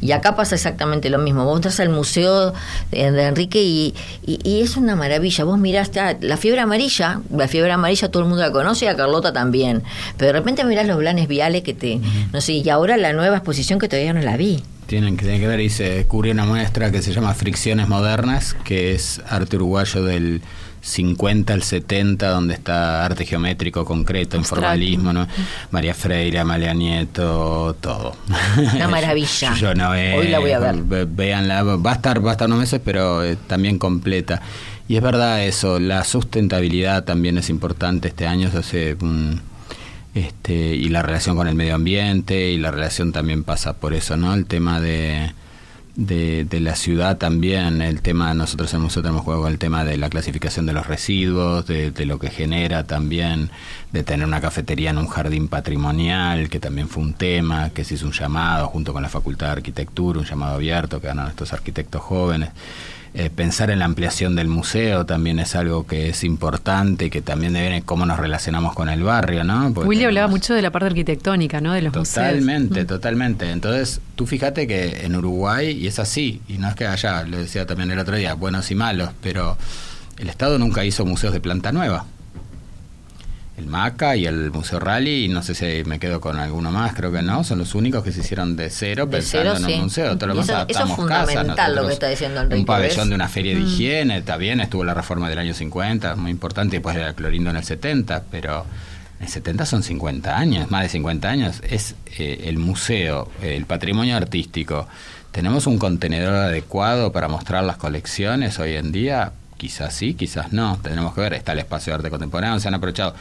Y 0.00 0.12
acá 0.12 0.36
pasa 0.36 0.54
exactamente 0.54 1.10
lo 1.10 1.18
mismo. 1.18 1.44
Vos 1.44 1.56
entras 1.56 1.80
al 1.80 1.90
museo 1.90 2.52
de, 2.90 3.00
Enrique 3.00 3.62
y, 3.62 3.94
y, 4.26 4.60
es 4.60 4.76
una 4.76 4.96
maravilla. 4.96 5.44
Vos 5.44 5.58
miraste 5.58 6.00
ah, 6.00 6.16
la 6.20 6.36
fiebre 6.36 6.60
amarilla, 6.60 7.20
la 7.30 7.48
fiebre 7.48 7.72
amarilla 7.72 8.10
todo 8.10 8.22
el 8.22 8.28
mundo 8.28 8.42
la 8.42 8.52
conoce 8.52 8.86
y 8.86 8.88
a 8.88 8.96
Carlota 8.96 9.32
también. 9.32 9.82
Pero 10.16 10.32
de 10.32 10.38
repente 10.38 10.64
mirás 10.64 10.86
los 10.86 10.98
blanes 10.98 11.28
viales 11.28 11.62
que 11.62 11.74
te. 11.74 12.00
No 12.32 12.40
sé, 12.40 12.54
y 12.54 12.68
ahora 12.68 12.96
la 12.96 13.12
nueva 13.12 13.36
exposición 13.36 13.78
que 13.78 13.88
todavía 13.88 14.12
no 14.12 14.20
la 14.20 14.36
vi. 14.36 14.62
Tienen 14.86 15.16
que, 15.16 15.22
tienen 15.22 15.40
que 15.40 15.46
ver 15.46 15.60
y 15.60 15.70
se 15.70 15.88
descubrió 15.88 16.32
una 16.32 16.44
muestra 16.44 16.90
que 16.90 17.00
se 17.00 17.12
llama 17.12 17.32
Fricciones 17.34 17.88
Modernas, 17.88 18.56
que 18.64 18.92
es 18.92 19.20
arte 19.28 19.56
uruguayo 19.56 20.02
del 20.02 20.42
50 20.80 21.52
al 21.52 21.62
70, 21.62 22.28
donde 22.30 22.54
está 22.54 23.04
arte 23.04 23.26
geométrico 23.26 23.84
concreto, 23.84 24.36
informalismo, 24.36 25.12
¿no? 25.12 25.26
María 25.70 25.94
Freire, 25.94 26.38
Amalia 26.38 26.72
Nieto, 26.74 27.76
todo. 27.80 28.16
Una 28.74 28.88
maravilla. 28.88 29.54
Yo 29.54 29.74
no 29.74 29.90
Hoy 29.90 30.28
la 30.28 30.38
voy 30.38 30.52
a 30.52 30.58
ver. 30.58 31.06
Véanla, 31.06 31.62
va 31.62 31.92
a 31.92 31.94
estar, 31.94 32.24
va 32.24 32.30
a 32.30 32.32
estar 32.32 32.48
unos 32.48 32.60
meses, 32.60 32.80
pero 32.84 33.22
eh, 33.24 33.36
también 33.46 33.78
completa. 33.78 34.40
Y 34.88 34.96
es 34.96 35.02
verdad 35.02 35.44
eso, 35.44 35.78
la 35.78 36.02
sustentabilidad 36.04 37.04
también 37.04 37.38
es 37.38 37.48
importante 37.48 38.08
este 38.08 38.26
año, 38.26 38.50
se 38.50 38.58
hace 38.58 38.96
este, 40.14 40.52
y 40.52 40.88
la 40.88 41.02
relación 41.02 41.36
con 41.36 41.46
el 41.46 41.54
medio 41.54 41.76
ambiente, 41.76 42.50
y 42.50 42.58
la 42.58 42.72
relación 42.72 43.12
también 43.12 43.44
pasa 43.44 43.74
por 43.74 43.94
eso, 43.94 44.16
¿no? 44.16 44.34
El 44.34 44.46
tema 44.46 44.80
de 44.80 45.32
de, 46.00 46.46
de, 46.46 46.60
la 46.60 46.76
ciudad 46.76 47.18
también, 47.18 47.82
el 47.82 48.00
tema, 48.00 48.32
nosotros 48.32 48.72
en 48.72 48.82
el 48.84 49.22
con 49.22 49.52
el 49.52 49.58
tema 49.58 49.84
de 49.84 49.98
la 49.98 50.08
clasificación 50.08 50.64
de 50.64 50.72
los 50.72 50.86
residuos, 50.86 51.66
de, 51.66 51.90
de, 51.90 52.06
lo 52.06 52.18
que 52.18 52.30
genera 52.30 52.84
también, 52.84 53.50
de 53.92 54.02
tener 54.02 54.26
una 54.26 54.40
cafetería 54.40 54.90
en 54.90 54.98
un 54.98 55.08
jardín 55.08 55.48
patrimonial, 55.48 56.48
que 56.48 56.58
también 56.58 56.88
fue 56.88 57.02
un 57.02 57.12
tema, 57.12 57.68
que 57.70 57.84
se 57.84 57.94
hizo 57.94 58.06
un 58.06 58.12
llamado 58.12 58.68
junto 58.68 58.94
con 58.94 59.02
la 59.02 59.10
Facultad 59.10 59.48
de 59.48 59.52
Arquitectura, 59.52 60.18
un 60.18 60.24
llamado 60.24 60.54
abierto 60.54 61.02
que 61.02 61.08
ganaron 61.08 61.30
estos 61.30 61.52
arquitectos 61.52 62.00
jóvenes. 62.00 62.48
Eh, 63.12 63.28
pensar 63.28 63.70
en 63.72 63.80
la 63.80 63.86
ampliación 63.86 64.36
del 64.36 64.46
museo 64.46 65.04
también 65.04 65.40
es 65.40 65.56
algo 65.56 65.84
que 65.84 66.10
es 66.10 66.22
importante, 66.22 67.10
que 67.10 67.20
también 67.20 67.54
debe 67.54 67.82
cómo 67.82 68.06
nos 68.06 68.20
relacionamos 68.20 68.72
con 68.72 68.88
el 68.88 69.02
barrio, 69.02 69.42
¿no? 69.42 69.68
Willy 69.70 70.04
hablaba 70.04 70.28
mucho 70.28 70.54
de 70.54 70.62
la 70.62 70.70
parte 70.70 70.86
arquitectónica, 70.86 71.60
¿no? 71.60 71.72
De 71.72 71.82
los 71.82 71.92
totalmente, 71.92 72.84
totalmente. 72.84 73.50
Entonces, 73.50 74.00
tú 74.14 74.26
fíjate 74.26 74.68
que 74.68 75.04
en 75.04 75.16
Uruguay, 75.16 75.70
y 75.70 75.88
es 75.88 75.98
así, 75.98 76.40
y 76.46 76.58
no 76.58 76.68
es 76.68 76.76
que 76.76 76.86
allá, 76.86 77.24
lo 77.24 77.38
decía 77.38 77.66
también 77.66 77.90
el 77.90 77.98
otro 77.98 78.14
día, 78.14 78.34
buenos 78.34 78.70
y 78.70 78.76
malos, 78.76 79.10
pero 79.20 79.58
el 80.18 80.28
Estado 80.28 80.60
nunca 80.60 80.84
hizo 80.84 81.04
museos 81.04 81.32
de 81.32 81.40
planta 81.40 81.72
nueva 81.72 82.06
el 83.60 83.66
MACA 83.66 84.16
y 84.16 84.26
el 84.26 84.50
Museo 84.50 84.80
Rally, 84.80 85.26
y 85.26 85.28
no 85.28 85.42
sé 85.42 85.54
si 85.54 85.84
me 85.84 85.98
quedo 85.98 86.20
con 86.20 86.38
alguno 86.38 86.70
más, 86.70 86.94
creo 86.94 87.12
que 87.12 87.22
no, 87.22 87.44
son 87.44 87.58
los 87.58 87.74
únicos 87.74 88.02
que 88.02 88.10
se 88.10 88.20
hicieron 88.20 88.56
de 88.56 88.70
cero 88.70 89.08
pensando 89.08 89.56
en 89.56 89.64
un 89.64 89.82
museo. 89.82 90.16
Todo 90.16 90.34
lo 90.34 90.40
eso, 90.40 90.64
eso 90.66 90.84
es 90.84 90.90
fundamental 90.92 91.74
lo 91.76 91.86
que 91.86 91.92
está 91.92 92.08
diciendo 92.08 92.40
Enrique. 92.40 92.60
Un 92.60 92.66
pabellón 92.66 93.10
de 93.10 93.14
una 93.14 93.28
feria 93.28 93.54
de 93.54 93.60
mm. 93.60 93.66
higiene, 93.66 94.18
está 94.18 94.36
bien, 94.36 94.60
estuvo 94.60 94.82
la 94.82 94.94
reforma 94.94 95.28
del 95.28 95.38
año 95.38 95.54
50, 95.54 96.16
muy 96.16 96.30
importante, 96.30 96.76
después 96.76 96.96
de 96.96 97.02
la 97.02 97.12
Clorindo 97.12 97.50
en 97.50 97.56
el 97.56 97.64
70, 97.64 98.24
pero 98.30 98.64
en 99.18 99.26
el 99.26 99.28
70 99.28 99.66
son 99.66 99.82
50 99.82 100.36
años, 100.36 100.70
más 100.70 100.82
de 100.82 100.88
50 100.88 101.28
años. 101.28 101.60
Es 101.68 101.94
eh, 102.18 102.44
el 102.44 102.58
museo, 102.58 103.30
el 103.42 103.66
patrimonio 103.66 104.16
artístico. 104.16 104.88
¿Tenemos 105.32 105.66
un 105.66 105.78
contenedor 105.78 106.34
adecuado 106.34 107.12
para 107.12 107.28
mostrar 107.28 107.62
las 107.62 107.76
colecciones 107.76 108.58
hoy 108.58 108.74
en 108.74 108.90
día? 108.90 109.32
Quizás 109.58 109.92
sí, 109.92 110.14
quizás 110.14 110.54
no. 110.54 110.78
Tenemos 110.82 111.14
que 111.14 111.20
ver, 111.20 111.34
está 111.34 111.52
el 111.52 111.58
espacio 111.58 111.92
de 111.92 111.96
arte 111.96 112.10
contemporáneo, 112.10 112.58
se 112.58 112.68
han 112.68 112.74
aprovechado 112.74 113.14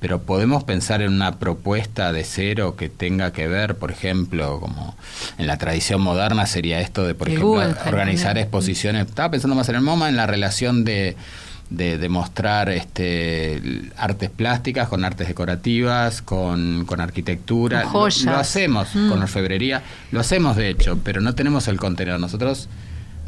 pero 0.00 0.22
podemos 0.22 0.64
pensar 0.64 1.02
en 1.02 1.12
una 1.12 1.38
propuesta 1.38 2.12
de 2.12 2.24
cero 2.24 2.74
que 2.76 2.88
tenga 2.88 3.32
que 3.32 3.46
ver, 3.48 3.76
por 3.76 3.90
ejemplo, 3.90 4.58
como 4.58 4.96
en 5.38 5.46
la 5.46 5.58
tradición 5.58 6.00
moderna 6.00 6.46
sería 6.46 6.80
esto 6.80 7.06
de, 7.06 7.14
por 7.14 7.28
ejemplo, 7.28 7.62
organizar 7.86 8.38
exposiciones. 8.38 9.06
Estaba 9.06 9.30
pensando 9.30 9.54
más 9.54 9.68
en 9.68 9.74
el 9.76 9.82
MoMA, 9.82 10.08
en 10.08 10.16
la 10.16 10.26
relación 10.26 10.84
de 10.84 11.16
de, 11.68 11.98
de 11.98 12.08
mostrar 12.08 12.68
este, 12.68 13.62
artes 13.96 14.28
plásticas, 14.28 14.88
con 14.88 15.04
artes 15.04 15.28
decorativas, 15.28 16.20
con, 16.20 16.84
con 16.84 17.00
arquitectura. 17.00 17.82
Lo- 17.84 17.88
joyas. 17.90 18.24
Lo, 18.24 18.36
hacemos 18.38 18.88
Mm. 18.92 19.08
con 19.08 19.22
orfebrería, 19.22 19.82
lo 20.10 20.18
hacemos 20.18 20.56
de 20.56 20.68
hecho, 20.68 20.98
pero 21.04 21.20
no 21.20 21.36
tenemos 21.36 21.68
el 21.68 21.76
contenido. 21.78 22.18
Nosotros, 22.18 22.68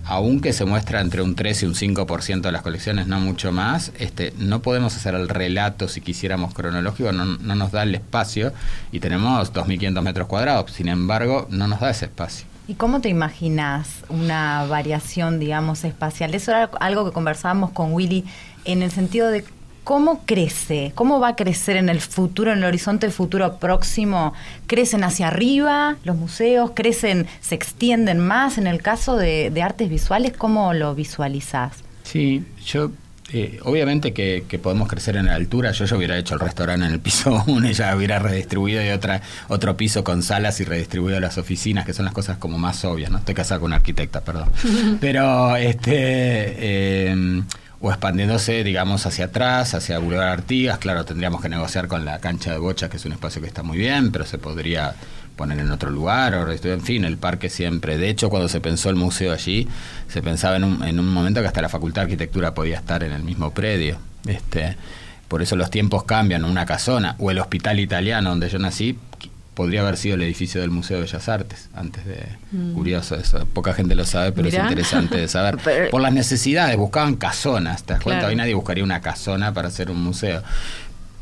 aunque 0.05 0.53
se 0.53 0.65
muestra 0.65 1.01
entre 1.01 1.23
un 1.23 1.35
3 1.35 1.63
y 1.63 1.67
un 1.67 1.75
5% 1.75 2.41
de 2.41 2.53
las 2.53 2.63
colecciones, 2.63 3.07
no 3.07 3.21
mucho 3.21 3.53
más, 3.53 3.93
este, 3.99 4.33
no 4.39 4.63
podemos 4.63 4.97
hacer 4.97 5.15
el 5.15 5.29
relato 5.29 5.89
si 5.89 6.01
quisiéramos 6.01 6.55
cronológico, 6.55 7.13
no, 7.13 7.25
no 7.25 7.55
nos 7.55 7.73
da 7.73 7.83
el 7.83 7.95
espacio 7.95 8.53
y 8.91 9.01
tenemos 9.01 9.53
2.500 9.53 10.03
metros 10.03 10.29
cuadrados, 10.29 10.73
sin 10.73 10.89
embargo, 10.89 11.47
no 11.51 11.69
nos 11.69 11.81
da 11.81 11.91
ese 11.91 12.07
espacio. 12.07 12.47
¿Y 12.69 12.75
cómo 12.75 13.01
te 13.01 13.09
imaginas 13.09 14.05
una 14.09 14.65
variación, 14.67 15.41
digamos, 15.41 15.85
espacial? 15.85 16.35
Eso 16.35 16.53
era 16.53 16.71
algo 16.81 17.05
que 17.05 17.13
conversábamos 17.13 17.71
con 17.71 17.93
Willy 17.93 18.25
en 18.65 18.83
el 18.83 18.93
sentido 18.93 19.31
de 19.31 19.45
cómo 19.85 20.23
crece, 20.25 20.93
cómo 20.95 21.21
va 21.21 21.29
a 21.29 21.37
crecer 21.37 21.77
en 21.77 21.89
el 21.89 22.01
futuro, 22.01 22.53
en 22.53 22.59
el 22.59 22.65
horizonte 22.65 23.11
futuro 23.11 23.59
próximo. 23.59 24.33
¿Crecen 24.67 25.05
hacia 25.05 25.29
arriba 25.29 25.97
los 26.05 26.17
museos? 26.17 26.73
¿Crecen, 26.75 27.27
se 27.41 27.55
extienden 27.55 28.19
más? 28.19 28.59
En 28.59 28.67
el 28.67 28.81
caso 28.83 29.17
de, 29.17 29.51
de 29.51 29.63
artes 29.63 29.89
visuales, 29.89 30.33
¿cómo 30.37 30.73
lo 30.73 30.95
visualizás? 30.95 31.73
Sí, 32.05 32.45
yo 32.65 32.91
eh, 33.35 33.61
obviamente 33.63 34.13
que, 34.13 34.45
que 34.47 34.59
podemos 34.59 34.89
crecer 34.89 35.17
en 35.17 35.27
la 35.27 35.35
altura. 35.35 35.73
Yo 35.73 35.87
ya 35.87 35.97
hubiera 35.97 36.19
hecho 36.19 36.35
el 36.35 36.41
restaurante 36.41 36.85
en 36.87 36.93
el 36.93 37.01
piso 37.01 37.43
1 37.47 37.71
y 37.71 37.73
ya 37.73 37.97
hubiera 37.97 38.19
redistribuido 38.19 38.85
y 38.85 38.91
otra, 38.91 39.23
otro 39.49 39.77
piso 39.77 40.05
con 40.05 40.23
salas 40.23 40.61
y 40.61 40.65
redistribuido 40.65 41.19
las 41.19 41.39
oficinas, 41.39 41.87
que 41.87 41.95
son 41.95 42.05
las 42.05 42.13
cosas 42.13 42.37
como 42.37 42.59
más 42.59 42.85
obvias, 42.85 43.11
¿no? 43.11 43.19
Estoy 43.19 43.35
casado 43.35 43.61
con 43.61 43.69
una 43.69 43.77
arquitecta, 43.77 44.21
perdón. 44.21 44.51
Pero 45.01 45.57
este 45.57 45.95
eh, 45.95 47.43
o 47.83 47.91
expandiéndose, 47.91 48.63
digamos, 48.63 49.05
hacia 49.07 49.27
atrás, 49.27 49.75
hacia 49.75 49.99
Boulevard 49.99 50.29
Artigas, 50.29 50.79
claro, 50.79 51.05
tendríamos 51.05 51.43
que 51.43 51.49
negociar 51.49 51.89
con 51.89 52.05
la 52.05 52.21
cancha 52.21 52.53
de 52.53 52.59
bocha, 52.59 52.89
que 52.89 52.97
es 52.97 53.05
un 53.05 53.13
espacio 53.13 53.43
que 53.43 53.49
está 53.49 53.65
muy 53.65 53.77
bien, 53.77 54.13
pero 54.13 54.25
se 54.25 54.39
podría 54.39 54.95
poner 55.35 55.59
en 55.59 55.69
otro 55.73 55.91
lugar, 55.91 56.35
o 56.35 56.49
en 56.49 56.81
fin, 56.81 57.05
el 57.05 57.19
parque 57.19 57.51
siempre. 57.51 57.99
De 57.99 58.09
hecho, 58.09 58.31
cuando 58.31 58.49
se 58.49 58.61
pensó 58.61 58.89
el 58.89 58.95
museo 58.95 59.33
allí, 59.33 59.67
se 60.07 60.23
pensaba 60.23 60.57
en 60.57 60.65
un, 60.65 60.85
en 60.85 61.01
un 61.01 61.13
momento 61.13 61.41
que 61.41 61.49
hasta 61.49 61.61
la 61.61 61.69
Facultad 61.69 62.03
de 62.03 62.05
Arquitectura 62.05 62.55
podía 62.55 62.77
estar 62.77 63.03
en 63.03 63.11
el 63.11 63.25
mismo 63.25 63.51
predio. 63.51 63.99
Este, 64.27 64.77
por 65.27 65.43
eso 65.43 65.57
los 65.57 65.69
tiempos 65.69 66.05
cambian, 66.05 66.45
una 66.45 66.65
casona, 66.65 67.17
o 67.19 67.33
el 67.33 67.41
Hospital 67.41 67.81
Italiano, 67.81 68.31
donde 68.31 68.49
yo 68.49 68.61
nací, 68.61 68.97
podría 69.55 69.83
haber 69.83 69.97
sido 69.97 70.15
el 70.15 70.23
edificio 70.23 70.61
del 70.61 70.71
Museo 70.71 70.97
de 70.99 71.05
Bellas 71.05 71.29
Artes, 71.29 71.69
antes 71.75 72.05
de... 72.07 72.25
Curioso 72.75 73.17
eso, 73.17 73.45
poca 73.47 73.75
gente 73.75 73.95
lo 73.95 74.05
sabe, 74.05 74.33
pero 74.33 74.49
Mm. 74.49 74.51
Mirá. 74.51 74.63
es 74.65 74.71
interesante 74.71 75.17
de 75.19 75.29
saber. 75.29 75.59
Pero- 75.65 75.91
Por 75.91 76.01
las 76.03 76.13
necesidades, 76.13 76.77
buscaban 76.77 77.17
casonas, 77.17 77.83
¿te 77.85 77.93
das 77.95 78.03
cuenta? 78.03 78.21
Claro. 78.21 78.31
Hoy 78.31 78.37
nadie 78.37 78.55
buscaría 78.55 78.83
una 78.85 79.01
casona 79.01 79.53
para 79.53 79.69
hacer 79.69 79.91
un 79.91 80.03
museo. 80.03 80.43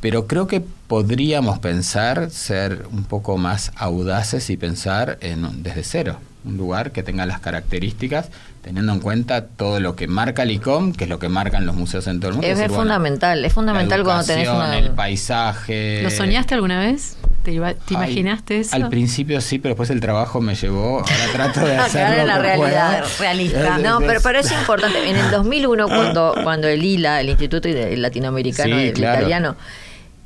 Pero 0.01 0.27
creo 0.27 0.47
que 0.47 0.61
podríamos 0.61 1.59
pensar, 1.59 2.31
ser 2.31 2.87
un 2.91 3.05
poco 3.05 3.37
más 3.37 3.73
audaces 3.77 4.49
y 4.51 4.57
pensar 4.57 5.19
en 5.21 5.63
desde 5.63 5.83
cero, 5.85 6.19
un 6.45 6.57
lugar 6.57 6.93
que 6.93 7.03
tenga 7.03 7.27
las 7.27 7.41
características, 7.41 8.29
teniendo 8.63 8.93
en 8.93 9.01
cuenta 9.01 9.47
todo 9.47 9.81
lo 9.81 9.97
que 9.97 10.07
marca 10.07 10.43
el 10.43 10.51
ICOM, 10.53 10.93
que 10.93 11.05
es 11.05 11.11
lo 11.11 11.19
que 11.19 11.29
marcan 11.29 11.67
los 11.67 11.75
museos 11.77 12.07
en 12.07 12.21
todo 12.21 12.31
el 12.31 12.35
mundo. 12.37 12.47
Es, 12.47 12.55
decir, 12.59 12.65
es 12.65 12.69
bueno, 12.71 12.83
fundamental, 12.83 13.45
es 13.45 13.53
fundamental 13.53 13.99
la 14.01 14.05
cuando 14.05 14.25
tenés 14.25 14.49
una... 14.49 14.79
el 14.79 14.91
paisaje. 14.91 16.01
¿Lo 16.03 16.11
soñaste 16.11 16.55
alguna 16.55 16.81
vez? 16.81 17.17
¿Te, 17.43 17.53
iba- 17.53 17.73
te 17.73 17.81
Ay, 17.89 17.95
imaginaste 17.97 18.61
eso? 18.61 18.77
Al 18.77 18.91
principio 18.91 19.41
sí, 19.41 19.59
pero 19.59 19.73
después 19.73 19.89
el 19.91 20.01
trabajo 20.01 20.41
me 20.43 20.55
llevó. 20.55 20.99
Ahora 20.99 21.33
trato 21.33 21.61
de 21.65 21.77
A 21.79 21.85
hacerlo. 21.87 22.27
la 22.27 22.39
realidad 22.39 23.05
realista. 23.19 23.77
Es- 23.79 23.83
No, 23.83 24.01
es- 24.01 24.07
pero, 24.07 24.21
pero 24.23 24.39
es 24.41 24.53
importante. 24.53 25.09
En 25.09 25.17
el 25.17 25.31
2001, 25.31 25.89
cuando, 25.89 26.35
cuando 26.43 26.69
el 26.69 26.85
ILA, 26.85 27.21
el 27.23 27.31
Instituto 27.31 27.67
Latinoamericano 27.69 28.77
Sí, 28.79 28.93
claro. 28.93 29.19
Italiano, 29.21 29.57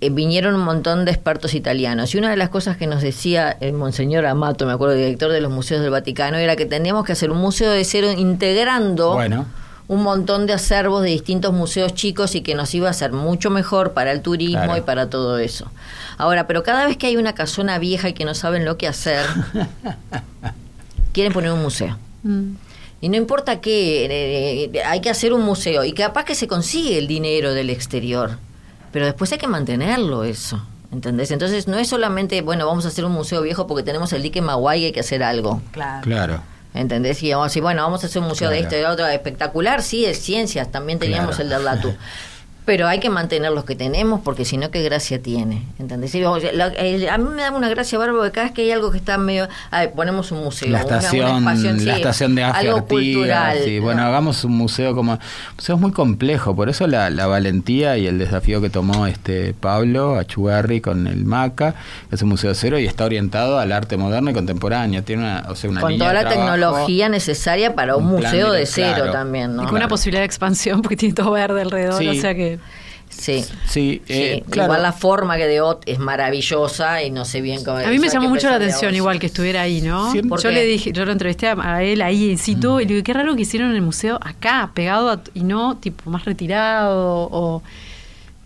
eh, 0.00 0.10
vinieron 0.10 0.54
un 0.54 0.62
montón 0.62 1.04
de 1.04 1.10
expertos 1.12 1.54
italianos. 1.54 2.14
Y 2.14 2.18
una 2.18 2.30
de 2.30 2.36
las 2.36 2.48
cosas 2.48 2.76
que 2.76 2.86
nos 2.86 3.02
decía 3.02 3.56
el 3.60 3.72
Monseñor 3.72 4.26
Amato, 4.26 4.66
me 4.66 4.72
acuerdo, 4.72 4.94
director 4.94 5.30
de 5.32 5.40
los 5.40 5.50
museos 5.52 5.80
del 5.82 5.90
Vaticano, 5.90 6.36
era 6.38 6.56
que 6.56 6.66
teníamos 6.66 7.04
que 7.04 7.12
hacer 7.12 7.30
un 7.30 7.38
museo 7.38 7.70
de 7.70 7.84
cero 7.84 8.10
integrando 8.16 9.12
Bueno. 9.14 9.46
un 9.88 10.02
montón 10.02 10.46
de 10.46 10.52
acervos 10.54 11.02
de 11.02 11.10
distintos 11.10 11.52
museos 11.52 11.94
chicos 11.94 12.34
y 12.34 12.40
que 12.42 12.54
nos 12.54 12.74
iba 12.74 12.88
a 12.88 12.92
ser 12.92 13.12
mucho 13.12 13.50
mejor 13.50 13.92
para 13.92 14.12
el 14.12 14.20
turismo 14.22 14.62
Claro. 14.64 14.76
y 14.78 14.80
para 14.82 15.10
todo 15.10 15.38
eso. 15.38 15.70
Ahora, 16.18 16.46
pero 16.46 16.62
cada 16.62 16.86
vez 16.86 16.96
que 16.96 17.06
hay 17.06 17.16
una 17.16 17.34
casona 17.34 17.78
vieja 17.78 18.08
y 18.08 18.12
que 18.12 18.24
no 18.24 18.34
saben 18.34 18.64
lo 18.64 18.76
que 18.78 18.86
hacer, 18.88 19.24
quieren 21.12 21.32
poner 21.32 21.52
un 21.52 21.62
museo. 21.62 21.96
Mm. 22.22 22.52
Y 23.00 23.08
no 23.10 23.16
importa 23.16 23.60
qué, 23.60 24.06
eh, 24.06 24.70
eh, 24.72 24.82
hay 24.84 25.00
que 25.00 25.10
hacer 25.10 25.32
un 25.34 25.42
museo. 25.42 25.84
Y 25.84 25.92
capaz 25.92 26.24
que 26.24 26.34
se 26.34 26.46
consigue 26.48 26.96
el 26.98 27.06
dinero 27.06 27.52
del 27.52 27.68
exterior. 27.70 28.38
Pero 28.94 29.06
después 29.06 29.30
hay 29.32 29.38
que 29.38 29.48
mantenerlo 29.48 30.22
eso. 30.22 30.62
¿Entendés? 30.92 31.32
Entonces 31.32 31.66
no 31.66 31.76
es 31.78 31.88
solamente, 31.88 32.40
bueno, 32.42 32.64
vamos 32.64 32.84
a 32.84 32.88
hacer 32.88 33.04
un 33.04 33.10
museo 33.10 33.42
viejo 33.42 33.66
porque 33.66 33.82
tenemos 33.82 34.12
el 34.12 34.22
dique 34.22 34.40
Maguay 34.40 34.82
y 34.82 34.84
hay 34.86 34.92
que 34.92 35.00
hacer 35.00 35.24
algo. 35.24 35.60
Claro. 35.72 36.02
Claro. 36.04 36.40
¿Entendés? 36.74 37.20
Y 37.24 37.30
vamos 37.32 37.46
a 37.46 37.48
decir, 37.48 37.62
bueno, 37.62 37.82
vamos 37.82 38.04
a 38.04 38.06
hacer 38.06 38.22
un 38.22 38.28
museo 38.28 38.50
de 38.50 38.60
esto 38.60 38.76
y 38.76 38.78
de 38.78 38.86
otro 38.86 39.04
espectacular. 39.08 39.82
Sí, 39.82 40.04
es 40.04 40.20
ciencias. 40.20 40.70
También 40.70 41.00
teníamos 41.00 41.34
Claro. 41.36 41.42
el 41.42 41.48
del 41.50 41.64
Latu. 41.64 41.94
Pero 42.66 42.86
hay 42.88 42.98
que 42.98 43.10
mantener 43.10 43.52
los 43.52 43.64
que 43.64 43.76
tenemos 43.76 44.22
porque 44.22 44.46
si 44.46 44.56
no, 44.56 44.70
¿qué 44.70 44.82
gracia 44.82 45.20
tiene? 45.20 45.62
¿Entendés? 45.78 46.14
O 46.24 46.40
sea, 46.40 46.50
la- 46.54 46.68
el- 46.68 47.08
a 47.10 47.18
mí 47.18 47.28
me 47.28 47.42
da 47.42 47.50
una 47.50 47.68
gracia 47.68 47.98
bárbaro 47.98 48.22
que 48.22 48.30
cada 48.30 48.46
vez 48.46 48.54
que 48.54 48.62
hay 48.62 48.70
algo 48.70 48.90
que 48.90 48.96
está 48.96 49.18
medio... 49.18 49.48
Ay, 49.70 49.88
ponemos 49.94 50.32
un 50.32 50.42
museo. 50.42 50.70
La 50.70 50.78
una- 50.82 50.86
un 50.86 50.94
estación, 50.94 51.36
espacio 51.38 51.70
en 51.70 51.78
sí, 51.80 51.84
la 51.84 51.96
estación 51.96 52.34
de 52.34 52.44
Algo 52.44 52.76
Artigas, 52.78 52.86
cultural. 52.88 53.58
sí. 53.64 53.78
Bueno, 53.80 54.00
¿no? 54.00 54.06
hagamos 54.08 54.44
un 54.44 54.52
museo 54.52 54.94
como... 54.94 55.18
museo 55.56 55.74
es 55.74 55.80
muy 55.80 55.92
complejo, 55.92 56.56
por 56.56 56.70
eso 56.70 56.86
la, 56.86 57.10
la 57.10 57.26
valentía 57.26 57.98
y 57.98 58.06
el 58.06 58.18
desafío 58.18 58.62
que 58.62 58.70
tomó 58.70 59.06
este 59.06 59.52
Pablo 59.52 60.16
Achugarri 60.18 60.80
con 60.80 61.06
el 61.06 61.26
MACA, 61.26 61.74
es 62.10 62.22
un 62.22 62.30
museo 62.30 62.54
cero 62.54 62.78
y 62.78 62.86
está 62.86 63.04
orientado 63.04 63.58
al 63.58 63.72
arte 63.72 63.98
moderno 63.98 64.30
y 64.30 64.32
contemporáneo. 64.32 65.02
Tiene 65.02 65.22
una, 65.22 65.44
o 65.50 65.54
sea, 65.54 65.68
una 65.68 65.82
Con 65.82 65.92
línea 65.92 66.08
toda 66.08 66.14
la 66.14 66.28
trabajo, 66.30 66.40
tecnología 66.52 67.08
necesaria 67.10 67.74
para 67.74 67.96
un, 67.96 68.06
museo 68.06 68.52
de 68.52 68.60
de- 68.60 68.66
cero 68.66 68.92
claro. 68.96 69.12
también, 69.12 69.54
¿no? 69.54 69.64
Y 69.64 69.66
con 69.66 69.76
una 69.76 69.88
posibilidad 69.88 70.22
de 70.22 70.26
expansión 70.26 70.80
porque 70.82 70.96
tiene 70.96 71.14
todo 71.14 71.30
verde 71.32 71.60
alrededor, 71.60 71.98
Sí. 71.98 72.08
o 72.08 72.14
sea 72.14 72.34
que... 72.34 72.53
Sí. 73.10 73.44
Sí, 73.68 74.02
Sí, 74.06 74.12
eh, 74.12 74.44
claro. 74.50 74.66
Igual 74.72 74.82
la 74.82 74.92
forma 74.92 75.36
que 75.36 75.46
de 75.46 75.60
Ot 75.60 75.82
es 75.86 76.00
maravillosa 76.00 77.00
y 77.04 77.10
no 77.12 77.24
sé 77.24 77.40
bien 77.42 77.62
cómo. 77.64 77.78
A 77.78 77.86
mí 77.86 77.98
me 78.00 78.08
llamó 78.08 78.28
mucho 78.28 78.48
la 78.50 78.56
atención 78.56 78.92
igual 78.94 79.20
que 79.20 79.26
estuviera 79.26 79.62
ahí, 79.62 79.80
¿no? 79.82 80.10
Siempre- 80.10 80.30
¿Por 80.30 80.42
yo 80.42 80.50
le 80.50 80.64
dije, 80.64 80.92
yo 80.92 81.04
lo 81.04 81.12
entrevisté 81.12 81.46
a, 81.48 81.82
él 81.84 82.02
ahí 82.02 82.30
in 82.32 82.38
situ 82.38 82.72
Mm. 82.76 82.80
y 82.80 82.84
le 82.86 82.94
digo, 82.94 83.04
qué 83.04 83.12
raro 83.12 83.36
que 83.36 83.42
hicieron 83.42 83.70
en 83.70 83.76
el 83.76 83.82
museo 83.82 84.18
acá, 84.20 84.70
pegado 84.74 85.10
a- 85.10 85.20
y 85.32 85.44
no 85.44 85.76
tipo 85.76 86.10
más 86.10 86.24
retirado 86.24 87.28
o 87.30 87.62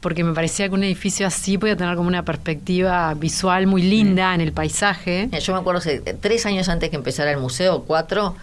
porque 0.01 0.23
me 0.23 0.33
parecía 0.35 0.69
que 0.69 0.75
un 0.75 0.85
edificio 0.85 1.27
así 1.27 1.59
podía 1.59 1.75
tener 1.77 1.97
como 1.97 2.07
una 2.09 2.25
perspectiva 2.25 3.15
visual 3.15 3.67
muy 3.67 3.83
linda 3.83 4.33
en 4.35 4.41
el 4.43 4.53
paisaje. 4.53 5.29
Yo 5.43 5.55
me 5.55 5.59
acuerdo 5.61 5.81
que 5.81 5.99
tres 6.21 6.47
años 6.47 6.69
antes 6.69 6.91
que 6.91 6.97
empezara 6.97 7.31
el 7.33 7.39
museo, 7.39 7.83
cuatro, 7.87 8.37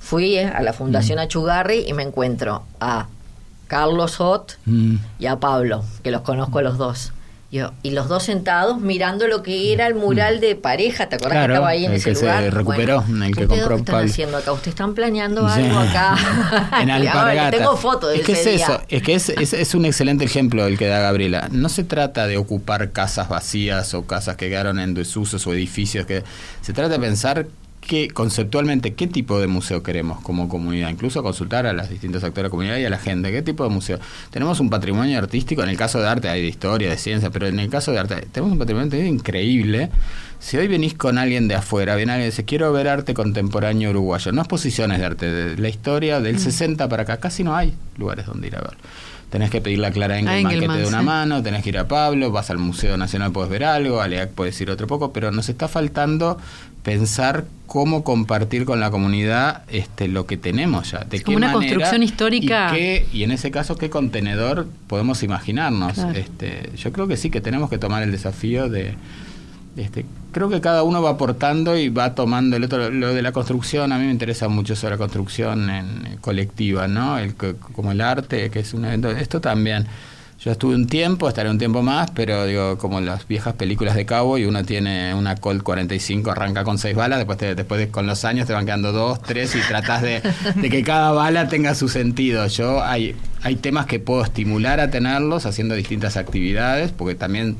fui 0.00 0.36
eh, 0.36 0.46
a 0.46 0.60
la 0.60 0.72
Fundación 0.72 1.18
Achugarri 1.20 1.84
y 1.86 1.92
me 1.94 2.02
encuentro 2.02 2.64
a 2.80 3.06
Carlos 3.72 4.16
Hot 4.16 4.58
Mm. 4.66 4.96
y 5.18 5.26
a 5.26 5.36
Pablo, 5.40 5.82
que 6.04 6.10
los 6.10 6.20
conozco 6.20 6.58
a 6.58 6.62
los 6.62 6.76
dos. 6.76 7.12
Yo, 7.50 7.72
y 7.82 7.90
los 7.92 8.08
dos 8.08 8.22
sentados 8.22 8.80
mirando 8.80 9.26
lo 9.28 9.42
que 9.42 9.72
era 9.74 9.86
el 9.86 9.94
mural 9.94 10.40
de 10.40 10.56
pareja, 10.56 11.08
¿te 11.08 11.16
acuerdas 11.16 11.36
Claro, 11.36 11.48
que 11.48 11.54
estaba 11.54 11.68
ahí 11.68 11.84
en 11.86 11.90
el 11.92 11.96
ese 11.98 12.10
que 12.10 12.14
se 12.16 12.22
lugar? 12.24 12.54
recuperó, 12.54 13.04
el 13.06 13.34
que 13.34 13.42
¿ustedes 13.44 13.48
compró 13.60 13.76
qué 13.76 13.80
están 13.82 14.04
haciendo 14.06 14.36
acá? 14.38 14.52
¿Ustedes 14.52 14.68
están 14.72 14.94
planeando 14.94 15.48
Sí. 15.48 15.60
algo 15.62 15.78
acá? 15.78 16.16
en 16.82 16.90
ahora. 17.08 17.50
Tengo 17.50 17.76
fotos 17.78 18.10
de 18.10 18.16
es 18.16 18.22
que 18.26 18.32
ese 18.32 18.50
es 18.54 18.56
día. 18.56 18.64
eso, 18.66 18.80
es 18.88 19.02
que 19.02 19.14
es, 19.14 19.28
es, 19.30 19.52
es 19.54 19.74
un 19.74 19.84
excelente 19.86 20.24
ejemplo 20.24 20.66
el 20.66 20.76
que 20.78 20.86
da 20.86 21.00
Gabriela. 21.00 21.48
No 21.50 21.68
se 21.70 21.84
trata 21.84 22.26
de 22.26 22.36
ocupar 22.38 22.90
casas 22.92 23.28
vacías 23.28 23.92
o 23.94 24.06
casas 24.06 24.36
que 24.36 24.48
quedaron 24.48 24.78
en 24.78 24.92
desusos 24.94 25.46
o 25.46 25.52
edificios 25.54 26.06
que 26.06 26.24
se 26.62 26.72
trata 26.72 26.88
de 26.90 26.98
pensar 27.00 27.46
que 27.86 28.08
conceptualmente 28.08 28.94
qué 28.94 29.08
tipo 29.08 29.40
de 29.40 29.48
museo 29.48 29.82
queremos 29.82 30.20
como 30.20 30.48
comunidad, 30.48 30.88
incluso 30.88 31.22
consultar 31.22 31.66
a 31.66 31.72
las 31.72 31.90
distintos 31.90 32.22
actores 32.22 32.44
de 32.44 32.48
la 32.48 32.50
comunidad 32.50 32.78
y 32.78 32.84
a 32.84 32.90
la 32.90 32.98
gente, 32.98 33.32
qué 33.32 33.42
tipo 33.42 33.64
de 33.64 33.70
museo. 33.70 33.98
Tenemos 34.30 34.60
un 34.60 34.70
patrimonio 34.70 35.18
artístico, 35.18 35.62
en 35.64 35.68
el 35.68 35.76
caso 35.76 36.00
de 36.00 36.08
arte 36.08 36.28
hay 36.28 36.42
de 36.42 36.48
historia, 36.48 36.88
de 36.88 36.96
ciencia, 36.96 37.30
pero 37.30 37.48
en 37.48 37.58
el 37.58 37.68
caso 37.68 37.90
de 37.90 37.98
arte 37.98 38.26
tenemos 38.30 38.52
un 38.52 38.58
patrimonio 38.58 39.04
increíble. 39.04 39.90
Si 40.42 40.56
hoy 40.56 40.66
venís 40.66 40.94
con 40.94 41.18
alguien 41.18 41.46
de 41.46 41.54
afuera, 41.54 41.94
viene 41.94 42.12
alguien 42.12 42.26
y 42.26 42.30
dice, 42.30 42.44
quiero 42.44 42.72
ver 42.72 42.88
arte 42.88 43.14
contemporáneo 43.14 43.90
uruguayo, 43.90 44.32
no 44.32 44.40
exposiciones 44.42 44.98
de 44.98 45.04
arte, 45.06 45.30
de 45.30 45.56
la 45.56 45.68
historia 45.68 46.20
del 46.20 46.40
60 46.40 46.88
para 46.88 47.04
acá, 47.04 47.18
casi 47.18 47.44
no 47.44 47.54
hay 47.54 47.72
lugares 47.96 48.26
donde 48.26 48.48
ir 48.48 48.56
a 48.56 48.60
verlo. 48.60 48.78
Tenés 49.30 49.50
que 49.50 49.60
pedirle 49.60 49.86
a 49.86 49.92
Clara 49.92 50.18
Engelman, 50.18 50.42
que 50.42 50.48
te 50.48 50.54
Engelman, 50.56 50.78
dé 50.82 50.86
una 50.88 50.98
sí. 50.98 51.04
mano, 51.06 51.42
tenés 51.44 51.62
que 51.62 51.68
ir 51.68 51.78
a 51.78 51.86
Pablo, 51.86 52.32
vas 52.32 52.50
al 52.50 52.58
Museo 52.58 52.96
Nacional, 52.98 53.30
puedes 53.32 53.50
ver 53.50 53.62
algo, 53.64 54.00
a 54.02 54.08
LEAC 54.08 54.30
puedes 54.32 54.60
ir 54.60 54.68
otro 54.68 54.86
poco, 54.88 55.12
pero 55.12 55.30
nos 55.30 55.48
está 55.48 55.68
faltando 55.68 56.38
pensar 56.82 57.44
cómo 57.66 58.02
compartir 58.02 58.64
con 58.64 58.80
la 58.80 58.90
comunidad 58.90 59.62
este 59.70 60.08
lo 60.08 60.26
que 60.26 60.36
tenemos 60.36 60.90
ya. 60.90 61.04
De 61.04 61.18
Es 61.18 61.22
como 61.22 61.34
qué 61.38 61.44
una 61.44 61.52
manera 61.52 61.60
construcción 61.74 62.02
histórica. 62.02 62.70
Y, 62.72 62.76
qué- 62.76 63.06
y 63.12 63.22
en 63.22 63.30
ese 63.30 63.50
caso, 63.52 63.76
¿qué 63.78 63.88
contenedor 63.88 64.66
podemos 64.88 65.22
imaginarnos? 65.22 65.94
Claro. 65.94 66.18
Este, 66.18 66.70
yo 66.76 66.92
creo 66.92 67.06
que 67.06 67.16
sí, 67.16 67.30
que 67.30 67.40
tenemos 67.40 67.70
que 67.70 67.78
tomar 67.78 68.02
el 68.02 68.10
desafío 68.10 68.68
de, 68.68 68.94
Este, 69.76 70.04
creo 70.32 70.50
que 70.50 70.60
cada 70.60 70.82
uno 70.82 71.00
va 71.00 71.10
aportando 71.10 71.76
y 71.76 71.88
va 71.88 72.14
tomando 72.14 72.56
el 72.56 72.64
otro. 72.64 72.90
Lo 72.90 73.14
de 73.14 73.22
la 73.22 73.32
construcción, 73.32 73.92
a 73.92 73.98
mí 73.98 74.04
me 74.04 74.12
interesa 74.12 74.48
mucho 74.48 74.76
sobre 74.76 74.92
la 74.92 74.98
construcción 74.98 75.70
en, 75.70 76.18
colectiva, 76.20 76.88
¿no? 76.88 77.18
El, 77.18 77.34
como 77.34 77.92
el 77.92 78.00
arte, 78.00 78.50
que 78.50 78.60
es 78.60 78.74
un 78.74 78.84
evento. 78.84 79.10
Esto 79.10 79.40
también. 79.40 79.86
Yo 80.44 80.50
estuve 80.50 80.74
un 80.74 80.88
tiempo, 80.88 81.28
estaré 81.28 81.48
un 81.48 81.58
tiempo 81.58 81.82
más, 81.82 82.10
pero 82.10 82.46
digo, 82.46 82.76
como 82.76 83.00
las 83.00 83.28
viejas 83.28 83.54
películas 83.54 83.94
de 83.94 84.04
cabo 84.04 84.38
y 84.38 84.44
uno 84.44 84.64
tiene 84.64 85.14
una 85.14 85.36
Colt 85.36 85.62
45, 85.62 86.32
arranca 86.32 86.64
con 86.64 86.78
seis 86.78 86.96
balas, 86.96 87.18
después, 87.18 87.38
después 87.38 87.86
con 87.92 88.08
los 88.08 88.24
años 88.24 88.48
te 88.48 88.52
van 88.52 88.66
quedando 88.66 88.90
dos, 88.90 89.22
tres 89.22 89.54
y 89.54 89.60
tratas 89.60 90.02
de, 90.02 90.20
de, 90.56 90.68
que 90.68 90.82
cada 90.82 91.12
bala 91.12 91.46
tenga 91.46 91.76
su 91.76 91.88
sentido. 91.88 92.44
Yo 92.48 92.82
hay, 92.82 93.14
hay 93.42 93.54
temas 93.54 93.86
que 93.86 94.00
puedo 94.00 94.24
estimular 94.24 94.80
a 94.80 94.90
tenerlos 94.90 95.46
haciendo 95.46 95.76
distintas 95.76 96.16
actividades, 96.16 96.90
porque 96.90 97.14
también 97.14 97.56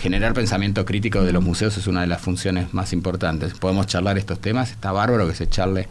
generar 0.00 0.32
pensamiento 0.32 0.84
crítico 0.84 1.22
de 1.22 1.32
los 1.32 1.44
museos 1.44 1.76
es 1.76 1.86
una 1.86 2.00
de 2.00 2.06
las 2.06 2.20
funciones 2.20 2.72
más 2.72 2.92
importantes. 2.92 3.54
Podemos 3.54 3.86
charlar 3.86 4.18
estos 4.18 4.40
temas, 4.40 4.70
está 4.70 4.92
bárbaro 4.92 5.28
que 5.28 5.34
se 5.34 5.48
charle 5.48 5.88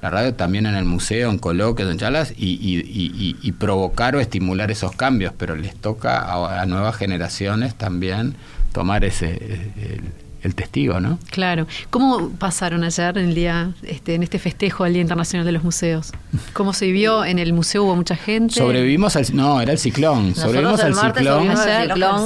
la 0.00 0.10
radio 0.10 0.32
también 0.34 0.66
en 0.66 0.76
el 0.76 0.84
museo, 0.84 1.28
en 1.30 1.38
coloquios, 1.38 1.90
en 1.90 1.98
charlas, 1.98 2.32
y, 2.36 3.52
provocar 3.58 4.14
o 4.14 4.20
estimular 4.20 4.70
esos 4.70 4.92
cambios, 4.92 5.32
pero 5.36 5.56
les 5.56 5.74
toca 5.74 6.60
a, 6.60 6.64
nuevas 6.66 6.96
generaciones 6.96 7.74
también 7.74 8.36
tomar 8.72 9.04
ese 9.04 9.34
el, 9.34 10.27
testigo, 10.54 11.00
¿no? 11.00 11.18
Claro. 11.30 11.66
¿Cómo 11.90 12.30
pasaron 12.30 12.84
ayer 12.84 13.18
en 13.18 13.28
el 13.28 13.34
día, 13.34 13.72
este, 13.82 14.14
en 14.14 14.22
este 14.22 14.38
festejo 14.38 14.84
del 14.84 14.94
Día 14.94 15.02
Internacional 15.02 15.44
de 15.44 15.52
los 15.52 15.64
Museos? 15.64 16.12
¿Cómo 16.52 16.72
se 16.72 16.86
vivió? 16.86 17.24
¿En 17.24 17.38
el 17.38 17.52
museo 17.52 17.84
hubo 17.84 17.96
mucha 17.96 18.16
gente? 18.16 18.54
Sobrevivimos 18.54 19.16
al 19.16 19.24
no, 19.34 19.60
era 19.60 19.72
el 19.72 19.78
ciclón. 19.78 20.34
sobrevivimos 20.34 20.80
al 20.80 20.94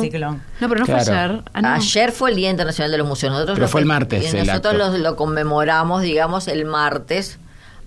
ciclón. 0.01 0.43
No, 0.61 0.69
pero 0.69 0.81
no 0.81 0.87
fue 0.87 0.95
ayer. 0.95 1.43
Ah, 1.55 1.75
ayer 1.75 2.13
fue 2.13 2.31
el 2.31 2.37
Día 2.37 2.51
Internacional 2.51 2.91
de 2.91 2.99
los 2.99 3.07
Museos. 3.07 3.33
Nosotros 3.33 3.57
pero 3.57 3.69
fue 3.69 3.81
el 3.81 3.87
martes. 3.87 4.33
nosotros 4.35 4.99
lo 4.99 5.17
conmemoramos, 5.17 6.03
digamos, 6.03 6.49
el 6.49 6.65
martes 6.65 7.39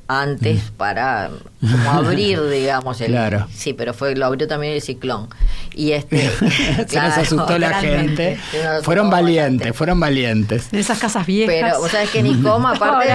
antes 0.07 0.71
mm. 0.71 0.75
para 0.75 1.29
como 1.59 1.91
abrir, 1.91 2.41
digamos, 2.49 3.01
el 3.01 3.07
claro. 3.07 3.47
sí, 3.53 3.73
pero 3.73 3.93
fue 3.93 4.15
lo 4.15 4.25
abrió 4.25 4.47
también 4.47 4.73
el 4.73 4.81
ciclón. 4.81 5.29
Y 5.73 5.91
este 5.91 6.29
se 6.87 6.99
nos 6.99 7.17
asustó 7.17 7.57
la 7.57 7.73
gente. 7.81 8.37
Fueron 8.83 9.09
valientes, 9.09 9.75
fueron 9.75 9.99
valientes. 9.99 10.69
En 10.71 10.79
esas 10.79 10.99
casas 10.99 11.25
viejas. 11.25 11.55
Pero 11.55 11.79
vos 11.79 11.91
sabés 11.91 12.09
que 12.09 12.23
ni 12.23 12.41
coma 12.41 12.75
aparte 12.75 13.09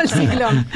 el 0.00 0.08
ciclón. 0.08 0.66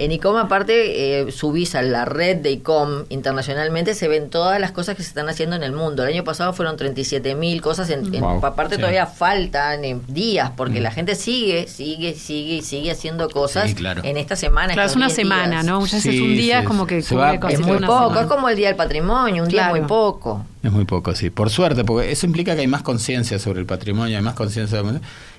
En 0.00 0.12
ICOM, 0.12 0.38
aparte, 0.38 1.20
eh, 1.20 1.30
subís 1.30 1.74
a 1.74 1.82
la 1.82 2.06
red 2.06 2.38
de 2.38 2.52
ICOM 2.52 3.04
internacionalmente, 3.10 3.94
se 3.94 4.08
ven 4.08 4.30
todas 4.30 4.58
las 4.58 4.72
cosas 4.72 4.96
que 4.96 5.02
se 5.02 5.10
están 5.10 5.28
haciendo 5.28 5.56
en 5.56 5.62
el 5.62 5.72
mundo. 5.72 6.02
El 6.04 6.14
año 6.14 6.24
pasado 6.24 6.54
fueron 6.54 6.78
37 6.78 7.34
mil 7.34 7.60
cosas, 7.60 7.90
en, 7.90 8.10
aparte 8.42 8.78
todavía 8.78 9.04
faltan 9.04 9.82
días, 10.08 10.52
porque 10.56 10.80
mm. 10.80 10.82
la 10.82 10.90
gente 10.90 11.14
sigue, 11.16 11.68
sigue, 11.68 12.14
sigue 12.14 12.54
y 12.54 12.62
sigue 12.62 12.92
haciendo 12.92 13.28
cosas 13.28 13.74
en 14.02 14.16
esta 14.16 14.36
semana. 14.36 14.72
Claro, 14.72 14.88
es 14.88 14.96
una 14.96 15.10
semana, 15.10 15.62
¿no? 15.62 15.80
Muchas 15.80 16.02
veces 16.02 16.18
un 16.18 16.28
día 16.28 16.60
es 16.60 16.66
como 16.66 16.86
que 16.86 16.96
es 16.96 17.12
muy 17.12 17.78
poco, 17.80 18.20
es 18.20 18.26
como 18.26 18.48
el 18.48 18.56
Día 18.56 18.68
del 18.68 18.76
Patrimonio, 18.76 19.42
un 19.42 19.50
día 19.50 19.68
muy 19.68 19.82
poco. 19.82 20.46
Es 20.62 20.70
muy 20.70 20.84
poco, 20.84 21.14
sí. 21.14 21.30
Por 21.30 21.48
suerte, 21.48 21.84
porque 21.84 22.12
eso 22.12 22.26
implica 22.26 22.54
que 22.54 22.60
hay 22.60 22.66
más 22.66 22.82
conciencia 22.82 23.38
sobre 23.38 23.60
el 23.60 23.66
patrimonio, 23.66 24.18
hay 24.18 24.22
más 24.22 24.34
conciencia 24.34 24.82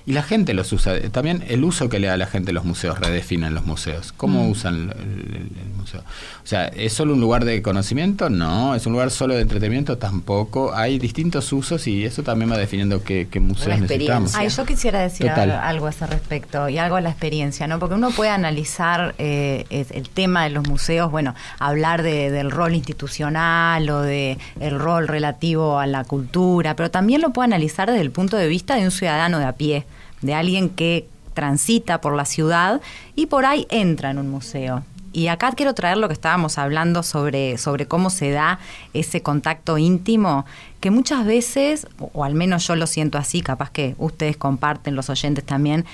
y 0.04 0.12
la 0.12 0.22
gente 0.24 0.52
los 0.52 0.72
usa. 0.72 1.00
También 1.10 1.44
el 1.46 1.62
uso 1.62 1.88
que 1.88 2.00
le 2.00 2.08
da 2.08 2.16
la 2.16 2.26
gente 2.26 2.52
los 2.52 2.64
museos 2.64 2.98
redefinen 2.98 3.54
los 3.54 3.64
museos. 3.64 4.12
¿Cómo 4.16 4.44
mm. 4.44 4.50
usan 4.50 4.90
el? 4.90 5.48
O 5.82 6.46
sea, 6.46 6.66
¿es 6.66 6.92
solo 6.92 7.14
un 7.14 7.20
lugar 7.20 7.44
de 7.44 7.62
conocimiento? 7.62 8.30
No. 8.30 8.74
¿Es 8.74 8.86
un 8.86 8.92
lugar 8.92 9.10
solo 9.10 9.34
de 9.34 9.42
entretenimiento? 9.42 9.98
Tampoco. 9.98 10.74
Hay 10.74 10.98
distintos 10.98 11.52
usos 11.52 11.86
y 11.86 12.04
eso 12.04 12.22
también 12.22 12.50
va 12.50 12.56
definiendo 12.56 13.02
qué, 13.02 13.28
museos 13.40 13.80
necesitamos. 13.80 14.34
Ay, 14.34 14.48
yo 14.48 14.64
quisiera 14.64 15.00
decir 15.00 15.28
algo, 15.30 15.86
a 15.86 15.90
ese 15.90 16.06
respecto 16.06 16.68
y 16.68 16.78
algo 16.78 16.96
a 16.96 17.00
la 17.00 17.10
experiencia, 17.10 17.66
¿no? 17.66 17.78
Porque 17.78 17.94
uno 17.94 18.10
puede 18.10 18.30
analizar 18.30 19.14
eh, 19.18 19.64
el 19.70 20.08
tema 20.08 20.44
de 20.44 20.50
los 20.50 20.68
museos, 20.68 21.10
bueno, 21.10 21.34
hablar 21.58 22.02
de, 22.02 22.30
del 22.30 22.50
rol 22.50 22.74
institucional 22.74 23.88
o 23.90 24.00
de 24.02 24.38
el 24.60 24.78
rol 24.78 25.08
relativo 25.08 25.78
a 25.78 25.86
la 25.86 26.04
cultura, 26.04 26.76
pero 26.76 26.90
también 26.90 27.20
lo 27.20 27.30
puede 27.30 27.46
analizar 27.46 27.90
desde 27.90 28.02
el 28.02 28.10
punto 28.10 28.36
de 28.36 28.48
vista 28.48 28.76
de 28.76 28.84
un 28.84 28.90
ciudadano 28.90 29.38
de 29.38 29.44
a 29.44 29.52
pie 29.52 29.86
de 30.20 30.34
alguien 30.34 30.70
que 30.70 31.08
transita 31.34 32.00
por 32.00 32.14
la 32.14 32.24
ciudad 32.24 32.80
y 33.14 33.26
por 33.26 33.44
ahí 33.44 33.66
entra 33.70 34.10
en 34.10 34.18
un 34.18 34.30
museo. 34.30 34.84
Y 35.12 35.28
acá 35.28 35.52
quiero 35.52 35.74
traer 35.74 35.98
lo 35.98 36.08
que 36.08 36.14
estábamos 36.14 36.58
hablando 36.58 37.02
sobre, 37.02 37.58
sobre 37.58 37.86
cómo 37.86 38.10
se 38.10 38.30
da 38.30 38.58
ese 38.94 39.22
contacto 39.22 39.78
íntimo, 39.78 40.46
que 40.80 40.90
muchas 40.90 41.26
veces, 41.26 41.86
o 41.98 42.24
al 42.24 42.34
menos 42.34 42.66
yo 42.66 42.76
lo 42.76 42.86
siento 42.86 43.18
así, 43.18 43.42
capaz 43.42 43.70
que 43.70 43.94
ustedes 43.98 44.36
comparten, 44.36 44.96
los 44.96 45.10
oyentes 45.10 45.44
también, 45.44 45.84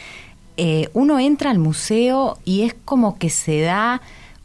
eh, 0.57 0.89
uno 0.93 1.19
entra 1.19 1.51
al 1.51 1.59
museo 1.59 2.39
y 2.45 2.63
es 2.63 2.75
como 2.85 3.19
que 3.19 3.31
se 3.31 3.61
da 3.61 4.01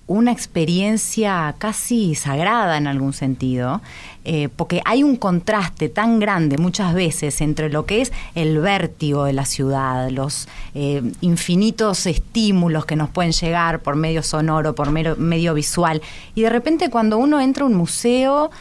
una 0.07 0.31
experiencia 0.31 1.55
casi 1.57 2.15
sagrada 2.15 2.77
en 2.77 2.87
algún 2.87 3.13
sentido, 3.13 3.81
eh, 4.25 4.49
porque 4.55 4.81
hay 4.85 5.01
un 5.01 5.15
contraste 5.15 5.89
tan 5.89 6.19
grande 6.19 6.57
muchas 6.57 6.93
veces 6.93 7.39
entre 7.41 7.69
lo 7.69 7.85
que 7.85 8.01
es 8.01 8.11
el 8.35 8.59
vértigo 8.59 9.23
de 9.25 9.33
la 9.33 9.45
ciudad, 9.45 10.09
los 10.09 10.47
eh, 10.75 11.01
infinitos 11.21 12.05
estímulos 12.05 12.85
que 12.85 12.95
nos 12.95 13.09
pueden 13.09 13.31
llegar 13.31 13.79
por 13.79 13.95
medio 13.95 14.23
sonoro, 14.23 14.75
por 14.75 14.91
medio 14.91 15.53
visual, 15.53 16.01
y 16.35 16.41
de 16.41 16.49
repente 16.49 16.89
cuando 16.89 17.17
uno 17.17 17.39
entra 17.39 17.63
a 17.63 17.67
un 17.67 17.75
museo, 17.75 18.51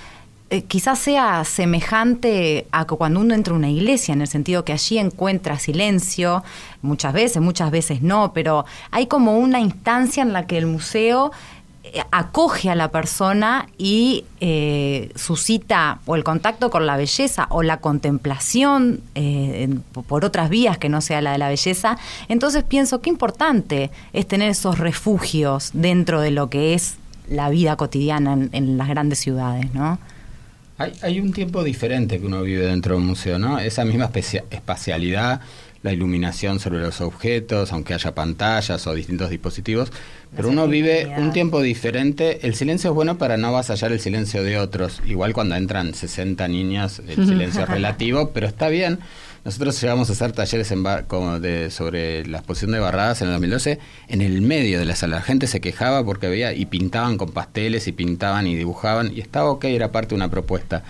eh, 0.52 0.64
quizás 0.64 0.98
sea 0.98 1.46
semejante 1.46 2.66
a 2.72 2.84
cuando 2.84 3.20
uno 3.20 3.32
entra 3.32 3.54
a 3.54 3.56
una 3.56 3.70
iglesia, 3.70 4.12
en 4.12 4.20
el 4.20 4.28
sentido 4.28 4.66
que 4.66 4.74
allí 4.74 4.98
encuentra 4.98 5.58
silencio, 5.58 6.44
muchas 6.82 7.14
veces, 7.14 7.40
muchas 7.40 7.70
veces 7.70 8.02
no, 8.02 8.34
pero 8.34 8.66
hay 8.90 9.06
como 9.06 9.38
una 9.38 9.60
instancia 9.60 10.22
en 10.22 10.34
la 10.34 10.46
que 10.46 10.58
el 10.58 10.66
museo 10.66 11.32
eh, 11.84 12.02
acoge 12.10 12.68
a 12.68 12.74
la 12.74 12.90
persona 12.90 13.66
y 13.78 14.26
eh, 14.40 15.10
suscita 15.14 16.00
o 16.04 16.16
el 16.16 16.22
contacto 16.22 16.70
con 16.70 16.84
la 16.84 16.98
belleza 16.98 17.46
o 17.48 17.62
la 17.62 17.78
contemplación 17.78 19.00
por 20.06 20.26
otras 20.26 20.50
vías 20.50 20.76
que 20.76 20.90
no 20.90 21.00
sea 21.00 21.22
la 21.22 21.32
de 21.32 21.38
la 21.38 21.48
belleza. 21.48 21.96
Entonces 22.28 22.62
pienso 22.62 23.00
qué 23.00 23.08
importante 23.08 23.90
es 24.12 24.28
tener 24.28 24.50
esos 24.50 24.78
refugios 24.78 25.70
dentro 25.72 26.20
de 26.20 26.30
lo 26.30 26.50
que 26.50 26.74
es 26.74 26.96
la 27.26 27.48
vida 27.48 27.76
cotidiana 27.76 28.34
en, 28.34 28.50
en 28.52 28.76
las 28.76 28.88
grandes 28.88 29.18
ciudades, 29.18 29.72
¿no? 29.72 29.98
Hay, 31.02 31.20
un 31.20 31.32
tiempo 31.32 31.62
diferente 31.62 32.18
que 32.18 32.26
uno 32.26 32.42
vive 32.42 32.66
dentro 32.66 32.94
de 32.94 33.00
un 33.00 33.06
museo, 33.06 33.38
¿no? 33.38 33.58
Esa 33.58 33.84
misma 33.84 34.10
espacialidad, 34.50 35.40
la 35.82 35.92
iluminación 35.92 36.60
sobre 36.60 36.80
los 36.80 37.00
objetos, 37.00 37.72
aunque 37.72 37.94
haya 37.94 38.14
pantallas 38.14 38.86
o 38.86 38.94
distintos 38.94 39.30
dispositivos, 39.30 39.92
pero 40.34 40.48
uno 40.48 40.66
vive 40.68 41.12
un 41.16 41.32
tiempo 41.32 41.60
diferente. 41.60 42.46
El 42.46 42.54
silencio 42.54 42.90
es 42.90 42.94
bueno 42.94 43.18
para 43.18 43.36
no 43.36 43.48
avasallar 43.48 43.92
el 43.92 44.00
silencio 44.00 44.42
de 44.42 44.58
otros. 44.58 45.02
Igual 45.06 45.34
cuando 45.34 45.56
entran 45.56 45.94
60 45.94 46.46
niñas, 46.48 47.02
el 47.06 47.26
silencio 47.26 47.62
es 47.62 47.68
relativo, 47.68 48.30
pero 48.30 48.46
está 48.46 48.68
bien 48.68 48.98
nosotros 49.44 49.80
llegamos 49.80 50.08
a 50.08 50.12
hacer 50.12 50.32
talleres 50.32 50.70
en 50.70 50.84
como 51.08 51.40
de, 51.40 51.70
sobre 51.70 52.24
la 52.26 52.38
exposición 52.38 52.70
de 52.72 52.78
barradas 52.78 53.22
en 53.22 53.28
el 53.28 53.34
2012 53.34 53.78
en 54.08 54.22
el 54.22 54.40
medio 54.40 54.78
de 54.78 54.84
la 54.84 54.94
sala. 54.94 55.16
La 55.16 55.22
gente 55.22 55.46
se 55.48 55.60
quejaba 55.60 56.04
porque 56.04 56.28
veía 56.28 56.52
y 56.52 56.66
pintaban 56.66 57.18
con 57.18 57.32
pasteles 57.32 57.88
y 57.88 57.92
pintaban 57.92 58.46
y 58.46 58.54
dibujaban 58.54 59.12
y 59.12 59.20
estaba 59.20 59.50
ok, 59.50 59.64
era 59.64 59.90
parte 59.90 60.10
de 60.10 60.14
una 60.16 60.30
propuesta. 60.30 60.84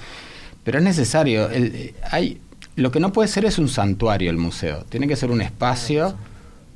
Pero 0.64 0.78
es 0.78 0.84
necesario, 0.84 1.48
el, 1.50 1.94
hay, 2.10 2.40
lo 2.76 2.90
que 2.90 3.00
no 3.00 3.12
puede 3.12 3.28
ser 3.28 3.44
es 3.46 3.58
un 3.58 3.68
santuario 3.68 4.30
el 4.30 4.36
museo, 4.36 4.84
tiene 4.88 5.08
que 5.08 5.16
ser 5.16 5.30
un 5.30 5.40
espacio 5.40 6.14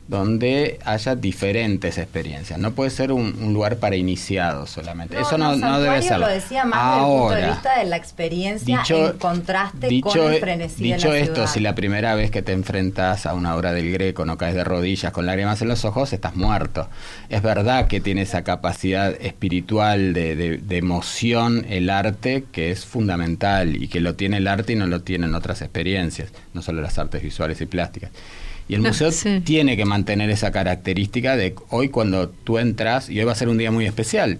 donde 0.08 0.78
haya 0.84 1.16
diferentes 1.16 1.98
experiencias. 1.98 2.58
No 2.60 2.72
puede 2.72 2.90
ser 2.90 3.10
un, 3.10 3.52
lugar 3.52 3.78
para 3.78 3.96
iniciados 3.96 4.70
solamente. 4.70 5.20
Eso 5.20 5.36
no, 5.36 5.56
no, 5.56 5.80
debe 5.80 6.00
ser. 6.02 6.18
lo 6.18 6.28
decía 6.28 6.64
más 6.64 6.78
Ahora, 6.78 7.36
desde 7.36 7.48
el 7.48 7.54
punto 7.54 7.70
de 7.70 7.70
vista 7.70 7.78
de 7.78 7.84
la 7.90 7.96
experiencia 7.96 8.78
dicho, 8.78 9.10
en 9.10 9.18
contraste 9.18 10.00
con 10.00 10.32
el 10.32 10.40
frenesí 10.40 10.84
Dicho 10.84 11.10
de 11.10 11.18
la 11.20 11.24
esto, 11.24 11.46
si 11.46 11.60
la 11.60 11.74
primera 11.74 12.14
vez 12.14 12.30
que 12.30 12.42
te 12.42 12.52
enfrentas 12.52 13.26
a 13.26 13.34
una 13.34 13.56
obra 13.56 13.72
del 13.72 13.90
Greco 13.90 14.24
no 14.24 14.38
caes 14.38 14.54
de 14.54 14.62
rodillas 14.62 15.12
con 15.12 15.26
lágrimas 15.26 15.60
en 15.62 15.68
los 15.68 15.84
ojos, 15.84 16.12
estás 16.12 16.36
muerto. 16.36 16.88
Es 17.28 17.42
verdad 17.42 17.88
que 17.88 18.00
tiene 18.00 18.22
esa 18.22 18.44
capacidad 18.44 19.12
espiritual 19.20 20.12
de, 20.12 20.36
de 20.36 20.76
emoción 20.76 21.66
el 21.68 21.90
arte 21.90 22.44
que 22.52 22.70
es 22.70 22.84
fundamental 22.84 23.82
y 23.82 23.88
que 23.88 24.00
lo 24.00 24.14
tiene 24.14 24.36
el 24.36 24.46
arte 24.46 24.74
y 24.74 24.76
no 24.76 24.86
lo 24.86 25.02
tienen 25.02 25.34
otras 25.34 25.62
experiencias, 25.62 26.30
no 26.54 26.62
solo 26.62 26.80
las 26.80 26.98
artes 26.98 27.22
visuales 27.22 27.60
y 27.60 27.66
plásticas. 27.66 28.10
Y 28.68 28.74
el 28.74 28.82
museo 28.82 29.10
tiene 29.44 29.76
que 29.76 29.84
mantener 29.84 30.30
esa 30.30 30.50
característica 30.50 31.36
de 31.36 31.54
hoy 31.70 31.88
cuando 31.88 32.28
tú 32.28 32.58
entras, 32.58 33.08
y 33.08 33.18
hoy 33.18 33.24
va 33.24 33.32
a 33.32 33.36
ser 33.36 33.48
un 33.48 33.58
día 33.58 33.70
muy 33.70 33.86
especial. 33.86 34.38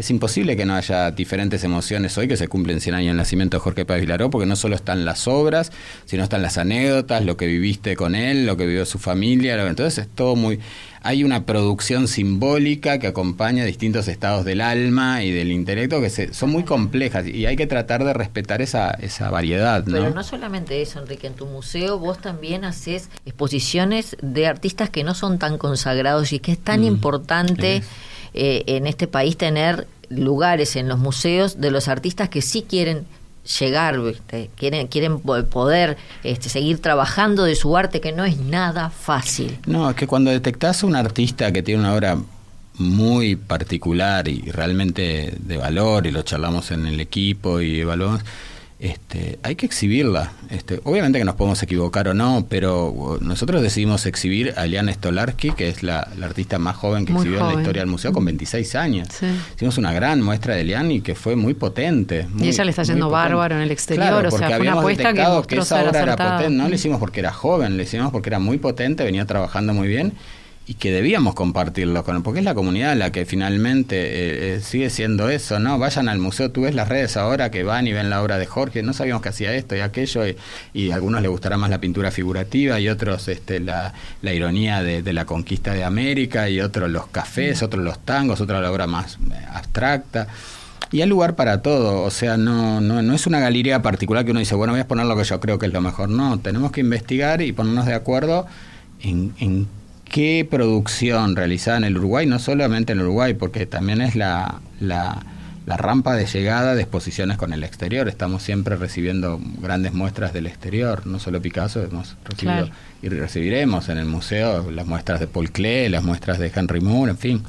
Es 0.00 0.10
imposible 0.10 0.56
que 0.56 0.64
no 0.64 0.76
haya 0.76 1.10
diferentes 1.10 1.62
emociones 1.62 2.16
hoy 2.16 2.26
que 2.26 2.38
se 2.38 2.48
cumplen 2.48 2.80
100 2.80 2.94
años 2.94 3.08
del 3.08 3.18
nacimiento 3.18 3.58
de 3.58 3.60
Jorge 3.60 3.84
Paz 3.84 4.00
Vilaró, 4.00 4.30
porque 4.30 4.46
no 4.46 4.56
solo 4.56 4.74
están 4.74 5.04
las 5.04 5.28
obras, 5.28 5.72
sino 6.06 6.22
están 6.22 6.40
las 6.40 6.56
anécdotas, 6.56 7.22
lo 7.22 7.36
que 7.36 7.46
viviste 7.46 7.96
con 7.96 8.14
él, 8.14 8.46
lo 8.46 8.56
que 8.56 8.64
vivió 8.64 8.86
su 8.86 8.98
familia. 8.98 9.60
entonces 9.68 10.06
es 10.06 10.08
todo 10.08 10.36
muy... 10.36 10.58
hay 11.02 11.22
una 11.22 11.44
producción 11.44 12.08
simbólica 12.08 12.98
que 12.98 13.08
acompaña 13.08 13.66
distintos 13.66 14.08
estados 14.08 14.46
del 14.46 14.62
alma 14.62 15.22
y 15.22 15.32
del 15.32 15.52
intelecto 15.52 16.00
que 16.00 16.08
se, 16.08 16.32
son 16.32 16.48
muy 16.48 16.62
complejas 16.64 17.26
y 17.26 17.44
hay 17.44 17.56
que 17.56 17.66
tratar 17.66 18.02
de 18.02 18.14
respetar 18.14 18.62
esa, 18.62 18.92
esa 18.92 19.28
variedad. 19.28 19.84
¿no? 19.84 19.92
Pero 19.92 20.14
no 20.14 20.22
solamente 20.22 20.80
eso, 20.80 20.98
Enrique, 21.00 21.26
en 21.26 21.34
tu 21.34 21.44
museo 21.44 21.98
vos 21.98 22.22
también 22.22 22.64
haces 22.64 23.10
exposiciones 23.26 24.16
de 24.22 24.46
artistas 24.46 24.88
que 24.88 25.04
no 25.04 25.12
son 25.12 25.38
tan 25.38 25.58
consagrados 25.58 26.32
y 26.32 26.38
que 26.38 26.52
es 26.52 26.58
tan 26.58 26.80
Mm, 26.80 26.84
importante 26.84 27.76
es. 27.76 27.84
Eh, 28.34 28.64
en 28.66 28.86
este 28.86 29.06
país 29.06 29.36
tener 29.36 29.86
lugares 30.08 30.76
en 30.76 30.88
los 30.88 30.98
museos 30.98 31.60
de 31.60 31.70
los 31.70 31.88
artistas 31.88 32.28
que 32.28 32.42
sí 32.42 32.64
quieren 32.68 33.04
llegar, 33.58 33.98
quieren 34.56 34.86
quieren 34.88 35.18
po- 35.20 35.44
poder 35.46 35.96
este, 36.24 36.48
seguir 36.48 36.80
trabajando 36.80 37.44
de 37.44 37.54
su 37.54 37.76
arte 37.76 38.00
que 38.00 38.12
no 38.12 38.24
es 38.24 38.38
nada 38.38 38.90
fácil. 38.90 39.58
No, 39.66 39.88
es 39.90 39.96
que 39.96 40.06
cuando 40.06 40.30
detectás 40.30 40.82
a 40.82 40.86
un 40.86 40.94
artista 40.96 41.50
que 41.52 41.62
tiene 41.62 41.80
una 41.80 41.94
obra 41.94 42.18
muy 42.74 43.36
particular 43.36 44.28
y 44.28 44.40
realmente 44.50 45.34
de 45.38 45.56
valor, 45.56 46.06
y 46.06 46.10
lo 46.12 46.22
charlamos 46.22 46.70
en 46.70 46.86
el 46.86 46.98
equipo 47.00 47.60
y 47.60 47.80
evaluamos, 47.80 48.22
este, 48.80 49.38
hay 49.42 49.56
que 49.56 49.66
exhibirla. 49.66 50.32
Este, 50.48 50.80
obviamente 50.84 51.18
que 51.18 51.24
nos 51.24 51.34
podemos 51.34 51.62
equivocar 51.62 52.08
o 52.08 52.14
no, 52.14 52.46
pero 52.48 52.88
uh, 52.88 53.18
nosotros 53.20 53.60
decidimos 53.62 54.06
exhibir 54.06 54.54
a 54.56 54.64
Liana 54.66 54.92
Stolarski, 54.92 55.50
que 55.52 55.68
es 55.68 55.82
la, 55.82 56.08
la 56.18 56.26
artista 56.26 56.58
más 56.58 56.76
joven 56.76 57.04
que 57.04 57.12
Muy 57.12 57.22
exhibió 57.22 57.40
en 57.48 57.54
la 57.54 57.60
historia 57.60 57.82
del 57.82 57.90
museo, 57.90 58.12
con 58.12 58.24
26 58.24 58.74
años. 58.76 59.08
Sí. 59.12 59.26
Hicimos 59.56 59.76
una 59.78 59.92
gran 59.92 60.22
muestra 60.22 60.54
de 60.54 60.64
Liana 60.64 60.92
y 60.94 61.00
que 61.02 61.14
fue 61.14 61.36
muy 61.36 61.54
potente. 61.54 62.26
muy- 62.32 62.48
ella 62.48 62.64
le 62.64 62.70
está 62.70 62.82
yendo 62.84 63.10
bárbaro 63.10 63.54
en 63.56 63.60
el 63.62 63.70
exterior, 63.70 64.08
Claro, 64.08 64.28
o 64.28 64.30
sea, 64.38 64.48
fue 64.48 64.60
una 64.60 64.72
apuesta 64.72 65.12
que 65.12 65.22
mostró 65.22 65.62
esa 65.62 65.82
obra 65.84 66.00
era 66.02 66.16
potente. 66.16 66.50
No 66.50 66.64
Mm. 66.64 66.68
le 66.70 66.74
hicimos 66.76 66.98
porque 66.98 67.20
era 67.20 67.32
joven, 67.32 67.76
le 67.76 67.82
hicimos 67.82 68.10
porque 68.10 68.30
era 68.30 68.38
muy 68.38 68.58
potente, 68.58 69.04
venía 69.04 69.26
trabajando 69.26 69.74
muy 69.74 69.88
bien 69.88 70.14
y 70.70 70.74
que 70.74 70.92
debíamos 70.92 71.34
compartirlo 71.34 72.04
con 72.04 72.22
porque 72.22 72.38
es 72.38 72.44
la 72.44 72.54
comunidad 72.54 72.96
la 72.96 73.10
que 73.10 73.26
finalmente 73.26 73.96
eh, 73.96 74.54
eh, 74.54 74.60
sigue 74.60 74.88
siendo 74.88 75.28
eso, 75.28 75.58
¿no? 75.58 75.80
Vayan 75.80 76.08
al 76.08 76.20
museo, 76.20 76.52
tú 76.52 76.60
ves 76.60 76.76
las 76.76 76.86
redes 76.86 77.16
ahora 77.16 77.50
que 77.50 77.64
van 77.64 77.88
y 77.88 77.92
ven 77.92 78.08
la 78.08 78.22
obra 78.22 78.38
de 78.38 78.46
Jorge, 78.46 78.84
no 78.84 78.92
sabíamos 78.92 79.20
que 79.20 79.30
hacía 79.30 79.52
esto 79.52 79.74
y 79.74 79.80
aquello 79.80 80.24
y, 80.28 80.36
y 80.72 80.92
a 80.92 80.94
algunos 80.94 81.22
les 81.22 81.30
gustará 81.32 81.56
más 81.56 81.70
la 81.70 81.80
pintura 81.80 82.12
figurativa 82.12 82.78
y 82.78 82.88
otros 82.88 83.26
este, 83.26 83.58
la, 83.58 83.94
la 84.22 84.32
ironía 84.32 84.84
de, 84.84 85.02
de 85.02 85.12
la 85.12 85.24
conquista 85.24 85.74
de 85.74 85.82
América 85.82 86.48
y 86.48 86.60
otros 86.60 86.88
los 86.88 87.08
cafés, 87.08 87.64
otros 87.64 87.82
los 87.82 87.98
tangos, 88.04 88.40
otra 88.40 88.60
la 88.60 88.70
obra 88.70 88.86
más 88.86 89.18
eh, 89.28 89.44
abstracta. 89.52 90.28
Y 90.92 91.00
hay 91.00 91.08
lugar 91.08 91.34
para 91.34 91.62
todo, 91.62 92.02
o 92.04 92.10
sea, 92.12 92.36
no, 92.36 92.80
no, 92.80 93.02
no 93.02 93.12
es 93.12 93.26
una 93.26 93.40
galería 93.40 93.82
particular 93.82 94.24
que 94.24 94.30
uno 94.30 94.38
dice, 94.38 94.54
bueno, 94.54 94.72
voy 94.72 94.82
a 94.82 94.86
poner 94.86 95.06
lo 95.06 95.16
que 95.16 95.24
yo 95.24 95.40
creo 95.40 95.58
que 95.58 95.66
es 95.66 95.72
lo 95.72 95.80
mejor. 95.80 96.10
No, 96.10 96.38
tenemos 96.38 96.70
que 96.70 96.80
investigar 96.80 97.42
y 97.42 97.50
ponernos 97.50 97.86
de 97.86 97.94
acuerdo 97.94 98.46
en, 99.02 99.32
en 99.40 99.66
qué 100.10 100.46
producción 100.50 101.36
realizada 101.36 101.78
en 101.78 101.84
el 101.84 101.96
Uruguay, 101.96 102.26
no 102.26 102.38
solamente 102.38 102.92
en 102.92 102.98
el 102.98 103.04
Uruguay, 103.06 103.34
porque 103.34 103.64
también 103.64 104.00
es 104.02 104.16
la, 104.16 104.60
la, 104.80 105.22
la 105.66 105.76
rampa 105.76 106.14
de 106.16 106.26
llegada 106.26 106.74
de 106.74 106.82
exposiciones 106.82 107.38
con 107.38 107.52
el 107.52 107.62
exterior. 107.64 108.08
Estamos 108.08 108.42
siempre 108.42 108.76
recibiendo 108.76 109.40
grandes 109.60 109.92
muestras 109.94 110.32
del 110.32 110.46
exterior, 110.46 111.06
no 111.06 111.18
solo 111.18 111.40
Picasso, 111.40 111.82
hemos 111.82 112.16
recibido 112.24 112.66
Claro. 112.66 112.72
y 113.02 113.08
recibiremos 113.08 113.88
en 113.88 113.98
el 113.98 114.06
museo 114.06 114.70
las 114.70 114.86
muestras 114.86 115.20
de 115.20 115.26
Paul 115.28 115.50
Klee, 115.52 115.88
las 115.88 116.02
muestras 116.02 116.38
de 116.38 116.50
Henry 116.54 116.80
Moore, 116.80 117.12
en 117.12 117.18
fin. 117.18 117.42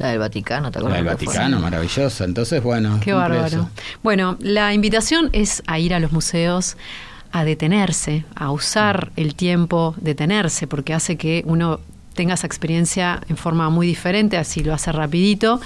La 0.00 0.08
del 0.08 0.18
Vaticano, 0.18 0.70
¿te 0.72 0.80
La 0.80 0.86
acuerdas? 0.86 1.04
del 1.04 1.16
que 1.16 1.24
fue? 1.26 1.34
Vaticano, 1.34 1.60
maravillosa. 1.60 2.24
Entonces, 2.24 2.62
bueno, 2.62 2.98
Qué 3.02 3.12
bárbaro. 3.12 3.46
eso. 3.46 3.70
Bueno, 4.02 4.36
la 4.40 4.72
invitación 4.74 5.30
es 5.32 5.62
a 5.66 5.78
ir 5.78 5.94
a 5.94 6.00
los 6.00 6.10
museos, 6.10 6.76
a 7.32 7.44
detenerse, 7.44 8.24
a 8.34 8.50
usar 8.50 9.12
el 9.16 9.34
tiempo, 9.36 9.94
detenerse, 10.00 10.66
porque 10.66 10.94
hace 10.94 11.16
que 11.16 11.42
uno 11.46 11.78
tenga 12.14 12.34
esa 12.34 12.46
experiencia 12.46 13.20
en 13.28 13.36
forma 13.36 13.70
muy 13.70 13.86
diferente, 13.86 14.36
así 14.36 14.62
lo 14.62 14.74
hace 14.74 14.92
rapidito, 14.92 15.60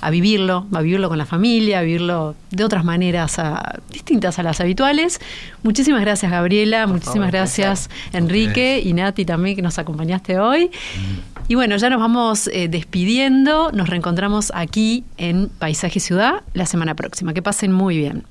a 0.00 0.10
vivirlo, 0.10 0.66
a 0.72 0.80
vivirlo 0.80 1.08
con 1.08 1.18
la 1.18 1.26
familia, 1.26 1.80
a 1.80 1.82
vivirlo 1.82 2.34
de 2.50 2.64
otras 2.64 2.84
maneras 2.84 3.38
a- 3.38 3.78
distintas 3.90 4.38
a 4.38 4.42
las 4.42 4.60
habituales. 4.60 5.20
Muchísimas 5.62 6.00
gracias 6.00 6.32
Gabriela, 6.32 6.86
muchísimas 6.86 7.14
favor, 7.14 7.30
gracias 7.32 7.90
Enrique 8.12 8.80
y 8.84 8.92
Nati 8.94 9.24
también 9.24 9.56
que 9.56 9.62
nos 9.62 9.78
acompañaste 9.78 10.38
hoy. 10.38 10.70
Y 11.48 11.54
bueno, 11.56 11.76
ya 11.76 11.90
nos 11.90 12.00
vamos 12.00 12.48
eh, 12.48 12.68
despidiendo, 12.68 13.72
nos 13.72 13.88
reencontramos 13.88 14.52
aquí 14.54 15.04
en 15.18 15.48
Paisaje 15.48 15.98
Ciudad 16.00 16.42
la 16.54 16.64
semana 16.64 16.94
próxima. 16.94 17.34
Que 17.34 17.42
pasen 17.42 17.72
muy 17.72 17.98
bien. 17.98 18.22